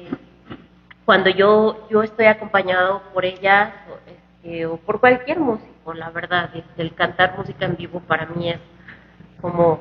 cuando 1.05 1.29
yo, 1.29 1.87
yo 1.89 2.01
estoy 2.03 2.25
acompañado 2.25 3.01
por 3.13 3.25
ellas 3.25 3.73
o, 3.89 4.09
este, 4.09 4.65
o 4.65 4.77
por 4.77 4.99
cualquier 4.99 5.39
músico, 5.39 5.93
la 5.93 6.09
verdad, 6.09 6.49
el 6.77 6.93
cantar 6.95 7.37
música 7.37 7.65
en 7.65 7.75
vivo 7.75 7.99
para 8.01 8.25
mí 8.25 8.49
es 8.49 8.59
como, 9.39 9.79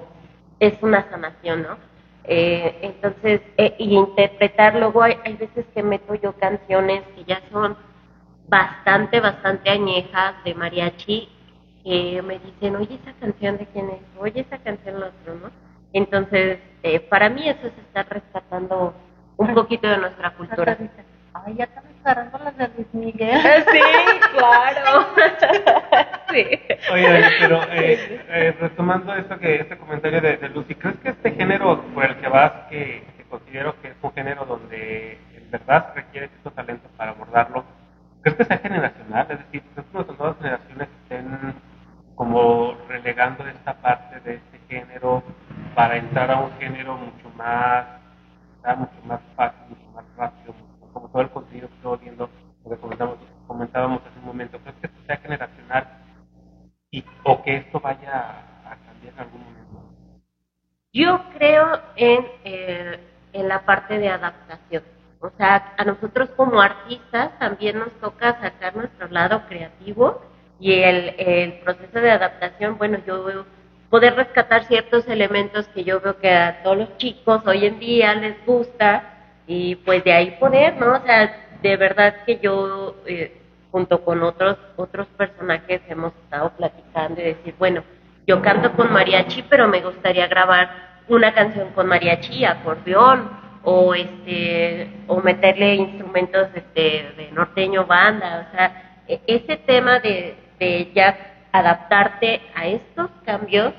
es 0.60 0.74
una 0.82 1.08
sanación, 1.10 1.62
¿no? 1.62 1.78
Eh, 2.24 2.78
entonces, 2.82 3.40
eh, 3.56 3.74
y 3.78 3.96
interpretar, 3.96 4.76
luego 4.76 5.02
hay, 5.02 5.16
hay 5.24 5.34
veces 5.34 5.64
que 5.74 5.82
meto 5.82 6.14
yo 6.14 6.32
canciones 6.34 7.02
que 7.14 7.24
ya 7.24 7.40
son 7.50 7.76
bastante, 8.48 9.20
bastante 9.20 9.70
añejas 9.70 10.34
de 10.44 10.54
mariachi, 10.54 11.28
que 11.82 12.22
me 12.22 12.38
dicen, 12.38 12.76
oye, 12.76 12.98
esa 13.02 13.12
canción 13.18 13.56
de 13.56 13.66
quién 13.66 13.90
es, 13.90 14.00
oye, 14.18 14.40
esa 14.40 14.58
canción 14.58 15.00
la 15.00 15.06
otro, 15.06 15.34
¿no? 15.34 15.50
Entonces, 15.92 16.58
eh, 16.82 17.00
para 17.00 17.30
mí 17.30 17.48
eso 17.48 17.66
es 17.66 17.78
estar 17.78 18.06
rescatando 18.08 18.94
un 19.36 19.54
poquito 19.54 19.88
de 19.88 19.98
nuestra 19.98 20.30
cultura. 20.34 20.72
Hasta 20.72 20.82
dices, 20.82 21.04
Ay, 21.34 21.56
ya 21.56 21.64
están 21.64 21.84
agarrando 22.04 22.38
las 22.38 22.56
de 22.56 22.68
Luis 22.76 22.83
Miguel. 22.94 23.64
Sí, 23.72 23.80
claro. 24.32 25.06
sí. 26.32 26.46
Oye, 26.92 27.24
pero 27.40 27.62
eh, 27.72 28.20
eh, 28.28 28.54
retomando 28.60 29.14
esto 29.14 29.38
que 29.38 29.56
este 29.56 29.76
comentario 29.76 30.20
de, 30.20 30.36
de 30.38 30.48
Lucy, 30.50 30.74
¿crees 30.76 30.96
que 30.98 31.10
este 31.10 31.32
género 31.32 31.82
por 31.94 32.04
el 32.04 32.16
que 32.16 32.28
vas, 32.28 32.52
que, 32.70 33.02
que 33.16 33.24
considero 33.24 33.74
que 33.82 33.88
es 33.88 33.96
un 34.02 34.12
género 34.14 34.44
donde 34.46 35.18
en 35.36 35.50
verdad 35.50 35.86
se 35.88 36.00
requiere 36.02 36.28
cierto 36.28 36.50
talento 36.52 36.88
para 36.96 37.12
abordarlo, 37.12 37.64
¿crees 38.22 38.36
que 38.38 38.44
sea 38.44 38.58
generacional? 38.58 39.26
Es 39.30 39.38
decir, 39.38 39.62
¿crees 39.74 39.88
que 39.92 39.98
las 39.98 40.18
nuevas 40.18 40.36
generaciones 40.38 40.88
estén 41.02 41.54
como 42.16 42.76
relegando 42.88 43.46
esta 43.48 43.74
parte 43.74 44.20
de 44.20 44.34
este 44.36 44.60
género 44.68 45.22
para 45.74 45.96
entrar 45.96 46.30
a 46.30 46.38
un 46.38 46.52
género 46.58 46.96
mucho 46.96 47.28
más, 47.36 47.86
mucho 48.76 49.02
más 49.04 49.20
fácil, 49.36 49.60
mucho 49.68 49.90
más 49.94 50.04
rápido, 50.16 50.52
mucho- 50.54 50.92
como 50.92 51.08
todo 51.08 51.22
el 51.22 51.30
contenido 51.30 51.68
que 51.68 51.74
estoy 51.76 51.98
viendo, 52.02 52.30
lo 52.64 52.70
que 52.70 52.76
comentamos, 52.80 53.18
comentábamos 53.46 54.00
hace 54.06 54.18
un 54.20 54.26
momento, 54.26 54.58
¿crees 54.60 54.76
que 54.80 54.86
esto 54.86 55.00
sea 55.06 55.16
generacional 55.18 55.86
y, 56.90 57.04
o 57.24 57.42
que 57.42 57.56
esto 57.56 57.80
vaya 57.80 58.12
a, 58.12 58.72
a 58.72 58.76
cambiar 58.86 59.14
en 59.14 59.20
algún 59.20 59.40
momento? 59.44 59.82
Yo 60.92 61.20
creo 61.30 61.80
en, 61.96 62.30
eh, 62.44 62.98
en 63.32 63.48
parte 63.64 63.98
de 63.98 64.08
adaptación. 64.08 64.82
O 65.20 65.30
sea, 65.38 65.72
a 65.78 65.84
nosotros 65.84 66.28
como 66.36 66.60
artistas 66.60 67.38
también 67.38 67.78
nos 67.78 67.90
toca 68.00 68.38
sacar 68.40 68.76
nuestro 68.76 69.08
lado 69.08 69.42
creativo 69.48 70.20
y 70.60 70.74
el, 70.74 71.14
el 71.18 71.52
proceso 71.60 71.98
de 71.98 72.10
adaptación, 72.10 72.76
bueno, 72.76 72.98
yo 73.06 73.24
veo 73.24 73.46
poder 73.88 74.16
rescatar 74.16 74.64
ciertos 74.64 75.06
elementos 75.08 75.66
que 75.68 75.84
yo 75.84 76.00
veo 76.00 76.18
que 76.18 76.30
a 76.30 76.62
todos 76.62 76.76
los 76.76 76.96
chicos 76.98 77.42
hoy 77.46 77.64
en 77.64 77.78
día 77.78 78.14
les 78.14 78.44
gusta 78.44 79.02
y 79.46 79.76
pues 79.76 80.04
de 80.04 80.12
ahí 80.12 80.30
poder, 80.32 80.76
¿no? 80.76 80.96
O 80.96 81.00
sea, 81.00 81.48
de 81.62 81.76
verdad 81.76 82.16
que 82.26 82.38
yo 82.38 82.96
eh, 83.06 83.40
junto 83.70 84.04
con 84.04 84.22
otros 84.22 84.58
otros 84.76 85.06
personajes 85.16 85.80
hemos 85.88 86.12
estado 86.24 86.50
platicando 86.50 87.20
y 87.20 87.24
decir, 87.24 87.54
bueno, 87.58 87.82
yo 88.26 88.42
canto 88.42 88.72
con 88.72 88.92
mariachi, 88.92 89.42
pero 89.48 89.68
me 89.68 89.80
gustaría 89.80 90.26
grabar 90.26 91.00
una 91.08 91.32
canción 91.32 91.70
con 91.70 91.86
mariachi, 91.86 92.44
acordeón 92.44 93.43
o 93.64 93.94
este 93.94 94.88
o 95.06 95.20
meterle 95.20 95.74
instrumentos 95.74 96.48
este, 96.54 97.12
de 97.16 97.30
norteño 97.32 97.86
banda, 97.86 98.46
o 98.48 98.56
sea, 98.56 99.00
e- 99.08 99.20
ese 99.26 99.56
tema 99.58 99.98
de, 100.00 100.36
de 100.58 100.92
ya 100.94 101.16
adaptarte 101.52 102.40
a 102.54 102.66
estos 102.66 103.10
cambios, 103.24 103.72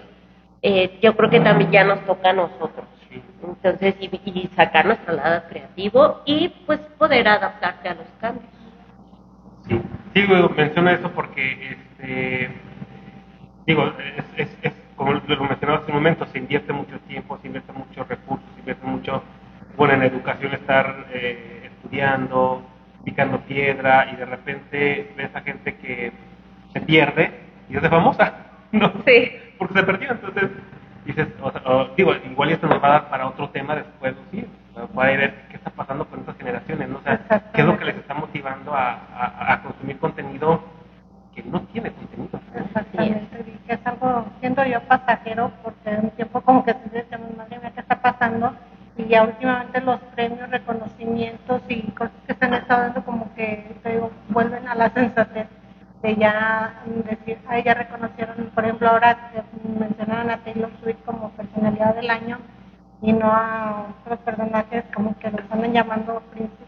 eh, 0.61 0.97
yo 1.01 1.15
creo 1.15 1.29
que 1.29 1.39
también 1.39 1.71
ya 1.71 1.83
nos 1.83 2.05
toca 2.05 2.29
a 2.29 2.33
nosotros. 2.33 2.85
Entonces, 3.43 3.95
y, 3.99 4.09
y 4.25 4.49
sacar 4.55 4.85
nuestro 4.85 5.13
lado 5.13 5.43
creativo 5.49 6.21
y 6.25 6.49
pues 6.65 6.79
poder 6.97 7.27
adaptarte 7.27 7.89
a 7.89 7.93
los 7.93 8.07
cambios. 8.19 8.49
Sí, 10.13 10.25
güey, 10.25 10.49
menciono 10.55 10.89
eso 10.89 11.11
porque, 11.11 11.71
este, 11.71 12.49
digo, 13.65 13.93
es, 14.17 14.25
es, 14.37 14.57
es 14.61 14.73
como 14.95 15.13
lo 15.13 15.43
mencionaba 15.43 15.79
hace 15.79 15.91
un 15.91 15.97
momento, 15.97 16.25
se 16.27 16.37
invierte 16.37 16.71
mucho 16.71 16.97
tiempo, 17.01 17.37
se 17.41 17.47
invierte 17.47 17.73
muchos 17.73 18.07
recursos, 18.07 18.45
se 18.53 18.59
invierte 18.59 18.85
mucho, 18.87 19.21
bueno, 19.77 19.93
en 19.95 20.03
educación 20.03 20.53
estar 20.53 21.05
eh, 21.13 21.69
estudiando, 21.71 22.61
picando 23.03 23.39
piedra 23.39 24.07
y 24.11 24.15
de 24.15 24.25
repente 24.25 25.05
ves 25.15 25.29
a 25.35 25.41
gente 25.41 25.73
que 25.75 26.11
se 26.73 26.81
pierde 26.81 27.31
y 27.69 27.75
es 27.77 27.81
de 27.81 27.89
famosa, 27.89 28.33
¿no? 28.71 28.91
Sí. 29.05 29.31
Porque 29.57 29.73
se 29.75 29.83
perdió, 29.83 30.11
entonces 30.11 30.49
dices, 31.05 31.27
o 31.41 31.51
sea, 31.51 31.61
o- 31.65 31.87
digo, 31.95 32.13
igual 32.29 32.49
y 32.49 32.53
esto 32.53 32.67
nos 32.67 32.81
va 32.83 32.87
a 32.87 32.91
dar 32.91 33.03
para 33.09 33.27
otro 33.27 33.49
tema 33.49 33.75
después, 33.75 34.15
sí, 34.31 34.45
para 34.93 35.13
ir 35.13 35.19
ver 35.19 35.33
qué 35.49 35.57
está 35.57 35.69
pasando 35.69 36.05
con 36.05 36.19
estas 36.19 36.35
generaciones, 36.37 36.89
¿no? 36.89 36.97
O 36.97 37.01
sea, 37.01 37.19
qué 37.53 37.61
es 37.61 37.65
lo 37.67 37.77
que 37.77 37.85
les 37.85 37.95
está 37.97 38.13
motivando 38.13 38.73
a, 38.73 38.93
a, 39.15 39.53
a 39.53 39.61
consumir 39.61 39.97
contenido 39.97 40.61
que 41.33 41.43
no 41.43 41.61
tiene 41.61 41.91
contenido. 41.91 42.39
Exactamente, 42.55 43.39
y 43.45 43.67
que 43.67 43.73
es 43.73 43.79
algo, 43.85 44.25
siento 44.39 44.63
yo, 44.65 44.81
pasajero, 44.81 45.51
porque 45.61 45.89
un 46.01 46.09
tiempo 46.11 46.41
como 46.41 46.63
que 46.63 46.73
sí 46.73 46.89
decíamos, 46.91 47.35
madre 47.37 47.59
mía, 47.59 47.71
¿qué 47.73 47.81
está 47.81 47.95
pasando? 47.95 48.53
Y 48.97 49.04
ya 49.15 49.23
últimamente 49.23 49.79
los 49.79 50.01
premios, 50.13 50.49
reconocimientos 50.49 51.61
y 51.69 51.83
cosas 51.91 52.11
que 52.27 52.33
se 52.33 52.45
han 52.45 52.53
estado 52.53 52.81
dando 52.81 53.05
como 53.05 53.33
que, 53.33 53.73
te 53.81 53.93
digo, 53.93 54.11
vuelven 54.27 54.67
a 54.67 54.75
la 54.75 54.89
sensatez 54.89 55.47
de 56.01 56.15
ya 56.17 56.73
decir, 57.09 57.37
ay, 57.47 57.63
ya 57.63 57.75
reconocieron, 57.75 58.51
por 58.53 58.65
ejemplo, 58.65 58.89
ahora 58.89 59.31
que 59.31 59.41
mencionaron 59.79 60.31
a 60.31 60.37
Taylor 60.43 60.69
Swift 60.83 60.97
como 61.05 61.29
personalidad 61.29 61.95
del 61.95 62.09
año 62.09 62.39
y 63.01 63.13
no 63.13 63.31
a 63.31 63.85
otros 64.01 64.19
personajes 64.19 64.83
como 64.93 65.17
que 65.17 65.31
los 65.31 65.49
andan 65.49 65.71
llamando 65.71 66.21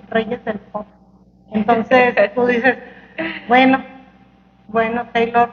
reyes 0.10 0.46
del 0.46 0.60
pop. 0.72 0.88
Entonces 1.52 2.16
tú 2.34 2.46
dices, 2.46 2.78
bueno, 3.50 3.84
bueno, 4.70 5.06
Taylor 5.12 5.50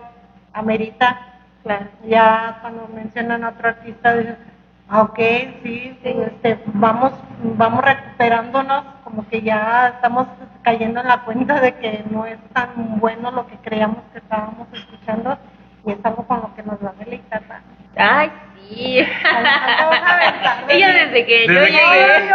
amerita, 0.52 1.18
Claro. 1.64 1.86
ya 2.06 2.58
cuando 2.60 2.86
mencionan 2.94 3.42
a 3.42 3.48
otro 3.48 3.68
artista 3.68 4.14
dices, 4.16 4.36
ah, 4.38 4.53
ok, 5.02 5.18
sí, 5.62 5.98
este, 6.02 6.62
vamos, 6.66 7.12
vamos 7.42 7.84
recuperándonos, 7.84 8.84
como 9.02 9.26
que 9.28 9.42
ya 9.42 9.88
estamos 9.88 10.26
cayendo 10.62 11.00
en 11.00 11.08
la 11.08 11.24
cuenta 11.24 11.60
de 11.60 11.74
que 11.76 12.04
no 12.10 12.24
es 12.26 12.38
tan 12.52 13.00
bueno 13.00 13.30
lo 13.30 13.46
que 13.46 13.56
creíamos 13.58 13.98
que 14.12 14.18
estábamos 14.18 14.68
escuchando 14.72 15.36
y 15.84 15.92
es 15.92 15.98
algo 16.04 16.26
con 16.26 16.40
lo 16.40 16.54
que 16.54 16.62
nos 16.62 16.82
va 16.82 16.90
a 16.90 17.04
deleitar. 17.04 17.42
Ay, 17.96 18.30
aventar. 18.74 20.64
Ella 20.68 20.92
desde 20.92 21.26
que 21.26 21.46
yo 21.46 21.52
llegué. 21.52 22.28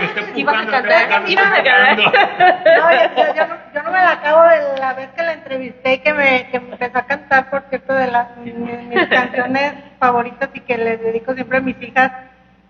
Está 0.00 0.22
Ibas 0.34 0.54
a 0.54 0.70
cantar, 0.70 1.28
ibas 1.28 1.46
a. 1.46 1.94
No, 1.96 2.92
yo, 2.92 3.34
yo 3.34 3.46
no, 3.46 3.56
yo 3.74 3.82
no 3.82 3.90
me 3.90 3.98
la 3.98 4.12
acabo 4.12 4.42
de 4.42 4.78
la 4.78 4.92
vez 4.94 5.08
que 5.16 5.22
la 5.22 5.32
entrevisté 5.32 5.94
y 5.94 5.98
que 5.98 6.12
me, 6.12 6.48
que 6.50 6.60
me 6.60 6.72
empezó 6.72 6.98
a 6.98 7.06
cantar, 7.06 7.50
por 7.50 7.62
cierto, 7.68 7.94
de 7.94 8.10
las 8.10 8.36
mis, 8.38 8.54
mis 8.54 9.06
canciones 9.08 9.74
favoritas 9.98 10.50
y 10.54 10.60
que 10.60 10.78
les 10.78 11.00
dedico 11.00 11.34
siempre 11.34 11.58
a 11.58 11.60
mis 11.60 11.80
hijas. 11.82 12.12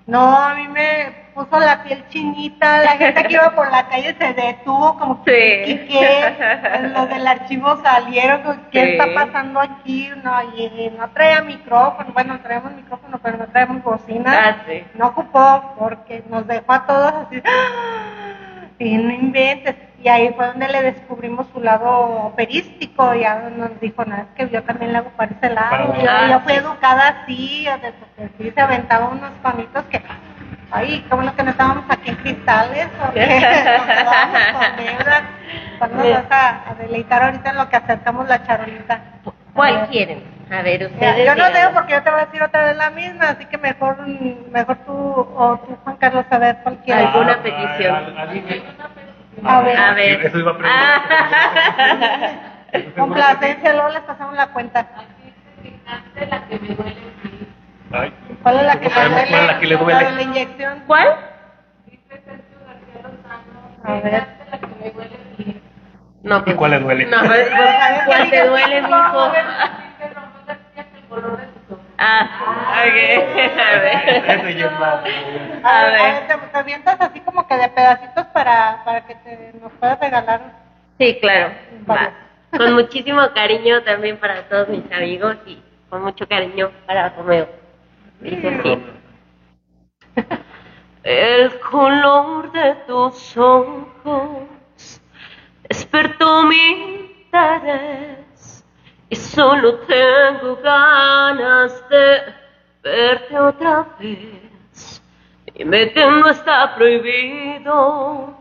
No, 0.06 0.36
a 0.36 0.54
mí 0.54 0.68
me 0.68 1.25
puso 1.36 1.60
la 1.60 1.82
piel 1.84 2.02
chinita, 2.08 2.80
la 2.80 2.92
gente 2.96 3.22
que 3.24 3.34
iba 3.34 3.50
por 3.54 3.70
la 3.70 3.86
calle 3.88 4.16
se 4.18 4.32
detuvo 4.32 4.98
como 4.98 5.22
que, 5.22 5.64
Sí. 5.66 5.72
¿y 5.72 5.78
qué? 5.86 6.34
Los 6.94 7.08
del 7.10 7.26
archivo 7.26 7.76
salieron, 7.82 8.62
¿qué 8.72 8.82
Sí. 8.84 8.90
está 8.92 9.06
pasando 9.14 9.60
aquí? 9.60 10.10
No, 10.24 10.32
y 10.56 10.90
no 10.98 11.08
traía 11.10 11.42
micrófono, 11.42 12.10
bueno, 12.14 12.40
traemos 12.40 12.72
micrófono, 12.72 13.20
pero 13.22 13.36
no 13.36 13.46
traemos 13.48 13.82
bocina 13.82 14.32
Ah, 14.34 14.56
sí. 14.66 14.82
no 14.94 15.08
ocupó 15.08 15.74
porque 15.78 16.24
nos 16.30 16.46
dejó 16.46 16.72
a 16.72 16.86
todos 16.86 17.12
así, 17.12 17.42
¡ah! 17.44 18.64
y 18.78 18.96
no 18.96 19.10
inventes. 19.12 19.76
Y 20.02 20.08
ahí 20.08 20.32
fue 20.36 20.46
donde 20.46 20.68
le 20.68 20.82
descubrimos 20.82 21.46
su 21.52 21.60
lado 21.60 21.90
operístico, 22.26 23.14
ya 23.14 23.36
nos 23.56 23.78
dijo, 23.80 24.04
no, 24.04 24.14
es 24.16 24.26
que 24.36 24.48
yo 24.48 24.62
también 24.62 24.92
le 24.92 24.98
hago 24.98 25.10
para 25.10 25.32
ese 25.32 25.50
lado. 25.52 25.92
Para 25.94 26.26
Y 26.26 26.30
yo, 26.30 26.40
fui 26.40 26.52
educada 26.52 27.08
así, 27.22 27.66
o 27.68 27.78
de- 27.78 27.92
porque 27.92 28.28
sí 28.38 28.50
se 28.54 28.60
aventaba 28.60 29.08
unos 29.08 29.30
conitos 29.42 29.84
que, 29.86 30.00
ay, 30.72 31.04
qué 31.08 31.14
bueno 31.14 31.34
que 31.36 31.42
no 31.42 31.50
estábamos 31.50 31.84
aquí 31.88 32.10
en 32.10 32.16
cristales, 32.16 32.88
porque 33.00 33.20
nos 33.20 33.86
quedábamos 33.86 34.40
con 34.52 34.76
deudas. 34.76 35.22
¿Cuál 35.78 35.96
nos 35.96 36.10
vas 36.10 36.24
a, 36.30 36.70
a 36.70 36.74
deleitar 36.74 37.22
ahorita 37.22 37.50
en 37.50 37.56
lo 37.56 37.68
que 37.68 37.76
acercamos 37.76 38.28
la 38.28 38.42
charolita? 38.46 39.00
¿Cuál 39.54 39.86
quieren? 39.88 40.22
A 40.50 40.62
ver, 40.62 40.84
ustedes. 40.86 41.26
yo 41.26 41.34
no 41.34 41.50
debo 41.50 41.72
porque 41.74 41.92
yo 41.94 42.02
te 42.02 42.10
voy 42.10 42.20
a 42.20 42.26
decir 42.26 42.42
otra 42.42 42.64
vez 42.66 42.76
la 42.76 42.90
misma, 42.90 43.30
así 43.30 43.46
que 43.46 43.58
mejor, 43.58 43.96
mejor 44.06 44.76
tú 44.86 44.92
o 44.94 45.58
tú, 45.66 45.76
Juan 45.82 45.96
Carlos, 45.96 46.24
a 46.30 46.38
ver 46.38 46.58
cuál 46.62 46.78
quieres. 46.84 47.06
Alguna 47.06 47.32
Ah, 47.32 47.42
petición. 47.42 47.96
ah, 49.44 49.58
A 49.58 49.60
ver, 49.62 49.76
A 49.78 49.92
ver. 49.94 50.26
Eso 50.26 50.38
iba 50.38 50.52
a 50.52 50.56
preguntar. 50.56 51.02
Complacencia, 52.96 53.72
luego 53.72 53.88
les 53.90 54.00
pasamos 54.02 54.34
la 54.36 54.46
cuenta. 54.48 54.80
Aquí 54.80 55.74
se 56.14 56.26
la 56.26 56.40
que 56.46 56.58
me 56.58 56.68
duele. 56.74 56.96
Ay, 57.92 58.12
¿Cuál 58.46 58.60
es 58.60 58.66
la 58.66 58.78
que, 58.78 58.90
Sabemos 58.90 59.22
le 59.22 59.28
cuál 59.28 59.40
es 59.40 59.46
la 59.48 59.58
que 59.58 59.66
le 59.66 59.76
duele. 59.76 59.92
La 59.92 60.08
de 60.08 60.14
la 60.14 60.22
inyección. 60.22 60.82
¿Cuál? 60.86 61.16
A 63.82 63.92
ver. 63.94 64.26
duele. 64.94 65.60
No, 66.22 66.38
¿Y 66.38 66.40
pues. 66.42 66.54
cuál 66.56 66.70
le 66.70 66.78
duele? 66.78 67.06
No, 67.06 67.24
pues, 67.26 67.50
¿cuál 68.06 68.30
te 68.30 68.46
duele, 68.46 68.82
mijo? 68.82 68.94
Ojos. 68.94 69.38
Ah, 71.98 72.28
ok. 72.86 73.58
A 73.58 73.78
ver. 73.80 74.30
Eso 74.30 74.48
ya 74.50 74.66
es 74.66 74.72
más. 74.78 74.94
A, 74.94 75.02
ver, 75.02 75.64
a 75.64 75.90
ver. 75.90 76.12
ver, 76.14 76.26
te, 76.28 76.46
te 76.46 76.58
avientas 76.58 77.00
así 77.00 77.18
como 77.22 77.48
que 77.48 77.56
de 77.56 77.68
pedacitos 77.70 78.26
para, 78.26 78.84
para 78.84 79.00
que 79.08 79.16
te, 79.16 79.54
nos 79.60 79.72
puedas 79.72 79.98
regalar. 79.98 80.40
Sí, 81.00 81.18
claro. 81.20 81.52
Va. 81.90 82.12
Con 82.56 82.74
muchísimo 82.74 83.22
cariño 83.34 83.82
también 83.82 84.18
para 84.18 84.42
todos 84.48 84.68
mis 84.68 84.84
amigos 84.92 85.36
y 85.46 85.60
con 85.90 86.04
mucho 86.04 86.28
cariño 86.28 86.70
para 86.86 87.08
Romeo. 87.08 87.65
El 91.02 91.60
color 91.60 92.50
de 92.50 92.74
tus 92.86 93.36
ojos 93.36 95.00
despertó 95.68 96.42
mi 96.44 97.12
interés 97.26 98.64
y 99.08 99.16
solo 99.16 99.78
tengo 99.80 100.56
ganas 100.56 101.88
de 101.88 102.34
verte 102.82 103.38
otra 103.38 103.86
vez. 104.00 105.02
Dime 105.54 105.92
que 105.92 106.04
no 106.04 106.28
está 106.28 106.74
prohibido. 106.74 108.34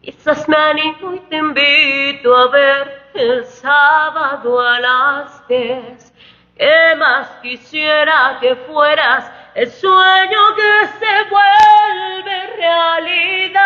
Quizás 0.00 0.48
me 0.48 0.56
animo 0.56 1.14
y 1.14 1.20
te 1.28 1.36
invito 1.36 2.34
a 2.34 2.48
ver 2.50 3.10
el 3.14 3.44
sábado 3.44 4.60
a 4.60 4.80
las 4.80 5.48
10. 5.48 6.14
¿Qué 6.58 6.94
más 6.96 7.28
quisiera 7.40 8.38
que 8.40 8.56
fueras 8.56 9.30
el 9.54 9.70
sueño 9.70 10.56
que 10.56 10.88
se 10.98 11.24
vuelve 11.30 12.46
realidad? 12.56 13.62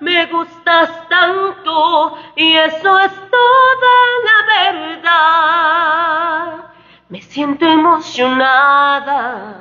Me 0.00 0.26
gustas 0.26 0.90
tanto 1.08 2.18
y 2.34 2.56
eso 2.56 2.98
es 2.98 3.12
toda 3.30 3.94
la 4.24 4.44
verdad. 4.72 6.64
Me 7.08 7.22
siento 7.22 7.64
emocionada. 7.64 9.60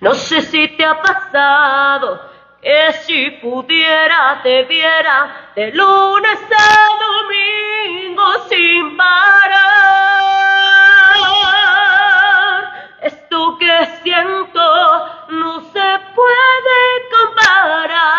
No 0.00 0.12
sé 0.14 0.42
si 0.42 0.66
te 0.76 0.84
ha 0.84 1.00
pasado 1.00 2.31
que 2.62 2.92
si 3.04 3.30
pudiera 3.42 4.40
te 4.44 4.62
viera 4.64 5.50
de 5.56 5.72
lunes 5.72 6.38
a 6.56 6.88
domingo 7.04 8.24
sin 8.48 8.96
parar. 8.96 9.72
Esto 13.02 13.58
que 13.58 13.86
siento 14.04 14.60
no 15.30 15.60
se 15.72 15.98
puede 16.14 16.80
comparar. 17.16 18.12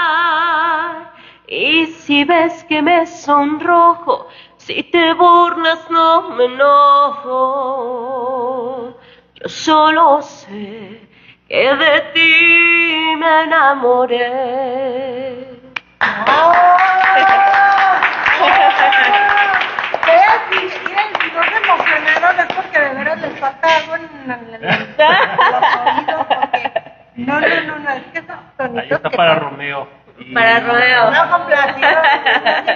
Y 1.48 1.86
si 1.86 2.26
ves 2.26 2.66
que 2.66 2.82
me 2.82 3.08
sonrojo, 3.08 4.28
si 4.58 4.84
te 4.84 5.14
burlas 5.14 5.90
no 5.90 6.32
me 6.32 6.46
enojo. 6.46 7.40
Yo 9.36 9.48
solo 9.48 10.22
sé 10.22 11.13
que 11.54 11.76
de 11.76 12.02
ti 12.16 13.16
me 13.16 13.44
enamoré. 13.44 14.26
Veas, 20.04 20.42
y, 20.50 20.56
miren, 20.88 21.10
si 21.22 21.32
no 21.32 21.44
se 21.44 21.58
emocionaron 21.58 22.40
es 22.40 22.56
porque 22.56 22.80
de 22.80 22.90
veras 22.96 23.22
les 23.22 23.40
falta 23.40 23.68
algo 23.78 23.96
en, 23.98 24.02
los 24.28 24.38
oídos, 24.42 26.26
porque 26.28 26.72
no, 27.18 27.40
no, 27.40 27.48
no, 27.48 27.80
no, 27.80 27.90
es 27.92 28.04
que 28.12 28.18
esos 28.18 28.32
Ahí 28.32 28.58
tonitos 28.58 28.92
está 28.98 29.10
que 29.12 29.18
para 29.18 29.36
Romeo. 29.36 29.88
Y- 30.18 30.34
Para 30.34 30.60
Romeo. 30.60 31.12
No 31.12 31.30
complacido, 31.38 32.02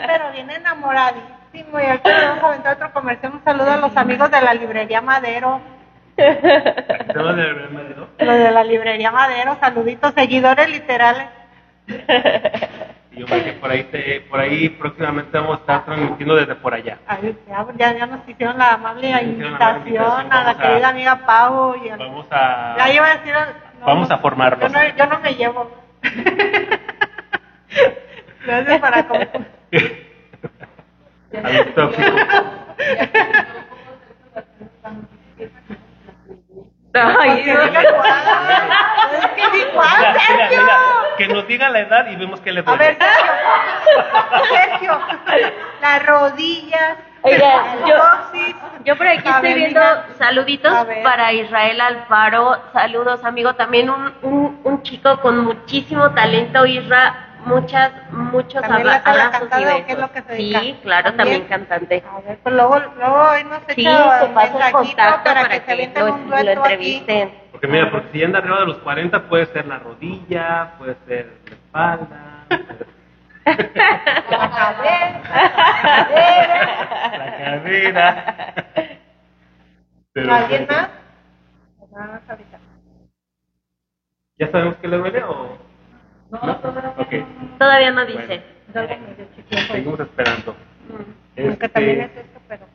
pero 0.05 0.31
bien 0.33 0.51
enamoradísimo. 0.51 1.79
Y 1.79 1.83
ahorita 1.83 2.09
le 2.19 2.27
vamos 2.27 2.43
a 2.43 2.47
aventar 2.47 2.75
otro 2.75 2.93
comercial. 2.93 3.31
Un 3.33 3.43
saludo 3.43 3.71
a 3.71 3.77
los 3.77 3.97
amigos 3.97 4.29
de 4.29 4.39
la 4.41 4.53
librería 4.53 5.01
Madero. 5.01 5.76
¿Se 6.17 7.13
llama 7.15 7.33
de 7.33 7.53
Romeo? 7.53 8.07
Los 8.19 8.37
de 8.39 8.51
la 8.51 8.63
librería 8.63 9.11
Madero, 9.11 9.57
saluditos, 9.59 10.13
seguidores 10.15 10.67
literales. 10.69 11.27
Yo 13.11 13.25
que 13.25 13.53
por 13.61 13.71
ahí, 13.71 13.83
te- 13.85 14.21
por 14.29 14.39
ahí 14.39 14.69
próximamente 14.69 15.37
vamos 15.37 15.57
a 15.57 15.59
estar 15.61 15.85
transmitiendo 15.85 16.35
desde 16.35 16.55
por 16.55 16.73
allá. 16.73 16.97
Ay, 17.07 17.35
ya, 17.77 17.93
ya, 17.93 18.05
nos 18.07 18.27
hicieron 18.27 18.57
la 18.57 18.73
amable 18.73 19.11
Nos 19.11 19.21
la 19.21 19.27
invitación 19.27 19.87
invitación. 19.87 20.33
a 20.33 20.43
la 20.43 20.49
a- 20.51 20.57
querida 20.57 20.89
amiga 20.89 21.19
Pau 21.25 21.75
y 21.83 21.89
al- 21.89 21.99
Vamos 21.99 22.27
a... 22.31 22.75
Ya 22.77 22.93
iba 22.93 23.05
a 23.05 23.17
decir. 23.17 23.33
no, 23.79 23.85
Vamos 23.85 24.11
a 24.11 24.17
formarnos. 24.17 24.71
Yo 24.71 24.79
no, 24.79 24.95
yo 24.95 25.05
no 25.07 25.19
me 25.19 25.35
llevo. 25.35 25.71
Gracias 28.45 28.79
para 28.79 29.07
como. 29.07 29.19
a. 36.97 37.15
Ay. 37.21 37.49
Es 37.49 39.27
que 39.35 39.57
di 39.57 39.63
cuál, 39.73 39.87
Mira, 39.97 40.11
mira, 40.13 40.25
Sergio. 40.27 40.61
mira, 40.61 40.77
que 41.17 41.27
nos 41.27 41.47
diga 41.47 41.69
la 41.69 41.79
edad 41.79 42.07
y 42.07 42.15
vemos 42.15 42.39
que 42.41 42.51
le 42.51 42.59
A 42.61 42.63
duele. 42.63 42.83
ver, 42.83 42.97
Sergio. 42.97 44.53
Sergio. 44.55 45.01
Las 45.81 46.05
rodillas. 46.05 46.97
Oiga, 47.23 47.63
yo-. 47.85 48.03
Yo 48.85 48.95
por 48.95 49.07
aquí 49.07 49.27
A 49.27 49.35
estoy 49.37 49.53
viendo 49.55 49.81
saluditos 50.17 50.71
A 50.73 50.85
para 51.03 51.33
Israel 51.33 51.81
Alfaro. 51.81 52.61
Saludos, 52.73 53.23
amigo. 53.25 53.53
También 53.55 53.89
un, 53.89 54.13
un, 54.21 54.61
un 54.63 54.83
chico 54.83 55.19
con 55.21 55.39
muchísimo 55.39 56.11
talento, 56.11 56.65
Isra. 56.65 57.26
Muchas, 57.45 57.91
muchos 58.11 58.61
¿También 58.61 58.87
le 58.87 58.93
abra- 58.95 59.25
abrazos 59.25 59.47
y 59.59 59.63
besos. 59.63 59.83
es 59.87 59.97
lo 59.99 60.11
que 60.11 60.21
se 60.21 60.31
dedica? 60.33 60.59
Sí, 60.59 60.79
claro, 60.81 61.03
¿También? 61.13 61.47
también 61.47 61.47
cantante. 61.67 62.03
A 62.11 62.19
ver, 62.21 62.37
pues 62.43 62.55
luego, 62.55 62.79
luego 62.97 63.21
ahí 63.21 63.43
nos 63.45 63.59
Sí, 63.69 63.83
te 63.85 64.27
paso 64.33 64.59
el 64.59 64.71
contacto 64.71 65.23
para, 65.23 65.49
que 65.49 65.61
se 65.61 65.71
avienten 65.71 66.05
lo, 66.05 66.13
un 66.13 66.29
lo 66.29 66.35
aquí. 66.35 66.49
entrevisten. 66.49 67.33
Porque 67.51 67.67
mira, 67.67 67.89
porque 67.91 68.09
si 68.11 68.23
anda 68.23 68.39
arriba 68.39 68.59
de 68.59 68.65
los 68.67 68.77
40 68.79 69.23
puede 69.29 69.45
ser 69.47 69.65
la 69.65 69.79
rodilla, 69.79 70.71
puede 70.77 70.95
ser 71.07 71.27
la 71.45 71.53
espalda, 71.55 72.45
La 74.29 74.49
cabeza. 74.51 75.51
la 77.17 77.37
cadera. 77.37 78.53
Pero, 80.13 80.33
¿Alguien 80.33 80.67
más? 80.69 80.89
Pues 81.79 81.91
ahorita. 82.29 82.57
¿Ya 84.39 84.51
sabemos 84.51 84.75
que 84.77 84.87
le 84.87 84.97
duele 84.97 85.23
o...? 85.23 85.66
No, 86.31 86.39
¿No? 86.43 86.55
todavía 86.57 86.93
Ok, 86.97 87.13
Todavía 87.57 87.91
no 87.91 88.05
dice. 88.05 88.43
Seguimos 89.71 89.99
esperando. 89.99 90.55
Aunque 90.89 91.15
Este, 91.35 91.69
también 91.69 92.01
es 92.01 92.11
esto, 92.17 92.39
pero... 92.47 92.65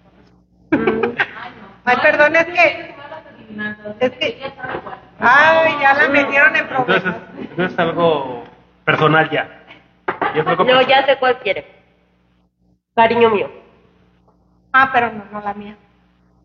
Mm. 0.71 1.17
Ay, 1.85 1.97
perdón, 2.03 2.37
es 2.37 2.45
que... 2.47 2.95
Es 4.01 4.11
que... 4.13 4.53
Ay, 5.21 5.75
ya 5.81 5.95
la 5.95 6.09
metieron 6.09 6.57
en 6.57 6.67
problemas. 6.69 7.15
entonces 7.39 7.73
es 7.73 7.79
algo 7.79 8.45
personal 8.85 9.29
ya. 9.31 9.49
Algo 10.07 10.43
No, 10.51 10.57
personal. 10.57 10.87
ya 10.87 11.07
sé 11.07 11.17
cuál 11.19 11.39
quiere. 11.41 11.67
Cariño 12.95 13.31
mío. 13.31 13.51
Ah, 14.73 14.91
pero 14.93 15.11
no, 15.13 15.25
no 15.31 15.41
la 15.43 15.53
mía. 15.55 15.77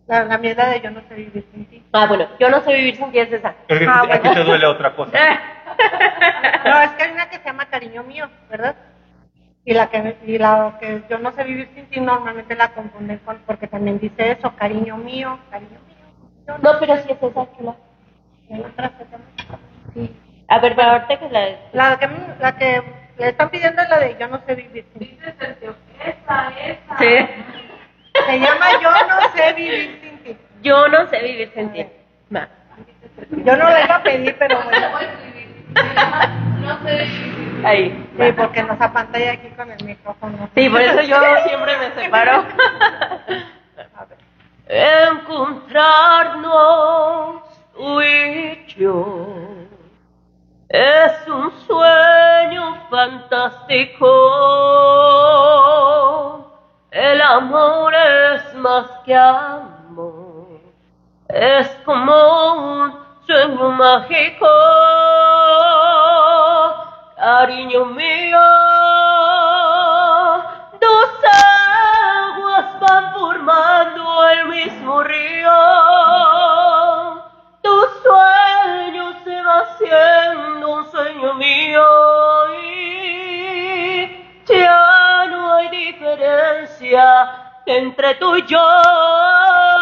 La, 0.07 0.23
la 0.25 0.37
mía 0.37 0.51
es 0.51 0.57
la 0.57 0.69
de 0.69 0.81
yo 0.81 0.91
no 0.91 1.01
sé 1.07 1.15
vivir 1.15 1.45
sin 1.53 1.65
ti. 1.65 1.83
Ah, 1.93 2.05
bueno, 2.07 2.27
yo 2.39 2.49
no 2.49 2.61
sé 2.61 2.73
vivir 2.75 2.95
sin 2.97 3.11
ti, 3.11 3.19
es 3.19 3.31
esa. 3.31 3.55
Es 3.67 3.79
que 3.79 3.85
Ah, 3.87 4.03
te 4.33 4.43
duele 4.43 4.65
otra 4.65 4.93
cosa. 4.95 5.11
No, 6.65 6.81
es 6.81 6.91
que 6.91 7.03
hay 7.03 7.11
una 7.11 7.27
que 7.27 7.37
se 7.39 7.45
llama 7.45 7.65
Cariño 7.65 8.03
Mío, 8.03 8.29
¿verdad? 8.49 8.75
Y 9.65 9.73
la 9.73 9.87
que 9.87 10.15
y 10.25 10.37
la 10.37 10.73
que 10.79 11.03
yo 11.09 11.19
no 11.19 11.31
sé 11.33 11.43
vivir 11.43 11.69
sin 11.75 11.87
ti 11.87 11.99
normalmente 11.99 12.55
la 12.55 12.69
confunden 12.69 13.19
con 13.19 13.37
porque 13.45 13.67
también 13.67 13.99
dice 13.99 14.31
eso, 14.31 14.55
cariño 14.55 14.97
mío, 14.97 15.39
cariño 15.51 15.79
mío. 15.87 16.57
No, 16.61 16.79
pero 16.79 16.95
sí 16.97 17.11
es 17.11 17.21
esa, 17.21 17.47
chula. 17.57 17.75
Hay 18.51 18.61
otra 18.61 18.89
que 18.89 19.03
se 19.05 19.11
llama- 19.11 19.59
Sí. 19.93 20.15
A 20.47 20.59
ver, 20.59 20.75
pero 20.75 20.91
ahorita 20.91 21.19
que 21.19 21.29
la... 21.29 21.47
La 21.73 21.97
que 21.97 22.09
la 22.39 22.51
que 22.55 22.83
le 23.17 23.29
están 23.29 23.49
pidiendo 23.49 23.81
es 23.81 23.89
la 23.89 23.99
de 23.99 24.15
yo 24.17 24.27
no 24.29 24.39
sé 24.45 24.55
vivir 24.55 24.85
sin 24.93 24.99
ti. 25.01 25.19
Dice 25.25 25.35
esa, 26.05 26.49
esa. 26.65 26.97
Sí. 26.99 27.27
Se 28.27 28.39
llama 28.39 28.65
yo 28.81 28.91
no 28.91 29.29
sé 29.35 29.53
vivir 29.53 29.99
sin 30.01 30.17
ti. 30.23 30.37
Yo 30.61 30.87
no 30.87 31.07
sé 31.09 31.21
vivir 31.21 31.51
sin 31.53 31.71
ti. 31.73 31.85
Va. 32.33 32.47
Yo 33.31 33.57
no 33.57 33.69
la 33.69 33.83
iba 33.83 33.95
a 33.95 34.03
pedir, 34.03 34.35
pero 34.39 34.61
bueno. 34.63 34.87
No 36.61 36.79
sé. 36.83 37.07
Ahí. 37.65 38.09
Sí, 38.17 38.31
porque 38.37 38.63
nos 38.63 38.79
apantalla 38.79 39.33
aquí 39.33 39.49
con 39.49 39.69
el 39.71 39.83
micrófono. 39.83 40.49
Sí, 40.55 40.69
por 40.69 40.81
eso 40.81 41.01
yo 41.01 41.17
siempre 41.45 41.77
me 41.77 41.91
separo. 42.01 42.45
Encontrarnos 44.69 47.41
tú 47.73 48.01
y 48.01 48.65
yo 48.77 49.27
es 50.69 51.27
un 51.27 51.51
sueño 51.65 52.77
fantástico. 52.89 54.05
El 56.91 57.21
amor 57.21 57.93
es 57.95 58.53
más 58.55 58.85
que 59.05 59.15
amor, 59.15 60.59
es 61.29 61.69
como 61.85 62.83
un 62.83 63.06
sueño 63.27 63.71
mágico. 63.71 64.47
Cariño 67.17 67.85
mío, 67.85 68.45
dos 70.81 71.11
aguas 71.23 72.79
van 72.79 73.13
formando 73.13 74.29
el 74.29 74.47
mismo 74.47 75.03
río. 75.03 75.57
Tu 77.61 77.75
sueño 78.03 79.05
se 79.23 79.41
va 79.43 79.59
haciendo 79.59 80.69
un 80.69 80.91
sueño 80.91 81.33
mío 81.33 82.07
ya 84.47 85.25
no 85.29 85.55
hay 85.55 85.69
diferencia 85.69 87.61
entre 87.65 88.15
tú 88.15 88.37
y 88.37 88.45
yo. 88.45 89.76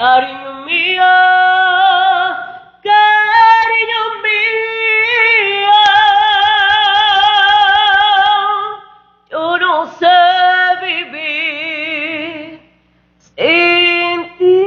Cariño 0.00 0.52
mío, 0.64 1.12
cariño 2.88 4.02
mío, 4.24 5.80
yo 9.30 9.58
no 9.58 9.74
sé 9.98 10.16
vivir 10.86 12.60
sin 13.18 14.38
ti. 14.38 14.66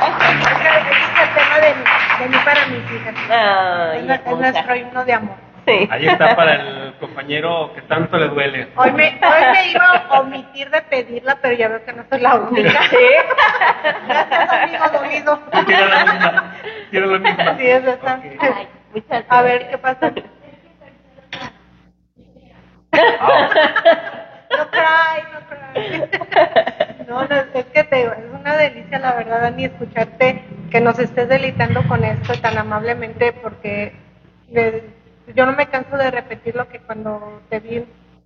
Ese 0.00 0.90
es 0.90 1.20
el 1.22 1.34
tema 1.34 1.56
de, 1.60 1.74
mi- 1.74 1.84
de 2.18 2.28
mí 2.28 2.36
para 2.44 2.66
mis 2.66 2.92
hijas. 2.92 3.14
Ay, 3.30 4.10
Es, 4.10 4.36
nuestro 4.38 4.76
himno 4.76 5.04
de 5.04 5.12
amor. 5.12 5.36
Sí. 5.66 5.88
Ahí 5.90 6.06
está 6.06 6.36
para 6.36 6.54
el 6.54 6.75
compañero 6.98 7.72
que 7.74 7.82
tanto 7.82 8.16
le 8.18 8.28
duele. 8.28 8.68
Hoy 8.76 8.92
me, 8.92 9.04
hoy 9.22 9.44
me 9.52 9.70
iba 9.70 9.86
a 10.08 10.20
omitir 10.20 10.70
de 10.70 10.82
pedirla, 10.82 11.38
pero 11.40 11.54
ya 11.56 11.68
veo 11.68 11.84
que 11.84 11.92
no 11.92 12.04
soy 12.10 12.20
la 12.20 12.34
única. 12.36 12.80
Gracias, 14.08 14.52
amigo 14.52 14.84
dolido. 14.92 15.38
Tiene 15.66 15.86
la 15.88 16.04
misma. 16.04 16.54
Tiene 16.90 17.06
la 17.06 17.18
misma. 17.18 17.56
Sí, 17.58 17.66
es 17.66 17.84
esa. 17.84 18.14
Ok. 18.14 18.24
Ay, 18.40 18.68
muchas 18.92 19.08
gracias. 19.08 19.24
A 19.28 19.42
ver, 19.42 19.70
¿qué 19.70 19.78
pasa? 19.78 20.12
No 24.50 24.70
cry, 24.70 25.22
no 25.32 25.40
cry. 25.48 27.06
No, 27.08 27.24
no, 27.24 27.36
es 27.54 27.66
que 27.66 27.84
te 27.84 27.96
digo, 27.96 28.12
es 28.12 28.40
una 28.40 28.56
delicia, 28.56 28.98
la 28.98 29.14
verdad, 29.14 29.40
Dani, 29.42 29.64
escucharte 29.66 30.44
que 30.70 30.80
nos 30.80 30.98
estés 30.98 31.28
deleitando 31.28 31.82
con 31.86 32.04
esto 32.04 32.34
tan 32.40 32.56
amablemente, 32.58 33.32
porque 33.32 33.92
de- 34.48 34.90
yo 35.34 35.46
no 35.46 35.52
me 35.52 35.68
canso 35.68 35.96
de 35.96 36.10
repetir 36.10 36.54
lo 36.54 36.68
que 36.68 36.80
cuando 36.80 37.42
te 37.48 37.60
vi, 37.60 37.84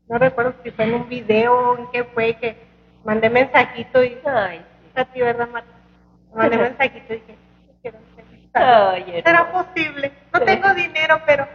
no 0.08 0.18
recuerdo 0.18 0.54
si 0.62 0.70
fue 0.70 0.84
en 0.86 0.94
un 0.94 1.08
video, 1.08 1.78
en 1.78 1.90
qué 1.90 2.04
fue, 2.04 2.34
que 2.34 2.56
mandé 3.04 3.30
mensajito 3.30 4.02
y 4.02 4.18
Ay, 4.24 4.64
a 4.94 5.04
ti, 5.04 5.20
¿verdad, 5.20 5.48
Marta? 5.48 5.70
Mandé 6.34 6.58
mensajito 6.58 7.14
y 7.14 7.16
dije, 7.16 7.38
quiero 7.82 7.98
entrevistar. 7.98 9.04
¿Será 9.24 9.52
posible? 9.52 10.12
No 10.32 10.40
tengo 10.40 10.74
dinero, 10.74 11.20
pero 11.26 11.46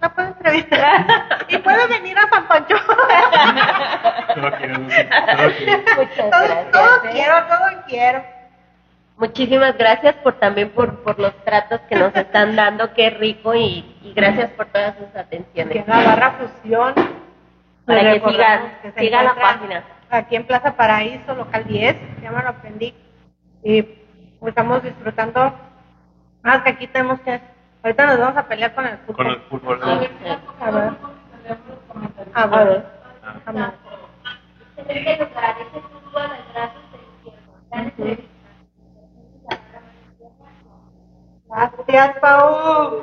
la 0.00 0.12
puedo 0.12 0.28
entrevistar. 0.28 1.06
y 1.48 1.58
puedo 1.58 1.88
venir 1.88 2.18
a 2.18 2.28
San 2.28 2.48
Pancho. 2.48 2.76
Todo 4.34 4.52
quiere, 4.56 4.74
Lucy, 4.74 4.94
todo 5.04 6.30
gracias. 6.30 6.70
todo 6.72 6.96
¿eh? 7.04 7.10
quiero, 7.12 7.34
todo 7.46 7.82
quiero. 7.86 8.24
Muchísimas 9.22 9.78
gracias 9.78 10.16
por 10.16 10.32
también 10.40 10.70
por, 10.70 11.00
por 11.04 11.16
los 11.16 11.32
tratos 11.44 11.80
que 11.82 11.94
nos 11.94 12.12
están 12.16 12.56
dando, 12.60 12.92
qué 12.92 13.10
rico 13.10 13.54
y, 13.54 13.84
y 14.02 14.12
gracias 14.16 14.50
por 14.50 14.66
todas 14.66 14.96
sus 14.96 15.06
Que 15.06 15.18
atenciones. 15.20 15.76
en 15.76 15.84
la 15.86 16.02
barra 16.04 16.32
fusión. 16.32 16.92
Para 17.86 18.00
que 18.14 18.20
sigan, 18.20 18.78
que 18.82 18.90
se 18.90 18.98
sigan 19.00 19.24
la 19.26 19.34
página. 19.36 19.84
Aquí 20.10 20.34
en 20.34 20.44
Plaza 20.44 20.74
Paraíso, 20.76 21.36
local 21.36 21.64
10, 21.68 21.96
se 22.16 22.20
llama 22.20 22.42
Lo 22.42 22.48
Aprendí. 22.48 22.92
Y 23.62 23.82
pues, 24.40 24.50
estamos 24.50 24.82
disfrutando. 24.82 25.54
Más 26.42 26.62
que 26.62 26.70
aquí 26.70 26.88
tenemos 26.88 27.20
que. 27.20 27.40
Ahorita 27.84 28.06
nos 28.06 28.18
vamos 28.18 28.36
a 28.36 28.48
pelear 28.48 28.74
con 28.74 28.86
el 28.86 28.98
fútbol. 28.98 29.16
Con 29.16 29.26
el 29.28 29.40
fútbol. 29.42 29.80
A 29.84 29.94
ver. 29.98 30.10
A 30.60 30.70
ver. 30.72 30.92
comentarios. 31.86 32.36
A 32.36 32.42
A 32.42 32.46
ver. 32.48 32.66
ver. 32.68 32.86
A 33.46 33.52
ver. 33.52 33.70
Excelente 34.78 35.24
lugar, 35.26 35.56
ese 35.60 35.80
fútbol 35.80 36.22
al 36.22 36.52
brazo 36.52 36.78
del 36.90 37.00
izquierdo. 37.02 37.52
Gran 37.70 37.84
entrevista. 37.84 38.28
Gracias, 41.52 42.16
Pau. 42.20 43.02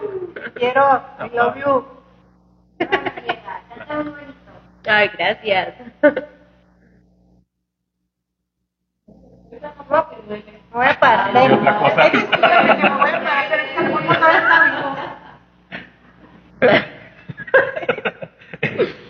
Quiero. 0.56 1.04
I 1.20 1.30
love 1.36 1.56
you. 1.56 1.86
Ay, 4.88 5.10
gracias. 5.18 5.74
Me 6.02 6.12
voy 10.72 10.86
a 10.88 11.00
parar. 11.00 11.32
Y 11.34 11.52
otra 11.54 11.80
cosa. 11.80 12.02
Ay, 12.04 12.12
discúlpame 12.12 12.78
que 12.78 12.84
me 12.84 12.90
voy 12.98 13.10
a 13.10 13.24
parar, 13.24 13.46
pero 13.50 13.64
es 13.64 13.70
que 13.70 13.80
el 13.80 13.86
fútbol 13.88 14.06
no 14.06 14.14
está 14.14 14.30
vivo. 14.66 14.96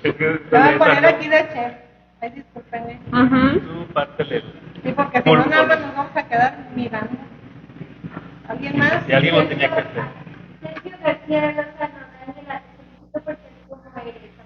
Es 0.04 0.14
que 0.16 0.26
Me 0.52 0.60
voy 0.60 0.70
a 0.74 0.78
poner 0.78 1.06
aquí 1.06 1.28
de 1.30 1.48
chef. 1.54 1.74
Ay, 2.22 2.30
discúlpenme. 2.32 3.00
Ujú. 3.12 3.60
Tú 3.60 3.88
pártele 3.94 4.36
el- 4.38 4.54
Sí, 4.84 4.92
porque 4.94 5.22
si 5.22 5.32
no, 5.32 5.46
más 5.46 5.80
nos 5.80 5.96
vamos 5.96 6.16
a 6.18 6.24
quedar 6.28 6.58
mirando. 6.76 7.18
¿Alguien 8.50 8.78
más? 8.80 9.06
Si 9.06 9.14
alguien 9.14 9.36
lo 9.36 9.48
tenía 9.48 9.70
que 9.70 9.80
hacer. 9.80 10.04
Sergio 10.60 10.98
García 11.04 11.52
Lozano, 11.52 12.00
Daniela, 12.26 12.62
te 12.62 13.20
felicito 13.22 13.22
por 13.24 13.36
ser 13.36 13.52
como 13.70 13.84
eres. 14.02 14.40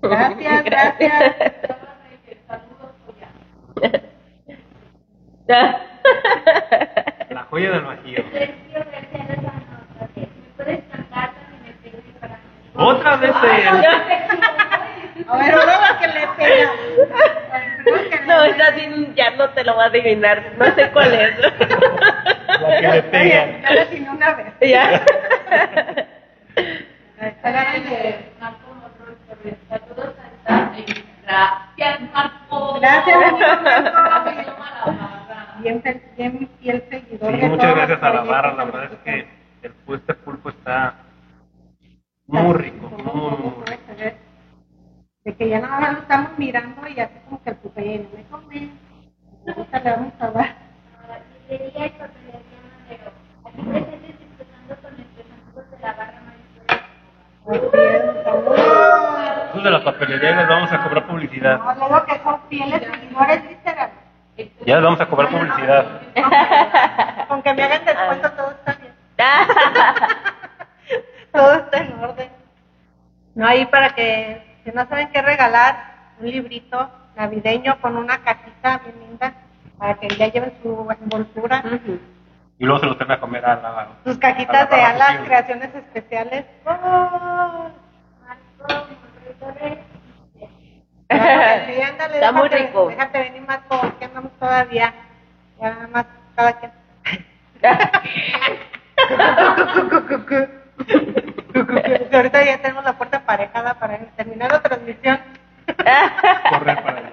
Abrazo 0.00 0.36
Gracias, 0.38 0.64
gracias. 0.64 1.34
La 7.28 7.42
joya 7.50 7.70
del 7.72 7.84
Lozano, 7.84 8.22
otra 12.74 13.16
vez. 13.16 13.34
A 15.28 15.36
ver, 15.38 15.54
ahora 15.54 15.98
que 16.00 16.06
le 16.08 16.26
pega. 16.36 16.70
No, 18.26 18.44
esa 18.44 18.74
sí 18.74 19.12
ya 19.16 19.30
no 19.30 19.48
te 19.50 19.64
lo 19.64 19.76
va 19.76 19.84
a 19.84 19.86
adivinar. 19.86 20.42
No 20.56 20.64
sé 20.74 20.90
cuál 20.92 21.12
es. 21.14 21.36
La 22.60 22.80
que 22.80 22.88
le 22.88 23.02
pega. 23.04 23.60
Ya 23.62 23.70
le 23.70 23.80
atiné 23.80 24.10
una 24.10 24.34
vez. 24.34 24.54
Ya. 24.60 25.02
Gracias, 31.26 32.00
Marco. 32.12 32.78
Gracias, 32.80 33.16
Marco. 33.18 34.92
Marco. 34.92 34.92
Bien, 35.60 35.82
bien 36.16 36.48
fiel 36.60 36.84
seguidor. 36.90 37.32
Sí, 37.34 37.40
de 37.40 37.48
muchas 37.48 37.74
gracias 37.74 38.02
a 38.02 38.10
la 38.10 38.22
barra. 38.22 38.52
La 38.54 38.64
verdad 38.64 38.84
es 38.92 38.98
que 39.00 39.26
el 39.62 39.72
pu- 39.86 39.96
este 39.96 40.14
pulpo 40.14 40.48
está 40.48 40.94
muy 42.26 42.54
rico, 42.54 42.88
muy, 42.88 43.02
muy, 43.02 43.30
muy 43.30 43.64
rico. 43.66 43.69
De 45.30 45.36
que 45.36 45.48
ya 45.48 45.60
nada 45.60 45.78
más 45.78 45.92
lo 45.92 45.98
estamos 46.00 46.36
mirando 46.38 46.88
y 46.88 46.98
así 46.98 47.14
como 47.24 47.40
que 47.44 47.50
el 47.50 47.56
pupe 47.58 48.00
no 48.00 48.08
me 48.18 48.24
come. 48.24 48.68
Ahorita 49.46 49.78
le 49.78 49.90
vamos 49.92 50.12
a 50.18 50.30
dar. 50.32 50.56
Librería 51.48 51.86
y 51.86 51.90
papelería 51.90 52.58
Madero. 52.82 53.12
Aquí 53.46 53.62
presentes 53.62 54.18
disfrutando 54.18 54.74
con 54.82 54.96
nuestros 54.96 55.26
amigos 55.30 55.70
de 55.70 55.78
la 55.78 55.92
barra 55.92 56.20
Marisol. 56.26 56.80
Así 57.46 57.78
es, 57.78 58.02
saludos. 58.24 58.58
Nosotros 58.58 59.62
de 59.62 59.70
la 59.70 59.84
papelería 59.84 60.34
les 60.34 60.48
vamos 60.48 60.72
a 60.72 60.82
cobrar 60.82 61.06
publicidad. 61.06 61.58
No, 61.58 61.74
le 61.74 61.80
digo 61.80 62.04
que 62.06 62.18
son 62.24 62.40
fieles 62.48 62.82
seguidores, 62.82 63.48
¿viste? 63.48 63.72
Gaby? 63.72 63.92
Ya 64.66 64.74
les 64.74 64.82
vamos 64.84 65.00
a 65.00 65.06
cobrar 65.06 65.30
publicidad. 65.30 65.86
Con 67.28 67.40
que 67.42 67.54
me 67.54 67.62
hagan 67.62 67.84
descuento 67.84 68.32
todo 68.32 68.50
está 68.50 68.72
bien. 68.80 68.92
todo 71.32 71.54
está 71.54 71.78
en 71.78 72.00
orden. 72.02 72.30
No, 73.32 73.46
ahí 73.46 73.64
para 73.66 73.94
que, 73.94 74.49
si 74.70 74.76
no 74.76 74.86
saben 74.88 75.10
qué 75.12 75.22
regalar, 75.22 75.76
un 76.20 76.26
librito 76.30 76.90
navideño 77.16 77.80
con 77.80 77.96
una 77.96 78.18
cajita 78.22 78.78
bien 78.78 79.00
linda, 79.00 79.32
para 79.78 79.94
que 79.94 80.08
ya 80.08 80.28
lleven 80.28 80.52
su 80.62 80.88
envoltura. 81.00 81.62
Ujú. 81.64 81.98
Y 82.58 82.64
luego 82.66 82.80
se 82.80 82.86
los 82.86 82.96
traen 82.98 83.12
a 83.12 83.20
comer 83.20 83.44
a 83.44 83.56
la 83.56 83.88
Sus 84.04 84.16
a 84.16 84.20
cajitas 84.20 84.68
de 84.70 84.76
barra 84.76 84.88
alas, 84.90 85.18
creaciones 85.24 85.74
especiales. 85.74 86.44
¡Oh! 86.66 87.70
Marco. 88.20 88.86
Sí, 91.10 91.82
ándale, 91.82 92.14
Está 92.14 92.32
muy 92.32 92.48
déjate- 92.48 92.66
rico. 92.66 92.88
Déjate 92.88 93.18
venir 93.18 93.42
más 93.42 93.60
porque 93.68 94.04
andamos 94.04 94.32
todavía. 94.38 94.94
Ya 95.60 95.70
nada 95.70 95.86
más 95.88 96.06
cada 96.36 96.52
quien. 96.58 96.72
Ahorita 102.12 102.44
ya 102.44 102.58
tenemos 102.62 102.84
la 102.84 102.96
puerta 102.96 103.18
emparejada 103.18 103.74
para 103.74 103.98
terminar 104.16 104.52
la 104.52 104.62
transmisión. 104.62 105.18
Correr 106.50 106.82
para 106.82 106.98
allá. 106.98 107.10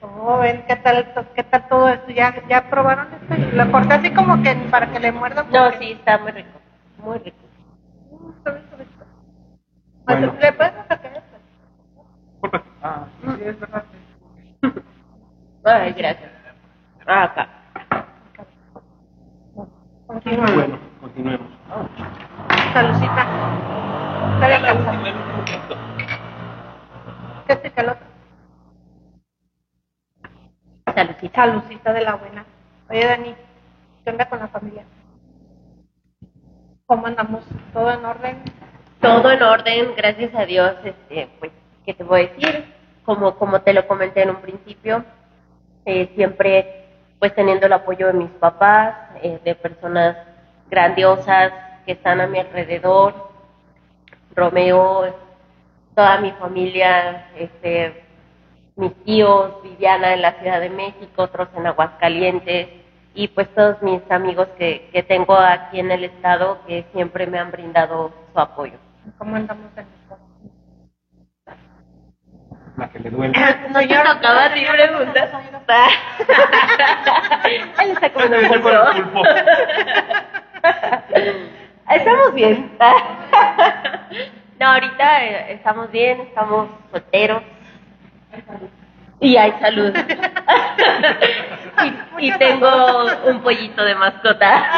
¿Cómo 0.00 0.38
ven? 0.38 0.64
¿Qué 0.68 0.76
tal, 0.76 1.12
qué 1.34 1.42
tal 1.44 1.68
todo 1.68 1.88
esto? 1.88 2.10
¿Ya, 2.12 2.34
ya 2.48 2.68
probaron 2.70 3.08
esto? 3.14 3.56
Lo 3.56 3.72
corté 3.72 3.94
así 3.94 4.10
como 4.12 4.42
que 4.42 4.54
para 4.70 4.90
que 4.92 5.00
le 5.00 5.12
muerdan. 5.12 5.50
No, 5.50 5.70
sí, 5.72 5.92
está 5.92 6.18
muy 6.18 6.32
rico. 6.32 6.60
Muy 6.98 7.18
rico. 7.18 7.38
Está 8.38 8.50
bien, 8.52 8.64
está. 8.80 9.04
Bueno. 10.06 10.34
¿Le 10.40 10.52
puedes 10.52 10.74
sacar 10.88 11.12
esto? 11.16 11.38
Ah, 12.82 13.06
sí, 13.22 13.42
es 13.44 13.60
verdad. 13.60 13.84
Ay, 15.64 15.92
gracias. 15.94 16.30
Ah, 17.06 17.24
acá. 17.24 17.48
Bueno, 20.06 20.78
continuemos. 21.00 21.48
Salucita. 22.74 23.22
Está 24.34 24.48
bien, 24.48 24.62
La 24.62 24.68
cansada. 24.68 24.90
última, 24.90 25.08
el 25.08 25.16
último 25.16 25.44
punto. 25.44 25.76
¿Qué? 27.46 27.54
Saludcita. 30.94 31.34
Salucita 31.34 31.92
de 31.92 32.00
la 32.02 32.14
buena. 32.16 32.44
Oye, 32.90 33.06
Dani, 33.06 33.34
¿qué 34.04 34.10
onda 34.10 34.28
con 34.28 34.40
la 34.40 34.48
familia? 34.48 34.82
¿Cómo 36.86 37.06
andamos? 37.06 37.44
¿Todo 37.72 37.92
en 37.92 38.04
orden? 38.04 38.42
Todo 39.00 39.30
en 39.30 39.42
orden, 39.42 39.94
gracias 39.96 40.34
a 40.34 40.44
Dios. 40.44 40.74
Este, 40.84 41.28
pues, 41.38 41.52
¿qué 41.86 41.94
te 41.94 42.02
voy 42.04 42.22
a 42.22 42.28
decir? 42.28 42.74
Como, 43.04 43.36
como 43.36 43.60
te 43.62 43.72
lo 43.72 43.86
comenté 43.86 44.22
en 44.22 44.30
un 44.30 44.36
principio, 44.42 45.04
eh, 45.84 46.10
siempre 46.16 46.80
pues 47.20 47.34
teniendo 47.34 47.66
el 47.66 47.72
apoyo 47.72 48.08
de 48.08 48.14
mis 48.14 48.30
papás, 48.30 48.96
eh, 49.22 49.40
de 49.44 49.54
personas 49.54 50.16
grandiosas 50.68 51.52
que 51.84 51.92
están 51.92 52.20
a 52.20 52.26
mi 52.26 52.38
alrededor, 52.38 53.14
Romeo, 54.34 55.14
toda 55.94 56.20
mi 56.20 56.32
familia, 56.32 57.28
este, 57.36 58.04
mis 58.76 58.94
tíos, 59.04 59.62
Viviana 59.62 60.14
en 60.14 60.22
la 60.22 60.32
Ciudad 60.40 60.60
de 60.60 60.70
México, 60.70 61.22
otros 61.22 61.48
en 61.56 61.66
Aguascalientes, 61.66 62.68
y 63.14 63.28
pues 63.28 63.48
todos 63.54 63.80
mis 63.82 64.00
amigos 64.10 64.48
que, 64.58 64.88
que 64.92 65.02
tengo 65.04 65.36
aquí 65.36 65.78
en 65.78 65.92
el 65.92 66.04
estado 66.04 66.58
que 66.66 66.84
siempre 66.92 67.26
me 67.26 67.38
han 67.38 67.52
brindado 67.52 68.12
su 68.32 68.40
apoyo. 68.40 68.78
¿Cómo 69.18 69.36
andamos 69.36 69.70
en? 69.76 69.86
La 72.76 72.90
que 72.90 72.98
le 72.98 73.10
duele. 73.10 73.32
No, 73.70 73.80
yo 73.80 74.02
no 74.02 74.10
acabas 74.10 74.52
de 74.52 74.66
preguntar. 74.66 75.30
Él 77.82 77.90
está 77.90 78.12
comiendo 78.12 78.62
por 78.62 78.94
pulpo. 78.94 79.22
Estamos 81.90 82.34
bien. 82.34 82.70
No, 84.60 84.68
ahorita 84.68 85.24
eh, 85.24 85.52
estamos 85.54 85.90
bien, 85.90 86.20
estamos 86.20 86.68
solteros. 86.92 87.42
Y 89.20 89.36
hay 89.36 89.52
salud. 89.60 89.92
Y, 92.18 92.28
y 92.28 92.38
tengo 92.38 93.04
un 93.26 93.42
pollito 93.42 93.84
de 93.84 93.96
mascota. 93.96 94.70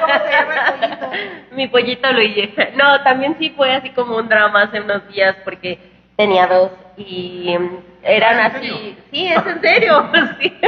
¿Cómo 0.00 0.14
se 0.24 0.32
llama 0.32 0.54
el 0.54 0.80
pollito? 0.80 1.10
Mi 1.54 1.68
pollito 1.68 2.10
Luigi. 2.12 2.54
No, 2.76 3.02
también 3.02 3.36
sí 3.38 3.50
fue 3.54 3.74
así 3.74 3.90
como 3.90 4.16
un 4.16 4.26
drama 4.26 4.62
hace 4.62 4.80
unos 4.80 5.06
días 5.08 5.36
porque 5.44 5.78
tenía 6.16 6.46
dos 6.46 6.70
y 6.96 7.54
mm, 7.58 7.78
eran 8.02 8.38
¿En 8.38 8.46
así. 8.46 8.98
Sí, 9.12 9.26
es 9.28 9.46
en 9.46 9.60
serio. 9.60 10.10
Sí. 10.40 10.58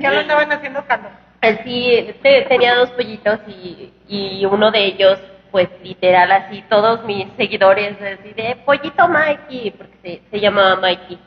Ya 0.00 0.10
lo 0.10 0.20
andaban 0.20 0.50
haciendo 0.50 0.84
calor. 0.86 1.23
Eh, 1.48 1.60
Sí, 1.64 2.14
te- 2.22 2.42
tenía 2.42 2.74
dos 2.74 2.90
pollitos 2.90 3.38
y, 3.46 3.92
y 4.08 4.44
uno 4.46 4.70
de 4.70 4.84
ellos, 4.84 5.18
pues 5.50 5.68
literal 5.82 6.30
así, 6.32 6.62
todos 6.68 7.04
mis 7.04 7.26
seguidores, 7.36 7.96
así 8.00 8.32
de 8.34 8.56
pollito 8.64 9.08
Mikey, 9.08 9.70
porque 9.72 9.96
se, 10.02 10.22
se 10.30 10.40
llamaba 10.40 10.76
Mikey. 10.76 11.18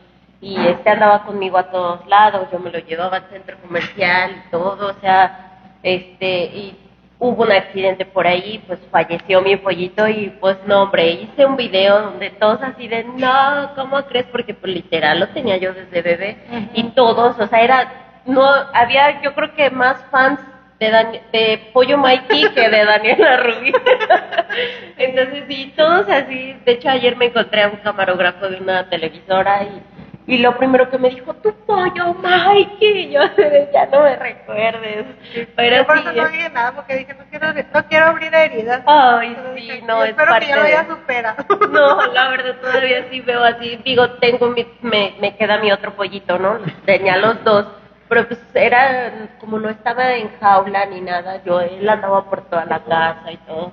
Y 0.41 0.55
este 0.67 0.89
andaba 0.91 1.23
conmigo 1.23 1.57
a 1.57 1.71
todos 1.71 2.05
lados, 2.07 2.47
yo 2.51 2.59
me 2.59 2.69
lo 2.69 2.79
llevaba 2.79 3.17
al 3.17 3.29
centro 3.31 3.57
comercial 3.59 4.43
y 4.47 4.51
todo, 4.51 4.91
o 4.95 4.99
sea, 5.01 5.79
este, 5.81 6.43
y 6.45 6.77
hubo 7.19 7.41
un 7.43 7.51
accidente 7.51 8.05
por 8.05 8.27
ahí, 8.27 8.63
pues 8.67 8.79
falleció 8.91 9.41
mi 9.41 9.55
pollito 9.55 10.07
y 10.07 10.29
pues 10.39 10.57
no, 10.67 10.83
hombre, 10.83 11.09
hice 11.09 11.43
un 11.45 11.55
video 11.55 11.99
donde 12.03 12.29
todos 12.31 12.61
así 12.61 12.87
de, 12.87 13.03
no, 13.05 13.71
¿cómo 13.75 14.03
crees? 14.05 14.27
Porque 14.27 14.53
pues 14.53 14.71
literal 14.73 15.19
lo 15.21 15.27
tenía 15.29 15.57
yo 15.57 15.73
desde 15.73 16.01
bebé 16.03 16.37
y 16.75 16.83
todos, 16.89 17.39
o 17.39 17.47
sea, 17.47 17.61
era, 17.61 18.06
no, 18.27 18.45
había 18.73 19.21
yo 19.21 19.33
creo 19.33 19.53
que 19.53 19.69
más 19.71 20.03
fans 20.11 20.39
de, 20.79 20.91
Dan- 20.91 21.19
de 21.31 21.59
Pollo 21.73 21.97
Mikey 21.97 22.49
que 22.53 22.69
de 22.69 22.85
Daniela 22.85 23.37
Rubí. 23.37 23.73
Entonces 24.97 25.45
sí, 25.47 25.73
todos 25.75 26.07
así, 26.09 26.55
de 26.65 26.71
hecho 26.73 26.89
ayer 26.89 27.15
me 27.15 27.25
encontré 27.25 27.63
a 27.63 27.67
un 27.69 27.77
camarógrafo 27.77 28.47
de 28.49 28.57
una 28.57 28.83
televisora 28.83 29.63
y, 29.63 29.81
y 30.27 30.37
lo 30.39 30.55
primero 30.57 30.89
que 30.89 30.97
me 30.97 31.09
dijo, 31.09 31.33
tu 31.35 31.51
pollo 31.65 32.13
Mikey, 32.15 33.05
y 33.05 33.09
yo 33.11 33.21
ya 33.73 33.85
no 33.87 34.01
me 34.03 34.15
recuerdes. 34.15 35.05
Pero 35.55 35.85
por 35.85 35.97
sí, 35.97 36.03
eso 36.03 36.11
no 36.13 36.27
dije 36.29 36.49
nada 36.49 36.71
porque 36.73 36.95
dije, 36.97 37.13
no 37.13 37.23
quiero, 37.29 37.47
no 37.73 37.83
quiero 37.87 38.05
abrir 38.07 38.33
heridas. 38.35 38.81
Ay, 38.85 39.35
Pero 39.35 39.55
sí, 39.55 39.61
dije, 39.61 39.81
no, 39.83 40.03
es 40.03 40.09
Espero 40.11 40.27
parte 40.31 40.45
que 40.45 40.49
ya 40.51 40.55
lo 40.57 40.61
haya 40.63 40.85
superado. 40.87 41.45
No, 41.71 42.05
la 42.13 42.29
verdad 42.29 42.55
todavía 42.61 43.05
sí 43.09 43.19
veo 43.21 43.43
así, 43.43 43.77
digo, 43.83 44.09
tengo 44.19 44.49
mi, 44.49 44.65
me, 44.81 45.13
me 45.19 45.35
queda 45.35 45.57
mi 45.57 45.71
otro 45.71 45.93
pollito, 45.95 46.37
¿no? 46.39 46.59
Tenía 46.85 47.17
los 47.17 47.43
dos, 47.43 47.65
pero 48.07 48.27
pues 48.27 48.39
era, 48.53 49.11
como 49.39 49.59
no 49.59 49.69
estaba 49.69 50.13
en 50.15 50.29
jaula 50.39 50.85
ni 50.85 51.01
nada, 51.01 51.43
yo, 51.43 51.59
él 51.59 51.87
andaba 51.87 52.23
por 52.29 52.41
toda 52.43 52.65
la 52.65 52.79
casa 52.79 53.31
y 53.31 53.37
todo. 53.37 53.71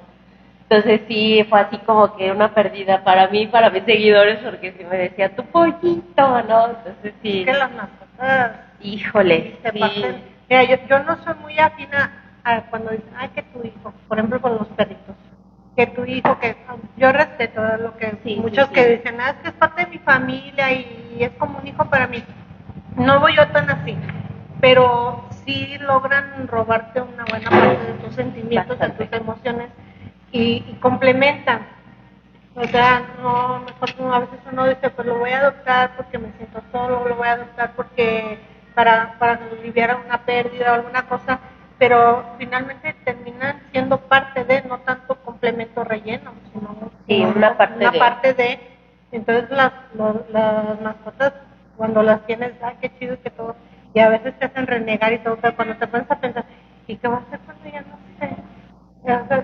Entonces 0.63 1.03
sí, 1.07 1.45
fue 1.49 1.61
así 1.61 1.79
como 1.79 2.17
que 2.17 2.33
una 2.33 2.53
pérdida 2.53 3.05
para 3.05 3.29
mí, 3.29 3.47
para 3.47 3.71
mis 3.71 3.85
seguidores, 3.85 4.39
porque 4.39 4.73
si 4.73 4.85
me 4.85 4.97
decía, 4.97 5.35
tu 5.35 5.45
pollito, 5.45 6.43
¿no? 6.43 6.69
Entonces 6.69 7.15
sí, 7.23 7.45
que 7.45 7.53
las 7.53 7.71
mascotas 7.71 8.53
híjole, 8.81 9.57
se 9.63 9.71
sí. 9.73 9.79
pasen. 9.79 10.23
Mira, 10.49 10.65
yo, 10.65 10.77
yo 10.89 11.03
no 11.05 11.17
soy 11.23 11.35
muy 11.43 11.59
afina 11.59 12.13
a 12.45 12.63
cuando 12.63 12.91
dicen, 12.91 13.13
ay, 13.17 13.29
que 13.35 13.43
tu 13.43 13.65
hijo, 13.65 13.93
por 14.09 14.19
ejemplo, 14.19 14.41
con 14.41 14.57
los 14.57 14.69
perritos, 14.69 15.17
que 15.77 15.87
tu 15.89 16.05
hijo, 16.05 16.39
que 16.39 16.57
yo 16.97 17.13
respeto 17.13 17.63
lo 17.79 17.97
que 17.97 18.17
Sí, 18.23 18.37
muchos 18.37 18.69
sí, 18.69 18.75
que 18.75 18.85
sí. 18.85 18.91
dicen, 18.97 19.21
ah, 19.21 19.31
es 19.31 19.37
que 19.37 19.49
es 19.49 19.55
parte 19.55 19.85
de 19.85 19.91
mi 19.91 19.99
familia 19.99 20.73
y 20.73 21.19
es 21.21 21.31
como 21.33 21.59
un 21.59 21.67
hijo 21.67 21.85
para 21.87 22.07
mí. 22.07 22.23
No 22.97 23.21
voy 23.21 23.35
yo 23.37 23.47
tan 23.49 23.71
así, 23.71 23.97
pero 24.65 25.23
sí 25.45 25.77
logran 25.79 26.49
robarte 26.49 26.99
una 27.03 27.27
buena 27.27 27.51
parte 27.51 27.85
de 27.85 27.93
tus 28.03 28.15
sentimientos, 28.15 28.79
de 28.79 28.89
tus 28.89 29.13
emociones 29.13 29.69
y, 30.33 30.65
y 30.67 30.79
complementan. 30.81 31.67
O 32.57 32.65
sea, 32.69 33.03
no, 33.21 33.59
mejor 33.83 34.15
a 34.15 34.19
veces 34.21 34.39
uno 34.51 34.67
dice, 34.67 34.89
pues 34.89 35.07
lo 35.07 35.19
voy 35.19 35.33
a 35.33 35.41
adoptar 35.41 35.91
porque 35.99 36.17
me 36.17 36.33
siento 36.39 36.63
solo, 36.73 37.07
lo 37.07 37.15
voy 37.15 37.29
a 37.29 37.33
adoptar 37.33 37.73
porque 37.77 38.39
para, 38.75 39.19
para 39.19 39.39
aliviar 39.61 39.99
una 40.03 40.17
pérdida 40.23 40.71
o 40.73 40.75
alguna 40.77 41.03
cosa, 41.03 41.41
pero 41.79 42.25
finalmente 42.39 42.95
terminan 43.05 43.61
siendo 43.71 43.99
parte 43.99 44.45
de, 44.45 44.63
no 44.63 44.79
tanto 44.79 45.17
complemento 45.17 45.85
relleno, 45.85 46.33
sino 46.55 46.91
Sí, 47.07 47.23
una 47.23 47.55
parte 47.59 47.77
una 47.77 47.91
de. 47.91 47.99
parte 47.99 48.33
de. 48.33 48.59
Entonces 49.13 49.51
las, 49.51 49.73
lo- 49.95 50.25
las 50.31 50.81
mascotas, 50.81 51.35
cuando 51.77 52.03
las 52.03 52.25
tienes, 52.25 52.53
ay, 52.63 52.77
qué 52.81 52.91
chido 52.99 53.21
que 53.23 53.29
todo, 53.29 53.57
y 53.95 54.01
a 54.01 54.09
veces 54.11 54.35
te 54.39 54.47
hacen 54.47 54.67
renegar 54.67 55.13
y 55.13 55.19
todo, 55.19 55.37
pero 55.41 55.55
cuando 55.57 55.77
te 55.77 55.87
pones 55.87 56.11
a 56.11 56.17
pensar, 56.17 56.45
¿y 56.87 56.97
qué 56.97 57.09
va 57.09 57.17
a 57.17 57.21
hacer 57.21 57.41
cuando 57.41 57.65
ya 57.71 57.83
no 57.83 57.99
esté? 58.13 58.43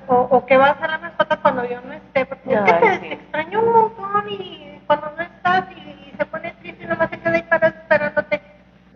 O, 0.08 0.14
o, 0.30 0.44
qué 0.46 0.56
va 0.56 0.68
a 0.68 0.70
hacer 0.72 0.90
la 0.90 0.98
mascota 0.98 1.36
cuando 1.36 1.64
yo 1.64 1.80
no 1.82 1.92
esté, 1.92 2.24
porque 2.26 2.54
es 2.54 2.60
que 2.62 2.72
Ay, 2.72 2.80
te, 2.80 2.94
sí. 2.94 3.00
te 3.00 3.14
extraño 3.14 3.60
un 3.60 3.72
montón 3.72 4.24
y 4.30 4.80
cuando 4.86 5.12
no 5.16 5.22
estás 5.22 5.64
y, 5.70 5.80
y 5.80 6.14
se 6.18 6.24
pone 6.26 6.52
triste 6.60 6.84
y 6.84 6.86
nomás 6.86 7.10
se 7.10 7.18
queda 7.18 7.34
ahí 7.34 7.42
parado 7.42 7.74
esperándote, 7.76 8.40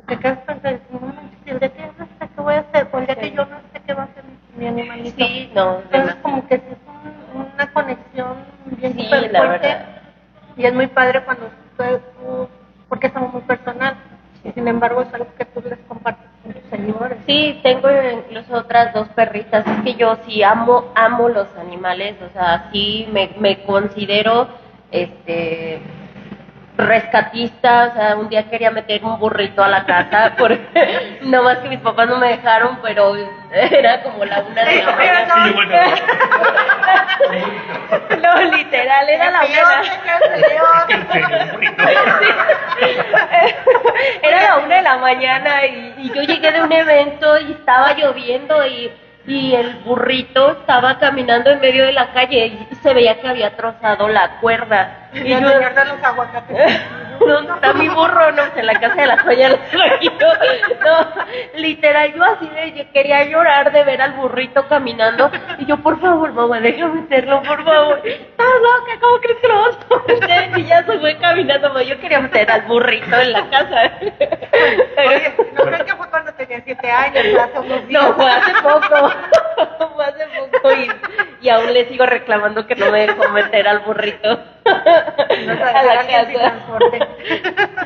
te 0.07 0.19
quedas 0.19 0.39
pensando, 0.41 0.81
no 0.91 1.01
manches, 1.01 1.39
el 1.47 1.59
día 1.61 1.69
que 1.69 1.81
yo 1.83 1.93
no 1.99 2.05
esté, 2.05 2.29
¿qué 2.35 2.41
voy 2.43 2.55
a 2.55 2.61
hacer? 2.61 2.89
O 2.93 2.99
el 2.99 3.07
día 3.07 3.15
que 3.17 3.31
yo 3.31 3.45
no 3.47 3.57
esté, 3.59 3.81
¿qué 3.87 3.95
va 3.95 4.03
a 4.03 4.07
hacer 4.07 4.25
mi, 4.57 4.67
animalito? 4.67 5.17
Sí, 5.27 5.51
no, 5.55 5.79
Entonces 5.81 6.15
como 6.23 6.47
que 6.49 6.57
sí 6.57 6.65
es 6.71 6.79
un- 7.35 7.53
una 7.55 7.67
conexión 7.73 8.37
bien 8.79 8.93
Sí, 8.95 9.09
fuerte 9.11 9.29
verdad. 9.39 9.87
y 10.57 10.65
es 10.67 10.75
muy 10.75 10.87
padre 10.89 11.23
cuando 11.25 11.47
tú, 11.77 11.85
tú- 12.19 12.49
porque 12.89 13.07
es 13.09 13.17
algo 13.17 13.29
muy 13.29 13.43
personal 13.43 13.97
y 14.45 14.53
sin 14.53 14.69
embargo 14.69 15.03
es 15.03 15.13
algo 15.15 15.29
que 15.39 15.47
tú 15.47 15.63
les 15.63 15.79
compartes 15.89 16.27
con 16.43 16.53
tus 16.53 16.63
seguidores. 16.71 17.19
Sí, 17.27 17.61
tengo 17.63 17.89
incluso 17.91 18.55
otras 18.55 18.93
dos 18.93 19.09
perritas. 19.11 19.67
Es 19.67 19.83
que 19.83 19.95
yo 19.95 20.19
sí 20.27 20.43
amo, 20.43 20.93
amo 20.95 21.31
los 21.31 21.49
animales. 21.57 22.17
O 22.21 22.31
sea, 22.33 22.69
sí 22.71 23.09
me, 23.11 23.31
me 23.39 23.63
considero, 23.65 24.49
este, 24.91 25.81
rescatista, 26.77 27.91
o 27.91 27.95
sea, 27.95 28.17
un 28.17 28.29
día 28.29 28.49
quería 28.51 28.71
meter 28.71 29.03
un 29.05 29.19
burrito 29.19 29.63
a 29.63 29.69
la 29.69 29.85
casa, 29.85 30.33
porque 30.39 31.19
no 31.23 31.43
más 31.43 31.59
que 31.59 31.69
mis 31.69 31.81
papás 31.81 32.09
no 32.09 32.17
me 32.19 32.29
dejaron, 32.29 32.79
pero 32.83 33.15
era 33.53 34.03
como 34.03 34.25
la 34.25 34.41
una 34.41 34.65
de 34.65 34.83
la 34.83 34.97
mañana. 34.97 35.49
Y 35.49 35.53
bueno, 35.53 35.73
No, 38.23 38.43
literal, 38.57 39.09
era 39.09 39.31
la 39.31 39.45
una. 39.45 39.45
Era 44.23 44.43
la 44.43 44.57
una 44.59 44.77
de 44.77 44.83
la 44.83 44.97
mañana 44.97 45.67
y, 45.67 45.95
y 45.99 46.13
yo 46.13 46.23
llegué 46.23 46.53
de 46.53 46.63
un 46.63 46.73
evento 46.73 47.39
y 47.39 47.53
estaba 47.53 47.93
lloviendo 47.95 48.67
y, 48.67 48.91
y 49.27 49.55
el 49.55 49.75
burrito 49.85 50.53
estaba 50.53 50.99
caminando 50.99 51.51
en 51.51 51.61
medio 51.61 51.85
de 51.85 51.93
la 51.93 52.13
calle 52.13 52.67
y 52.71 52.75
se 52.77 52.95
veía 52.95 53.21
que 53.21 53.29
había 53.29 53.57
trozado 53.57 54.09
la 54.09 54.41
cuerda. 54.41 55.04
Y 55.15 55.29
yo, 55.29 55.41
los 55.41 56.03
aguacates. 56.03 56.81
¿dónde 57.21 57.53
está 57.53 57.73
mi 57.75 57.89
burro? 57.89 58.33
No, 58.33 58.43
en 58.55 58.67
la 58.67 58.75
casa 58.75 58.95
de 58.95 59.07
la 59.07 59.19
joya 59.19 59.49
lo. 59.51 59.57
No, 60.85 61.09
literal, 61.57 62.15
yo 62.15 62.25
así 62.25 62.49
de, 62.49 62.73
yo 62.73 62.93
quería 62.93 63.25
llorar 63.25 63.73
de 63.73 63.85
ver 63.85 64.03
al 64.03 64.13
burrito 64.13 64.67
caminando. 64.69 65.31
Y 65.59 65.67
yo, 65.67 65.77
por 65.79 66.01
favor, 66.01 66.33
mamá, 66.33 66.61
déjame 66.61 67.03
meterlo, 67.03 67.43
por 67.43 67.65
favor. 67.65 68.01
Estás 68.05 68.47
loca, 68.61 69.01
¿cómo 69.01 69.19
crees 69.21 69.39
que 69.39 69.49
lo 69.49 69.61
vas 69.61 69.79
a 69.91 70.13
meter? 70.13 70.59
Y 70.59 70.65
ya 70.65 70.85
se 70.85 70.99
fue 70.99 71.17
caminando, 71.19 71.69
mamá. 71.69 71.83
Yo 71.83 71.99
quería 72.01 72.21
meter 72.21 72.51
al 72.51 72.63
burrito 72.63 73.17
en 73.17 73.33
la 73.33 73.51
casa. 73.51 73.93
Oye, 74.03 75.35
¿no 75.57 75.65
creo 75.65 75.85
que 75.85 75.95
fue 75.95 76.11
cuando 76.11 76.33
tenía 76.35 76.61
siete 76.65 76.91
años, 76.91 77.25
hace 77.41 77.59
unos 77.59 77.89
días? 77.89 78.03
No, 78.03 78.15
fue 78.15 78.31
hace 78.31 78.53
poco. 78.63 79.13
Fue 79.95 80.05
hace 80.05 80.27
poco 80.27 80.73
y, 80.73 80.89
y 81.45 81.51
aún 81.51 81.75
le 81.75 81.87
sigo 81.89 82.07
reclamando 82.07 82.67
que 82.67 82.75
no 82.75 82.91
me 82.91 83.07
dejó 83.07 83.29
meter 83.29 83.69
al 83.69 83.81
burrito 83.81 84.41
No 84.65 85.53
a 85.53 85.83
la 85.83 86.07
casa. 86.07 86.55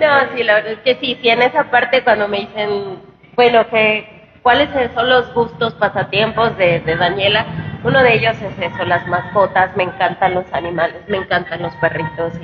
No, 0.00 0.36
sí, 0.36 0.44
la 0.44 0.54
verdad 0.54 0.72
es 0.72 0.78
que 0.78 0.94
sí, 1.00 1.18
sí, 1.20 1.28
en 1.28 1.42
esa 1.42 1.64
parte 1.64 2.04
cuando 2.04 2.28
me 2.28 2.38
dicen, 2.38 3.02
bueno, 3.34 3.68
que 3.68 4.38
cuáles 4.42 4.68
son 4.94 5.08
los 5.08 5.34
gustos, 5.34 5.74
pasatiempos 5.74 6.56
de, 6.56 6.78
de 6.80 6.96
Daniela, 6.96 7.46
uno 7.82 8.00
de 8.00 8.14
ellos 8.14 8.36
es 8.40 8.72
eso, 8.72 8.84
las 8.84 9.04
mascotas, 9.08 9.76
me 9.76 9.82
encantan 9.82 10.34
los 10.34 10.44
animales, 10.52 11.02
me 11.08 11.16
encantan 11.16 11.60
los 11.60 11.74
perritos 11.76 12.34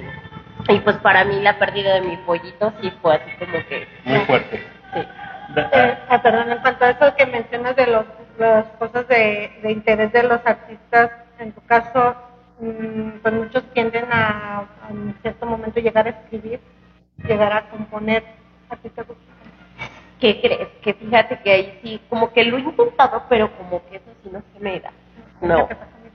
y, 0.69 0.73
y 0.73 0.81
pues 0.81 0.97
para 0.97 1.25
mí 1.25 1.41
la 1.41 1.61
pérdida 1.61 1.95
de 1.95 2.01
mi 2.01 2.17
pollito 2.19 2.73
sí 2.83 2.93
fue 3.01 3.15
así 3.15 3.31
como 3.39 3.53
que, 3.69 3.87
muy 4.05 4.19
fuerte. 4.21 4.65
sí. 4.95 5.01
Eh, 5.57 5.99
ah, 6.09 6.23
perdón, 6.23 6.51
en 6.53 6.59
cuanto 6.59 6.85
a 6.85 6.91
eso 6.91 7.15
que 7.17 7.27
mencionas 7.27 7.77
de 7.77 7.87
los, 7.87 8.05
las 8.39 8.67
cosas 8.79 9.07
de, 9.09 9.53
de 9.63 9.73
interés 9.73 10.13
de 10.13 10.23
los 10.25 10.41
artistas, 10.45 11.11
en 11.39 11.53
tu 11.53 11.61
caso, 11.63 12.17
mm, 12.61 13.19
pues 13.23 13.35
muchos 13.35 13.63
tienden 13.73 14.07
a, 14.13 14.61
a 14.61 14.91
en 14.91 15.15
cierto 15.23 15.47
momento 15.47 15.81
llegar 15.81 16.07
a 16.07 16.11
escribir, 16.11 16.61
llegar 17.27 17.53
a 17.53 17.63
componer. 17.63 18.25
¿A 18.71 18.77
ti 18.77 18.89
te 18.91 19.03
gusta? 19.03 19.23
¿Qué 20.21 20.41
crees? 20.41 20.69
Que 20.81 20.95
fíjate 20.95 21.39
que 21.39 21.53
ahí 21.53 21.79
sí, 21.83 22.01
como 22.09 22.33
que 22.33 22.45
lo 22.45 22.57
he 22.57 22.61
intentado, 22.61 23.23
pero 23.29 23.51
como 23.57 23.85
que 23.87 23.97
eso 23.97 24.11
sí 24.23 24.31
no 24.33 24.43
se 24.53 24.61
me 24.61 24.81
da. 24.81 24.91
No. 25.41 25.69
¿Qué 25.69 25.75
pasa, 25.75 25.91
mi? 26.03 26.11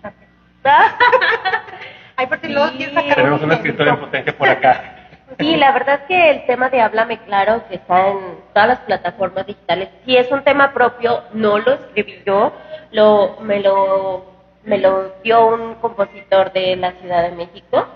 Ay, 2.16 2.28
porque 2.28 2.50
luego 2.50 2.70
Sí. 2.70 2.78
quieres 2.78 2.96
sacar 2.96 3.16
Tenemos 3.16 3.40
un 3.42 3.46
un 3.46 3.52
escritorio 3.54 4.00
potente 4.00 4.34
por 4.34 4.50
acá. 4.50 4.96
Sí, 5.38 5.56
la 5.56 5.72
verdad 5.72 6.06
que 6.08 6.32
el 6.32 6.46
tema 6.46 6.70
de 6.70 6.82
Háblame 6.82 7.20
Claro, 7.20 7.64
que 7.68 7.76
está 7.76 8.10
en 8.10 8.18
todas 8.54 8.70
las 8.70 8.80
plataformas 8.80 9.46
digitales, 9.46 9.90
sí 10.06 10.18
es 10.18 10.32
un 10.32 10.44
tema 10.44 10.74
propio, 10.74 11.24
no 11.34 11.60
lo 11.60 11.74
escribí 11.74 12.22
yo, 12.26 12.52
lo, 12.92 13.38
me, 13.42 13.60
lo, 13.60 14.26
me 14.64 14.78
lo 14.80 15.14
dio 15.24 15.48
un 15.48 15.76
compositor 15.76 16.52
de 16.52 16.76
la 16.76 16.92
Ciudad 16.94 17.24
de 17.24 17.32
México. 17.32 17.88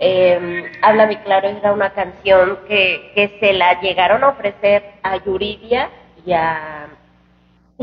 Eh, 0.00 0.70
Háblame 0.82 1.22
Claro 1.22 1.48
era 1.48 1.72
una 1.72 1.90
canción 1.90 2.58
que, 2.68 3.12
que 3.14 3.38
se 3.40 3.52
la 3.52 3.80
llegaron 3.80 4.22
a 4.24 4.28
ofrecer 4.28 4.82
a 5.02 5.16
Yuridia 5.16 5.88
y 6.26 6.32
a, 6.32 6.88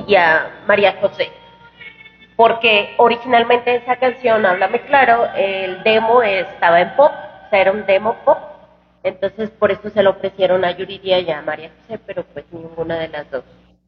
y 0.08 0.16
a 0.16 0.62
María 0.68 0.98
José 1.02 1.32
porque 2.40 2.94
originalmente 2.96 3.76
esa 3.76 3.98
canción, 3.98 4.46
Háblame 4.46 4.80
Claro, 4.84 5.28
el 5.36 5.84
demo 5.84 6.24
estaba 6.24 6.80
en 6.80 6.96
pop, 6.96 7.12
o 7.12 7.50
sea, 7.50 7.60
era 7.60 7.74
un 7.74 7.86
demo 7.86 8.14
pop, 8.24 8.38
entonces 9.04 9.50
por 9.52 9.72
eso 9.72 9.90
se 9.90 10.04
lo 10.04 10.12
ofrecieron 10.12 10.66
a 10.66 10.72
Yuridia 10.72 11.20
y 11.20 11.32
a 11.32 11.42
María 11.42 11.72
José, 11.82 12.00
pero 12.06 12.24
pues 12.24 12.46
ninguna 12.52 12.98
de 12.98 13.08
las 13.10 13.30
dos 13.32 13.44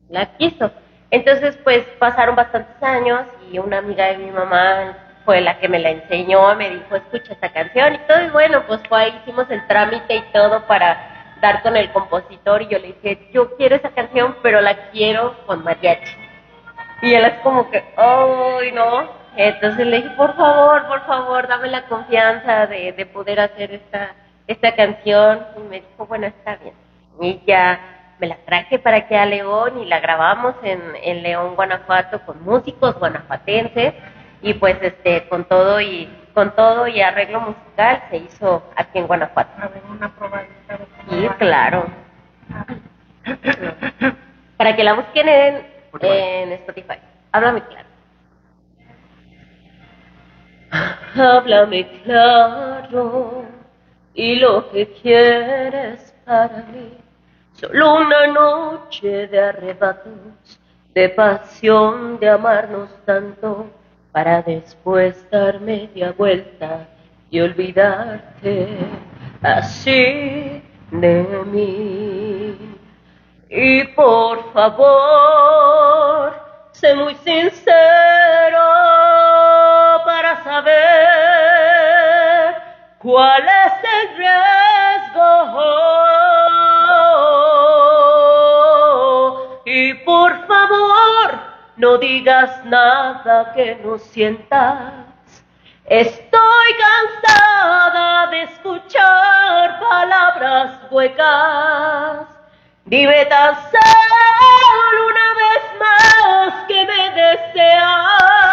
la 0.10 0.38
quiso. 0.38 0.72
Entonces 1.10 1.58
pues 1.64 1.84
pasaron 2.00 2.36
bastantes 2.36 2.82
años 2.82 3.22
y 3.52 3.60
una 3.60 3.80
amiga 3.80 4.06
de 4.08 4.18
mi 4.18 4.32
mamá 4.32 4.98
fue 5.26 5.42
la 5.42 5.60
que 5.60 5.68
me 5.68 5.80
la 5.80 5.90
enseñó, 5.92 6.56
me 6.56 6.70
dijo, 6.70 6.96
escucha 6.96 7.34
esta 7.34 7.52
canción 7.52 7.94
y 7.94 8.00
todo, 8.08 8.22
y 8.24 8.30
bueno, 8.30 8.64
pues 8.66 8.82
fue 8.88 9.02
ahí, 9.02 9.20
hicimos 9.22 9.50
el 9.50 9.66
trámite 9.68 10.16
y 10.16 10.22
todo 10.34 10.66
para 10.66 11.38
dar 11.42 11.62
con 11.62 11.76
el 11.76 11.92
compositor 11.92 12.62
y 12.62 12.68
yo 12.68 12.80
le 12.80 12.88
dije, 12.88 13.30
yo 13.34 13.56
quiero 13.58 13.76
esa 13.76 13.90
canción, 13.90 14.38
pero 14.42 14.62
la 14.62 14.90
quiero 14.92 15.36
con 15.46 15.64
mariachi. 15.64 16.16
Y 17.02 17.14
él 17.14 17.26
es 17.26 17.34
como 17.40 17.70
que, 17.70 17.84
¡ay, 17.98 18.72
no! 18.72 19.10
Entonces 19.36 19.88
le 19.88 19.98
dije, 19.98 20.10
por 20.12 20.36
favor, 20.36 20.88
por 20.88 21.06
favor, 21.06 21.48
dame 21.48 21.70
la 21.70 21.84
confianza 21.88 22.68
de, 22.68 22.92
de 22.92 23.06
poder 23.06 23.40
hacer 23.40 23.74
esta, 23.74 24.12
esta 24.48 24.76
canción. 24.76 25.46
Y 25.58 25.60
me 25.62 25.82
dijo, 25.82 26.06
bueno, 26.06 26.28
está 26.28 26.56
bien. 26.58 26.74
Y 27.20 27.42
ya 27.46 27.80
me 28.20 28.28
la 28.28 28.38
traje 28.46 28.78
para 28.78 28.98
aquí 28.98 29.16
a 29.16 29.26
León 29.26 29.80
y 29.80 29.86
la 29.86 30.00
grabamos 30.00 30.56
en, 30.64 30.80
en 31.02 31.24
León, 31.24 31.56
Guanajuato, 31.56 32.22
con 32.26 32.44
músicos 32.44 32.98
guanajuatenses. 33.00 33.96
Y 34.44 34.54
pues 34.56 34.78
este, 34.82 35.28
con 35.28 35.46
todo 35.46 35.82
y 35.82 36.10
con 36.34 36.56
todo 36.56 36.88
y 36.88 37.02
arreglo 37.02 37.42
musical 37.42 38.04
se 38.10 38.18
hizo 38.18 38.64
aquí 38.76 39.00
en 39.00 39.08
Guanajuato. 39.08 39.52
A 39.62 39.68
ver, 39.68 39.82
una 39.90 40.10
probadita 40.16 40.78
de 40.78 40.86
Sí, 41.10 41.30
claro. 41.40 41.86
Para 44.58 44.76
que 44.76 44.84
la 44.84 44.94
busquen 44.94 45.28
en, 45.28 45.68
en 46.02 46.52
Spotify. 46.54 46.98
Háblame 47.32 47.64
claro. 47.64 47.88
Háblame 51.16 51.88
claro 52.04 53.61
y 54.14 54.36
lo 54.36 54.70
que 54.72 54.88
quieres 55.02 56.14
para 56.26 56.66
mí. 56.74 56.98
Solo 57.54 57.96
una 57.96 58.28
noche 58.28 59.28
de 59.28 59.40
arrebatos, 59.40 60.60
de 60.94 61.10
pasión, 61.10 62.20
de 62.20 62.30
amarnos 62.30 62.90
tanto, 63.06 63.68
para 64.12 64.42
después 64.42 65.30
dar 65.30 65.60
media 65.62 66.14
vuelta 66.18 66.88
y 67.30 67.40
olvidarte 67.40 68.68
así 69.42 70.62
de 70.92 71.24
mí. 71.46 72.58
Y 73.50 73.84
por 73.96 74.52
favor, 74.54 76.34
sé 76.72 76.96
muy 76.96 77.16
sincero 77.16 78.60
para 80.06 80.44
saber 80.44 80.72
cuál 83.00 83.44
es 83.44 83.61
Y 89.74 89.94
por 90.06 90.48
favor, 90.48 91.40
no 91.78 91.98
digas 91.98 92.66
nada 92.66 93.54
que 93.54 93.76
no 93.84 93.98
sientas. 93.98 94.92
Estoy 95.86 96.76
cansada 96.86 98.28
de 98.28 98.44
escuchar 98.44 99.80
palabras 99.80 100.80
huecas. 100.92 102.28
Dime 102.86 103.26
tan 103.28 103.56
solo 103.56 105.08
una 105.08 105.34
vez 105.42 105.64
más 105.80 106.54
que 106.68 106.86
me 106.86 107.10
deseas. 107.12 108.52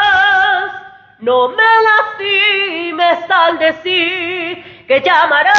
No 1.19 1.49
me 1.49 1.83
lastimes 1.89 3.31
al 3.31 3.59
decir 3.59 4.78
que 4.89 5.01
llamarás 5.03 5.55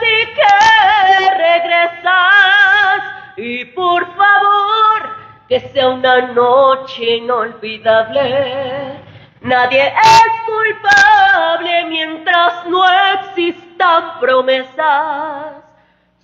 y 0.00 0.26
que 0.26 1.30
regresas. 1.36 3.02
Y 3.36 3.64
por 3.64 4.06
favor, 4.16 5.16
que 5.48 5.58
sea 5.60 5.88
una 5.88 6.20
noche 6.28 7.16
inolvidable. 7.16 9.00
Nadie 9.40 9.88
es 9.88 10.32
culpable 10.46 11.84
mientras 11.86 12.64
no 12.66 12.84
existan 13.14 14.20
promesas. 14.20 15.54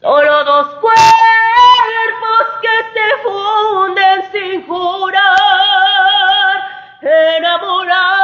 Solo 0.00 0.44
dos 0.44 0.68
cuerpos 0.76 2.46
que 2.62 2.68
se 2.94 3.08
funden 3.24 4.22
sin 4.30 4.64
jurar 4.68 5.18
enamorarse. 7.02 8.18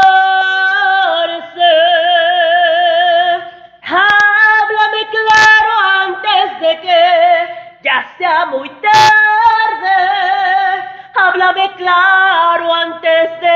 Háblame 3.97 5.09
claro 5.09 5.72
antes 6.03 6.61
de 6.61 6.80
que 6.80 7.01
ya 7.82 8.05
sea 8.18 8.47
muy 8.47 8.68
tarde. 8.68 9.97
Háblame 11.14 11.72
claro 11.76 12.74
antes 12.74 13.40
de 13.40 13.53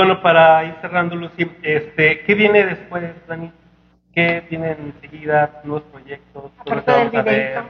bueno, 0.00 0.22
para 0.22 0.64
ir 0.64 0.74
cerrando, 0.80 1.14
Lucy, 1.14 1.46
este, 1.62 2.20
¿qué 2.24 2.34
viene 2.34 2.64
después, 2.64 3.04
Dani? 3.26 3.52
¿Qué 4.14 4.42
viene 4.48 4.70
enseguida? 4.70 5.60
¿Nuevos 5.62 5.82
proyectos? 5.92 6.44
¿Dónde 6.64 6.80
Aparte 6.80 6.92
del 6.92 7.10
videíto. 7.10 7.64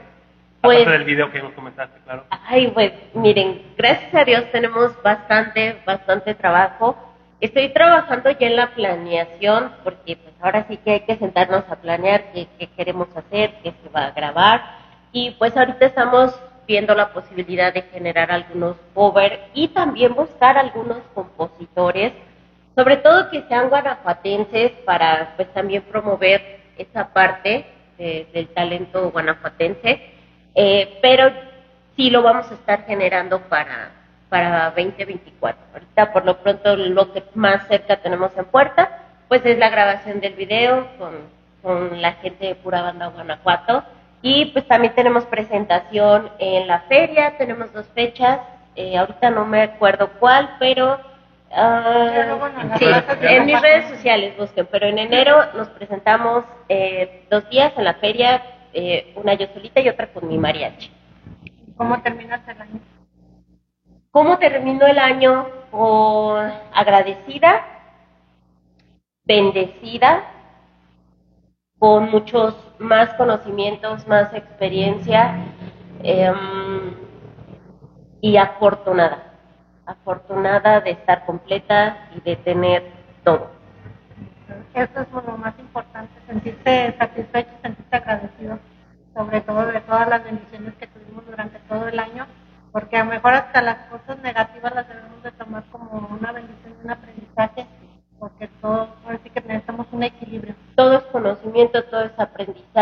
Pues- 0.61 0.83
Aparte 0.83 0.99
del 0.99 1.05
video 1.05 1.33
que 1.33 1.43
nos 1.43 1.53
comentaste, 1.55 1.99
claro. 2.05 2.25
Ay, 2.31 2.69
pues 2.69 2.93
miren, 3.15 3.63
gracias 3.77 4.15
a 4.15 4.25
Dios 4.25 4.45
tenemos 4.53 4.93
bastante, 5.03 5.77
bastante 5.85 6.37
trabajo. 6.37 6.97
Estoy 7.41 7.71
trabajando 7.71 8.31
ya 8.31 8.47
en 8.47 8.55
la 8.55 8.69
planeación 8.75 9.73
porque 9.83 10.17
pues 10.17 10.35
ahora 10.41 10.65
sí 10.69 10.77
que 10.77 10.93
hay 10.93 11.01
que 11.01 11.17
sentarnos 11.17 11.65
a 11.69 11.77
planear 11.77 12.31
qué, 12.33 12.47
qué 12.61 12.69
queremos 12.69 13.09
hacer, 13.17 13.55
qué 13.65 13.73
se 13.83 13.89
va 13.89 14.07
a 14.07 14.11
grabar. 14.13 14.63
Y 15.11 15.33
pues 15.33 15.57
ahorita 15.57 15.85
estamos 15.85 16.41
viendo 16.67 16.95
la 16.95 17.13
posibilidad 17.13 17.73
de 17.73 17.83
generar 17.83 18.31
algunos 18.31 18.77
cover 18.95 19.41
y 19.55 19.69
también 19.69 20.15
buscar 20.15 20.57
algunos 20.59 20.99
compositores, 21.15 22.13
sobre 22.77 22.97
todo 22.99 23.31
que 23.31 23.43
sean 23.49 23.69
guanajuatenses 23.69 24.73
para 24.85 25.35
pues 25.37 25.53
también 25.53 25.83
promover 25.83 26.61
esa 26.79 27.09
parte 27.13 27.67
de- 27.99 28.27
del 28.33 28.49
talento 28.49 29.11
guanajuatense. 29.11 30.01
Eh, 30.55 30.99
pero 31.03 31.31
sí 31.97 32.11
lo 32.11 32.23
vamos 32.23 32.51
a 32.51 32.55
estar 32.55 32.85
generando 32.87 33.41
para, 33.43 33.91
para 34.29 34.71
2024. 34.71 35.61
Ahorita 35.75 36.13
por 36.13 36.25
lo 36.25 36.39
pronto 36.39 36.77
lo 36.77 37.13
que 37.13 37.23
más 37.35 37.67
cerca 37.69 37.97
tenemos 37.97 38.31
en 38.37 38.45
puerta, 38.47 38.99
pues 39.29 39.45
es 39.45 39.59
la 39.59 39.69
grabación 39.71 40.21
del 40.21 40.35
video 40.35 40.89
con, 40.99 41.13
con 41.63 42.01
la 42.01 42.13
gente 42.15 42.47
de 42.47 42.55
Pura 42.55 42.83
Banda 42.83 43.09
Guanajuato. 43.09 43.85
Y 44.23 44.47
pues 44.47 44.67
también 44.69 44.95
tenemos 44.95 45.25
presentación 45.25 46.31
en 46.39 46.67
la 46.67 46.81
feria, 46.83 47.39
tenemos 47.39 47.73
dos 47.73 47.87
fechas, 47.95 48.41
eh, 48.77 48.97
ahorita 48.97 49.31
no 49.31 49.47
me 49.47 49.63
acuerdo 49.63 50.11
cuál, 50.19 50.57
pero... 50.59 50.99
bueno, 52.39 52.61
en 52.61 52.79
sí, 52.79 52.87
mis 53.45 53.61
redes 53.61 53.89
sociales 53.89 54.37
busquen, 54.37 54.69
pero 54.71 54.87
en 54.87 54.99
enero 54.99 55.53
nos 55.55 55.69
presentamos 55.71 56.45
eh, 56.69 57.27
dos 57.31 57.49
días 57.49 57.73
en 57.77 57.85
la 57.85 57.95
feria, 57.95 58.43
eh, 58.73 59.13
una 59.17 59.35
yo 59.35 59.47
solita 59.55 59.81
y 59.81 59.89
otra 59.89 60.13
con 60.13 60.29
mi 60.29 60.39
mariachi. 60.39 60.93
¿Cómo 61.77 62.01
terminas 62.03 62.47
el 62.47 62.61
año? 62.61 62.81
¿Cómo 64.11 64.39
terminó 64.39 64.87
el 64.87 64.99
año? 64.99 65.47
Agradecida, 66.75 67.65
bendecida, 69.25 70.25
con 71.81 72.11
muchos 72.11 72.55
más 72.79 73.09
conocimientos, 73.15 74.07
más 74.07 74.33
experiencia 74.35 75.35
em, 76.03 76.95
y 78.21 78.37
afortunada. 78.37 79.33
Afortunada 79.87 80.83
de 80.83 80.91
estar 80.91 81.25
completa 81.25 82.11
y 82.15 82.21
de 82.21 82.37
tener 82.37 82.93
todo. 83.25 83.51
Eso 84.75 85.01
es 85.01 85.11
lo 85.11 85.39
más 85.39 85.59
importante, 85.59 86.13
sentirse 86.27 86.95
satisfecho, 86.99 87.51
sentirse 87.63 87.97
agradecido, 87.97 88.59
sobre 89.15 89.41
todo 89.41 89.65
de 89.67 89.81
todas 89.81 90.07
las 90.07 90.23
bendiciones 90.23 90.75
que 90.75 90.87
tuvimos 90.87 91.25
durante 91.27 91.59
todo 91.61 91.89
el 91.89 91.99
año, 91.99 92.27
porque 92.73 92.99
a 92.99 93.05
lo 93.05 93.11
mejor 93.11 93.33
hasta 93.33 93.63
las 93.63 93.90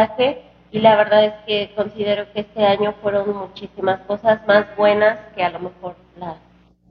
aprendizaje 0.04 0.42
y 0.70 0.80
la 0.80 0.96
verdad 0.96 1.24
es 1.24 1.34
que 1.46 1.72
considero 1.74 2.30
que 2.32 2.40
este 2.40 2.66
año 2.66 2.94
fueron 3.00 3.34
muchísimas 3.36 4.00
cosas 4.00 4.46
más 4.46 4.66
buenas 4.76 5.18
que 5.34 5.42
a 5.42 5.50
lo 5.50 5.60
mejor 5.60 5.96
las, 6.16 6.36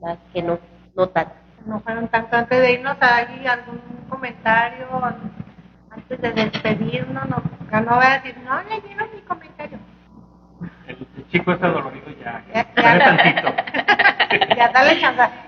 las 0.00 0.18
que 0.32 0.42
no, 0.42 0.58
no 0.96 1.08
tanto. 1.08 1.32
No 1.66 1.80
fueron 1.80 2.08
tanto 2.08 2.36
antes 2.36 2.60
de 2.60 2.72
irnos 2.72 2.96
ahí 3.00 3.46
algún 3.46 3.80
comentario, 4.08 4.88
antes 5.90 6.20
de 6.20 6.32
despedirnos, 6.32 7.28
no, 7.28 7.42
no 7.80 7.94
voy 7.96 8.04
a 8.04 8.18
decir, 8.18 8.36
no 8.44 8.62
leyeron 8.62 9.08
mi 9.14 9.20
comentario. 9.22 9.78
El, 10.86 11.06
el 11.16 11.28
chico 11.28 11.52
está 11.52 11.68
dolorido 11.68 12.06
ya. 12.20 12.42
Ya, 12.52 12.66
ya. 12.74 12.82
ya. 12.82 12.82
Dale 12.82 13.04
tantito. 13.04 14.54
ya, 14.56 14.68
dale 14.70 15.00
chance. 15.00 15.47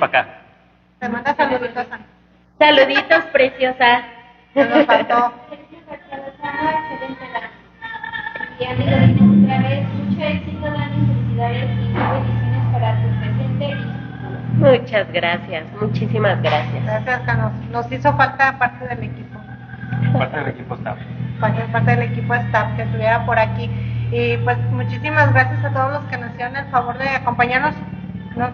Para 0.00 0.20
acá. 0.20 0.30
Te 0.98 1.08
manda 1.08 1.34
saluditos. 1.34 1.86
Saluditos, 2.58 3.24
preciosa. 3.32 4.02
Se 4.54 4.64
nos 4.64 4.84
faltó. 4.86 5.32
Sergio 5.48 5.78
García 5.88 6.16
Lozano, 6.18 6.70
excelente 6.70 7.24
Dani. 7.32 7.60
Y 8.58 8.64
Andy 8.64 8.84
Godínez 8.84 9.44
otra 9.44 9.58
vez, 9.68 9.88
mucho 9.94 10.24
éxito 10.24 10.66
Dani, 10.66 11.06
felicidades 11.06 11.68
y 11.70 11.76
mil 11.76 11.94
bendiciones 11.94 12.72
para 12.72 12.94
tu 12.96 13.08
presente 13.20 13.64
y 13.64 13.74
futuro. 13.74 14.78
Muchas 14.78 15.12
gracias, 15.12 15.64
muchísimas 15.80 16.42
gracias. 16.42 16.84
Gracias, 16.84 17.20
que 17.20 17.72
nos, 17.72 17.92
hizo 17.92 18.16
falta 18.16 18.58
parte 18.58 18.88
del 18.88 19.04
equipo. 19.04 19.40
Parte 20.18 20.36
del 20.36 20.48
equipo 20.48 20.74
está. 20.74 20.96
parte 21.40 21.62
parte 21.72 21.90
del 21.92 22.02
equipo 22.10 22.34
staff 22.34 22.76
que 22.76 22.82
estuviera 22.82 23.24
por 23.24 23.38
aquí. 23.38 23.70
Y 24.12 24.36
pues 24.38 24.58
muchísimas 24.72 25.32
gracias 25.32 25.64
a 25.64 25.70
todos 25.72 25.92
los 25.92 26.04
que 26.10 26.18
nos 26.18 26.32
hicieron 26.32 26.56
el 26.56 26.66
favor 26.66 26.98
de 26.98 27.08
acompañarnos. 27.08 27.74
No, 28.36 28.50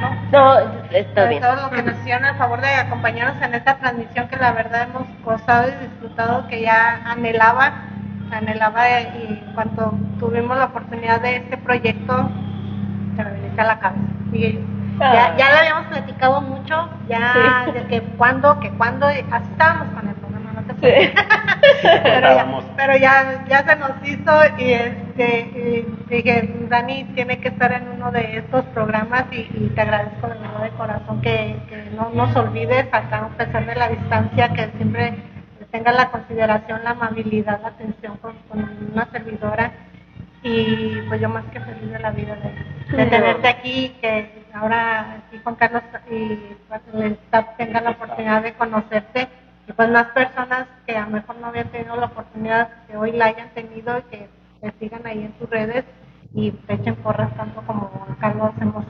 no. 0.00 0.28
No, 0.30 0.58
está 0.90 1.22
a 1.22 1.28
bien. 1.28 1.42
todos 1.42 1.60
los 1.62 1.70
que 1.70 1.82
nos 1.82 1.94
hicieron 1.98 2.24
el 2.24 2.34
favor 2.36 2.60
de 2.60 2.68
acompañarnos 2.74 3.42
en 3.42 3.54
esta 3.54 3.76
transmisión 3.78 4.28
que 4.28 4.36
la 4.36 4.52
verdad 4.52 4.88
hemos 4.90 5.04
gozado 5.24 5.68
y 5.68 5.86
disfrutado, 5.86 6.46
que 6.48 6.62
ya 6.62 7.00
anhelaba, 7.06 7.72
anhelaba 8.30 9.00
y 9.00 9.50
cuando 9.54 9.92
tuvimos 10.18 10.56
la 10.58 10.66
oportunidad 10.66 11.20
de 11.20 11.36
este 11.36 11.56
proyecto, 11.56 12.30
se 13.16 13.24
me 13.24 13.30
venía 13.30 13.62
a 13.62 13.66
la 13.66 13.78
cabeza. 13.78 14.02
Y 14.32 14.64
ya, 15.00 15.36
ya 15.36 15.50
lo 15.52 15.58
habíamos 15.58 15.86
platicado 15.86 16.40
mucho, 16.42 16.88
ya 17.08 17.62
Sí. 17.66 17.72
de 17.72 17.86
que 17.86 18.02
cuándo, 18.16 18.58
que 18.60 18.70
cuándo, 18.72 19.06
así 19.06 19.22
estábamos 19.52 19.88
con 19.94 20.08
el 20.08 20.14
pero 21.82 22.34
ya, 22.34 22.46
pero 22.76 22.96
ya, 22.96 23.44
ya 23.48 23.64
se 23.66 23.76
nos 23.76 23.90
hizo 24.04 24.32
y 24.58 24.72
este 24.72 25.40
y 25.40 26.14
dije, 26.14 26.54
Dani 26.68 27.04
tiene 27.14 27.38
que 27.38 27.48
estar 27.48 27.72
en 27.72 27.88
uno 27.88 28.12
de 28.12 28.38
estos 28.38 28.64
programas 28.66 29.24
y, 29.32 29.48
y 29.54 29.72
te 29.74 29.80
agradezco 29.80 30.28
de 30.28 30.38
verdad 30.38 30.62
de 30.62 30.70
corazón 30.70 31.20
que, 31.20 31.56
que 31.68 31.90
no 31.96 32.10
nos 32.10 32.34
olvides 32.36 32.86
acá 32.92 33.26
a 33.26 33.36
pesar 33.36 33.66
de 33.66 33.74
la 33.74 33.88
distancia, 33.88 34.48
que 34.50 34.70
siempre 34.76 35.14
tengas 35.70 35.96
la 35.96 36.10
consideración, 36.10 36.84
la 36.84 36.90
amabilidad, 36.90 37.60
la 37.60 37.68
atención 37.68 38.16
con, 38.18 38.34
con 38.48 38.90
una 38.92 39.06
servidora 39.10 39.72
y 40.42 41.00
pues 41.08 41.20
yo 41.20 41.28
más 41.28 41.44
que 41.46 41.60
feliz 41.60 41.90
de 41.90 41.98
la 41.98 42.10
vida 42.10 42.36
de, 42.36 43.06
tenerte 43.06 43.48
aquí, 43.48 43.96
que 44.00 44.44
ahora 44.54 45.22
aquí 45.26 45.38
Juan 45.42 45.56
Carlos 45.56 45.82
y 46.10 46.36
pues, 46.68 46.80
tenga 47.56 47.80
la 47.80 47.90
oportunidad 47.90 48.42
de 48.42 48.52
conocerte 48.54 49.28
pues 49.78 49.90
más 49.90 50.06
personas 50.08 50.66
que 50.84 50.96
a 50.96 51.04
lo 51.04 51.10
mejor 51.10 51.36
no 51.36 51.46
habían 51.46 51.68
tenido 51.68 51.94
la 51.94 52.06
oportunidad 52.06 52.68
que 52.88 52.96
hoy 52.96 53.12
la 53.12 53.26
hayan 53.26 53.50
tenido 53.50 53.96
y 53.96 54.02
que 54.10 54.28
sigan 54.80 55.06
ahí 55.06 55.22
en 55.22 55.32
tus 55.34 55.48
redes 55.48 55.84
y 56.34 56.52
echen 56.66 56.96
porras 56.96 57.32
tanto 57.36 57.62
como 57.62 57.86
Juan 57.86 58.16
Carlos 58.16 58.50
hacemos 58.56 58.84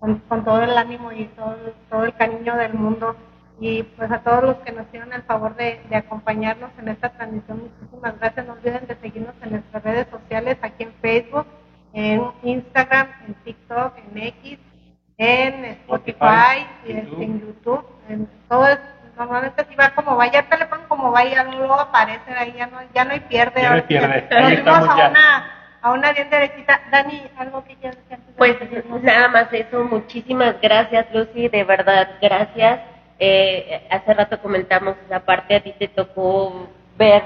con, 0.00 0.16
con 0.28 0.44
todo 0.44 0.60
el 0.60 0.76
ánimo 0.76 1.12
y 1.12 1.26
todo, 1.36 1.56
todo 1.88 2.02
el 2.02 2.14
cariño 2.16 2.56
del 2.56 2.74
mundo 2.74 3.14
y 3.60 3.84
pues 3.84 4.10
a 4.10 4.18
todos 4.24 4.42
los 4.42 4.56
que 4.56 4.72
nos 4.72 4.88
hicieron 4.88 5.12
el 5.12 5.22
favor 5.22 5.54
de, 5.54 5.80
de 5.88 5.94
acompañarnos 5.94 6.72
en 6.80 6.88
esta 6.88 7.10
transmisión, 7.10 7.70
muchísimas 7.70 8.18
gracias. 8.18 8.44
No 8.44 8.54
olviden 8.54 8.88
de 8.88 8.96
seguirnos 8.96 9.36
en 9.42 9.50
nuestras 9.52 9.84
redes 9.84 10.08
sociales, 10.10 10.58
aquí 10.62 10.82
en 10.82 10.92
Facebook, 11.00 11.46
en 11.92 12.22
Instagram, 12.42 13.06
en 13.24 13.34
TikTok, 13.44 13.94
en 13.98 14.18
X, 14.18 14.58
en 15.16 15.64
Spotify, 15.64 16.66
y 16.86 16.92
YouTube. 16.92 17.22
en 17.22 17.40
YouTube. 17.40 17.84
En 18.08 18.28
todo 18.48 18.66
es, 18.66 18.78
normalmente 19.18 19.66
si 19.68 19.74
va 19.74 19.90
como 19.90 20.16
va, 20.16 20.30
ya 20.30 20.40
el 20.40 20.48
teléfono 20.48 20.82
como 20.88 21.10
va, 21.10 21.24
ya 21.24 21.44
luego 21.44 21.74
aparece 21.74 22.32
ahí, 22.32 22.52
ya 22.56 22.66
no, 22.68 22.78
ya 22.94 23.04
no 23.04 23.12
hay 23.12 23.20
pierde. 23.20 23.60
Ya 23.60 23.70
no 23.70 23.74
hay 23.76 23.82
pierde, 23.82 24.26
ahí 24.30 24.56
a 24.64 24.96
ya. 24.96 25.08
una, 25.10 25.52
a 25.82 25.92
una 25.92 26.12
bien 26.12 26.30
derechita. 26.30 26.80
Dani, 26.90 27.22
algo 27.36 27.64
que 27.64 27.74
quieras 27.76 27.98
decir 28.08 28.24
Pues 28.36 28.58
despedirnos? 28.60 29.02
nada 29.02 29.28
más 29.28 29.52
eso, 29.52 29.84
muchísimas 29.84 30.60
gracias 30.60 31.06
Lucy, 31.12 31.48
de 31.48 31.64
verdad, 31.64 32.08
gracias. 32.22 32.80
Eh, 33.18 33.86
hace 33.90 34.14
rato 34.14 34.40
comentamos 34.40 34.94
esa 35.06 35.20
parte, 35.20 35.56
a 35.56 35.60
ti 35.60 35.74
te 35.78 35.88
tocó 35.88 36.68
ver 36.96 37.24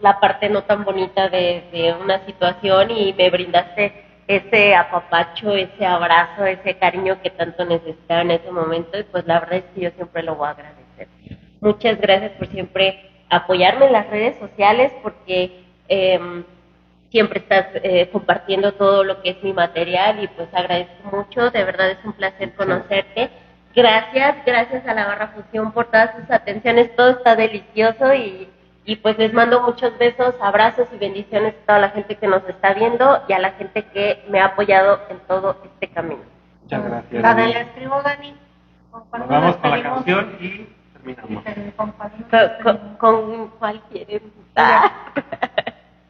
la 0.00 0.18
parte 0.20 0.48
no 0.48 0.62
tan 0.62 0.84
bonita 0.84 1.28
de, 1.28 1.68
de 1.72 1.94
una 2.00 2.24
situación 2.26 2.90
y 2.90 3.12
me 3.12 3.30
brindaste 3.30 4.04
ese 4.26 4.74
apapacho, 4.74 5.54
ese 5.54 5.84
abrazo, 5.84 6.46
ese 6.46 6.78
cariño 6.78 7.20
que 7.22 7.30
tanto 7.30 7.64
necesitaba 7.66 8.22
en 8.22 8.30
ese 8.32 8.50
momento 8.50 8.98
y 8.98 9.02
pues 9.04 9.26
la 9.26 9.40
verdad 9.40 9.58
es 9.58 9.64
que 9.74 9.80
yo 9.82 9.90
siempre 9.90 10.22
lo 10.22 10.34
voy 10.36 10.48
a 10.48 10.50
agradecer. 10.52 10.83
Muchas 11.60 12.00
gracias 12.00 12.32
por 12.32 12.48
siempre 12.48 13.10
apoyarme 13.30 13.86
en 13.86 13.92
las 13.92 14.08
redes 14.10 14.36
sociales 14.38 14.92
porque 15.02 15.64
em, 15.88 16.44
siempre 17.10 17.38
estás 17.38 17.66
eh, 17.74 18.08
compartiendo 18.10 18.72
todo 18.72 19.04
lo 19.04 19.22
que 19.22 19.30
es 19.30 19.42
mi 19.42 19.52
material 19.52 20.22
y 20.22 20.28
pues 20.28 20.48
agradezco 20.52 21.16
mucho, 21.16 21.50
de 21.50 21.64
verdad 21.64 21.90
es 21.90 22.04
un 22.04 22.12
placer 22.12 22.52
conocerte. 22.54 23.30
Gracias, 23.74 24.36
gracias 24.44 24.86
a 24.86 24.94
la 24.94 25.06
Barra 25.06 25.28
Fusión 25.28 25.72
por 25.72 25.86
todas 25.86 26.10
sus 26.16 26.30
atenciones, 26.30 26.94
todo 26.96 27.10
está 27.10 27.34
delicioso 27.34 28.12
y, 28.14 28.48
y 28.84 28.96
pues 28.96 29.16
les 29.16 29.32
mando 29.32 29.62
muchos 29.62 29.96
besos, 29.96 30.34
abrazos 30.40 30.88
y 30.92 30.98
bendiciones 30.98 31.54
a 31.54 31.66
toda 31.66 31.78
la 31.78 31.90
gente 31.90 32.16
que 32.16 32.26
nos 32.26 32.46
está 32.48 32.74
viendo 32.74 33.22
y 33.28 33.32
a 33.32 33.38
la 33.38 33.52
gente 33.52 33.84
que 33.92 34.24
me 34.28 34.40
ha 34.40 34.46
apoyado 34.46 35.00
en 35.08 35.18
todo 35.20 35.56
este 35.64 35.88
camino. 35.88 36.22
Muchas 36.62 36.84
gracias. 36.84 37.22
La 37.22 37.34
Dani. 37.34 37.52
del 37.52 37.62
escribo, 37.62 38.02
Dani. 38.02 38.34
¿Con 38.90 39.04
cuál 39.04 39.22
Nos 39.22 39.28
vamos 39.28 39.56
con 39.56 39.70
la 39.70 39.82
canción 39.82 40.36
y 40.40 40.66
terminamos. 41.04 41.44
Eh, 41.46 41.72
¿Con 41.76 42.96
¿Con, 42.96 43.48
cuál 43.58 43.80
quieren? 43.90 44.22
Ah. 44.56 44.90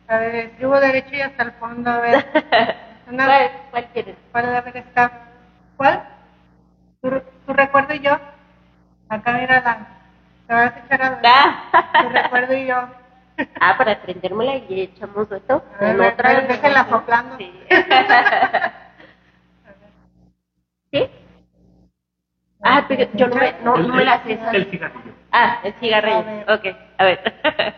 A 0.06 0.18
ver, 0.18 0.34
escribo 0.34 0.78
derecho 0.80 1.16
y 1.16 1.20
hasta 1.20 1.42
el 1.44 1.52
fondo, 1.52 1.90
a 1.90 1.98
ver. 1.98 2.24
Una- 3.10 3.26
¿Cuál, 3.26 3.50
cuál 3.70 3.84
quieren? 3.92 4.16
¿Cuál 4.32 4.54
a 4.56 4.60
ver 4.60 4.76
está? 4.76 5.12
¿Cuál? 5.76 6.02
¿Tu, 7.02 7.10
tu 7.46 7.52
recuerdo 7.52 7.94
y 7.94 8.00
yo? 8.00 8.18
Acá 9.08 9.32
mira 9.34 9.60
la. 9.60 9.78
Te 10.46 10.54
vas 10.54 10.72
a 10.76 10.78
echar 10.78 11.02
a 11.02 11.20
Ah. 11.24 12.02
Tu 12.02 12.08
recuerdo 12.08 12.54
y 12.54 12.66
yo. 12.66 12.88
Ah, 13.60 13.74
para 13.76 13.92
aprendérmela 13.92 14.56
y 14.56 14.82
echamos 14.82 15.30
esto. 15.30 15.62
A 15.80 15.84
ver, 15.84 16.00
otra. 16.12 16.40
déjela 16.42 16.86
soplando. 16.88 17.36
Sí. 17.38 17.52
¿Sí? 20.92 21.10
Ah, 22.64 22.84
pero 22.88 23.06
yo 23.12 23.28
no 23.28 23.36
me, 23.36 23.54
no, 23.62 23.76
no 23.76 23.94
me 23.94 24.04
la 24.04 24.22
sé. 24.22 24.38
El 24.52 24.64
cigarrillo. 24.66 25.12
Ah, 25.30 25.60
el 25.62 25.74
cigarrillo. 25.74 26.16
A 26.16 26.22
ver. 26.22 26.50
Ok, 26.50 26.76
a 26.98 27.04
ver. 27.04 27.20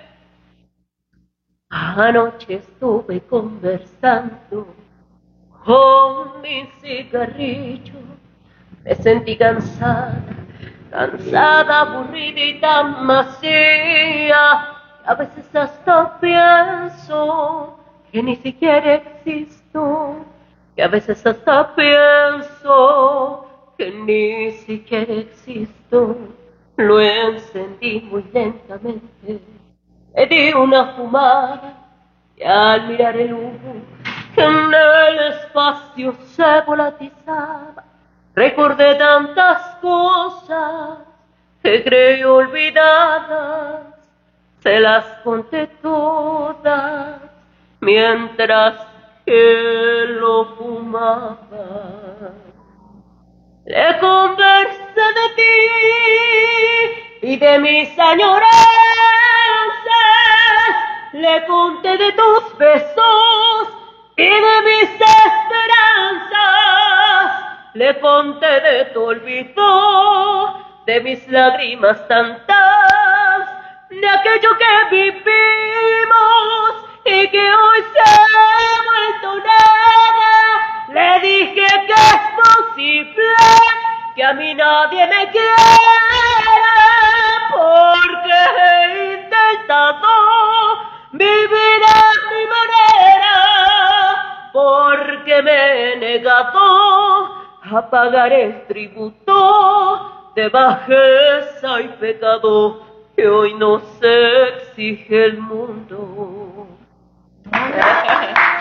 Anoche 1.70 2.55
estuve 2.55 3.20
conversando 3.22 4.66
con 5.64 6.41
mi 6.41 6.68
cigarrillo. 6.80 7.95
Me 8.84 8.95
sentí 8.95 9.37
cansada, 9.37 10.22
cansada, 10.93 11.80
aburrida 11.80 12.41
y 12.41 12.61
tan 12.61 13.07
vacía. 13.07 14.68
A 15.05 15.14
veces 15.14 15.55
hasta 15.55 16.18
pienso 16.20 17.76
que 18.12 18.22
ni 18.22 18.37
siquiera 18.37 18.95
existo. 18.95 20.24
Y 20.76 20.82
a 20.82 20.89
veces 20.89 21.26
hasta 21.26 21.74
pienso 21.74 23.45
que 23.76 23.90
ni 23.90 24.50
siquiera 24.52 25.14
existo. 25.14 26.16
Lo 26.76 27.00
encendí 27.00 28.00
muy 28.02 28.22
lentamente, 28.34 29.40
le 30.14 30.26
di 30.26 30.52
una 30.52 30.92
fumada 30.92 31.72
y 32.36 32.42
al 32.42 32.86
mirar 32.88 33.16
el 33.16 33.32
humo 33.32 33.74
que 34.34 34.42
en 34.44 34.74
el 34.74 35.32
espacio 35.32 36.14
se 36.26 36.60
volatizaba, 36.66 37.82
recordé 38.34 38.94
tantas 38.96 39.76
cosas 39.76 40.98
que 41.62 41.82
creí 41.82 42.22
olvidadas, 42.22 43.86
se 44.62 44.78
las 44.78 45.06
conté 45.24 45.66
todas 45.80 47.22
mientras 47.80 48.74
que 49.24 50.04
lo 50.20 50.44
fumaba. 50.56 51.38
Le 53.68 53.98
conversé 53.98 54.94
de 54.94 55.26
ti 55.34 55.54
y 57.22 57.36
de 57.36 57.58
mis 57.58 57.98
añoranzas. 57.98 58.46
Le 61.12 61.44
conté 61.46 61.98
de 61.98 62.12
tus 62.12 62.58
besos 62.58 63.68
y 64.16 64.28
de 64.28 64.62
mis 64.66 64.88
esperanzas. 65.00 66.30
Le 67.74 67.98
conté 67.98 68.60
de 68.60 68.84
tu 68.94 69.02
olvido, 69.02 70.64
de 70.86 71.00
mis 71.00 71.26
lágrimas 71.26 72.06
tantas, 72.06 73.48
de 73.90 74.08
aquello 74.08 74.56
que 74.58 74.84
vivimos 74.92 76.70
y 77.04 77.28
que 77.30 77.52
hoy 77.52 77.84
se 77.92 78.00
ha 78.00 78.82
vuelto 78.84 79.34
nada. 79.44 80.36
Le 80.97 81.20
dije 81.20 81.66
que 81.88 81.92
es 81.92 82.22
posible 82.42 83.36
que 84.14 84.24
a 84.24 84.32
mí 84.32 84.55
nadie 84.55 85.07
me 85.07 85.30
quiera 85.30 85.53
porque 87.53 88.38
he 88.62 89.14
intentado 89.18 90.14
vivir 91.12 91.80
a 91.86 92.01
mi 92.30 92.42
manera 92.57 93.36
porque 94.55 95.42
me 95.42 95.92
he 95.92 95.97
negado 95.97 96.64
a 97.74 97.90
pagar 97.90 98.32
el 98.32 98.66
tributo 98.66 100.32
de 100.34 100.49
bajeza 100.49 101.80
y 101.82 101.88
pecado 102.01 102.86
que 103.14 103.28
hoy 103.28 103.53
nos 103.53 103.82
exige 104.01 105.26
el 105.26 105.42
mundo. 105.42 106.68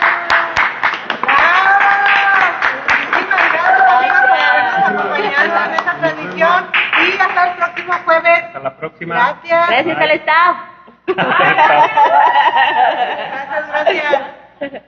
acompañado 5.35 5.65
en 5.65 5.75
esta 5.75 5.97
transmisión 5.97 6.71
y 7.01 7.17
hasta 7.19 7.47
el 7.47 7.57
próximo 7.57 7.93
jueves. 8.05 8.43
Hasta 8.43 8.59
la 8.59 8.77
próxima. 8.77 9.15
Gracias. 9.15 9.69
Gracias 9.69 9.97
al 9.97 10.11
staff. 10.11 10.57
Gracias, 13.27 13.67
gracias. 14.59 14.83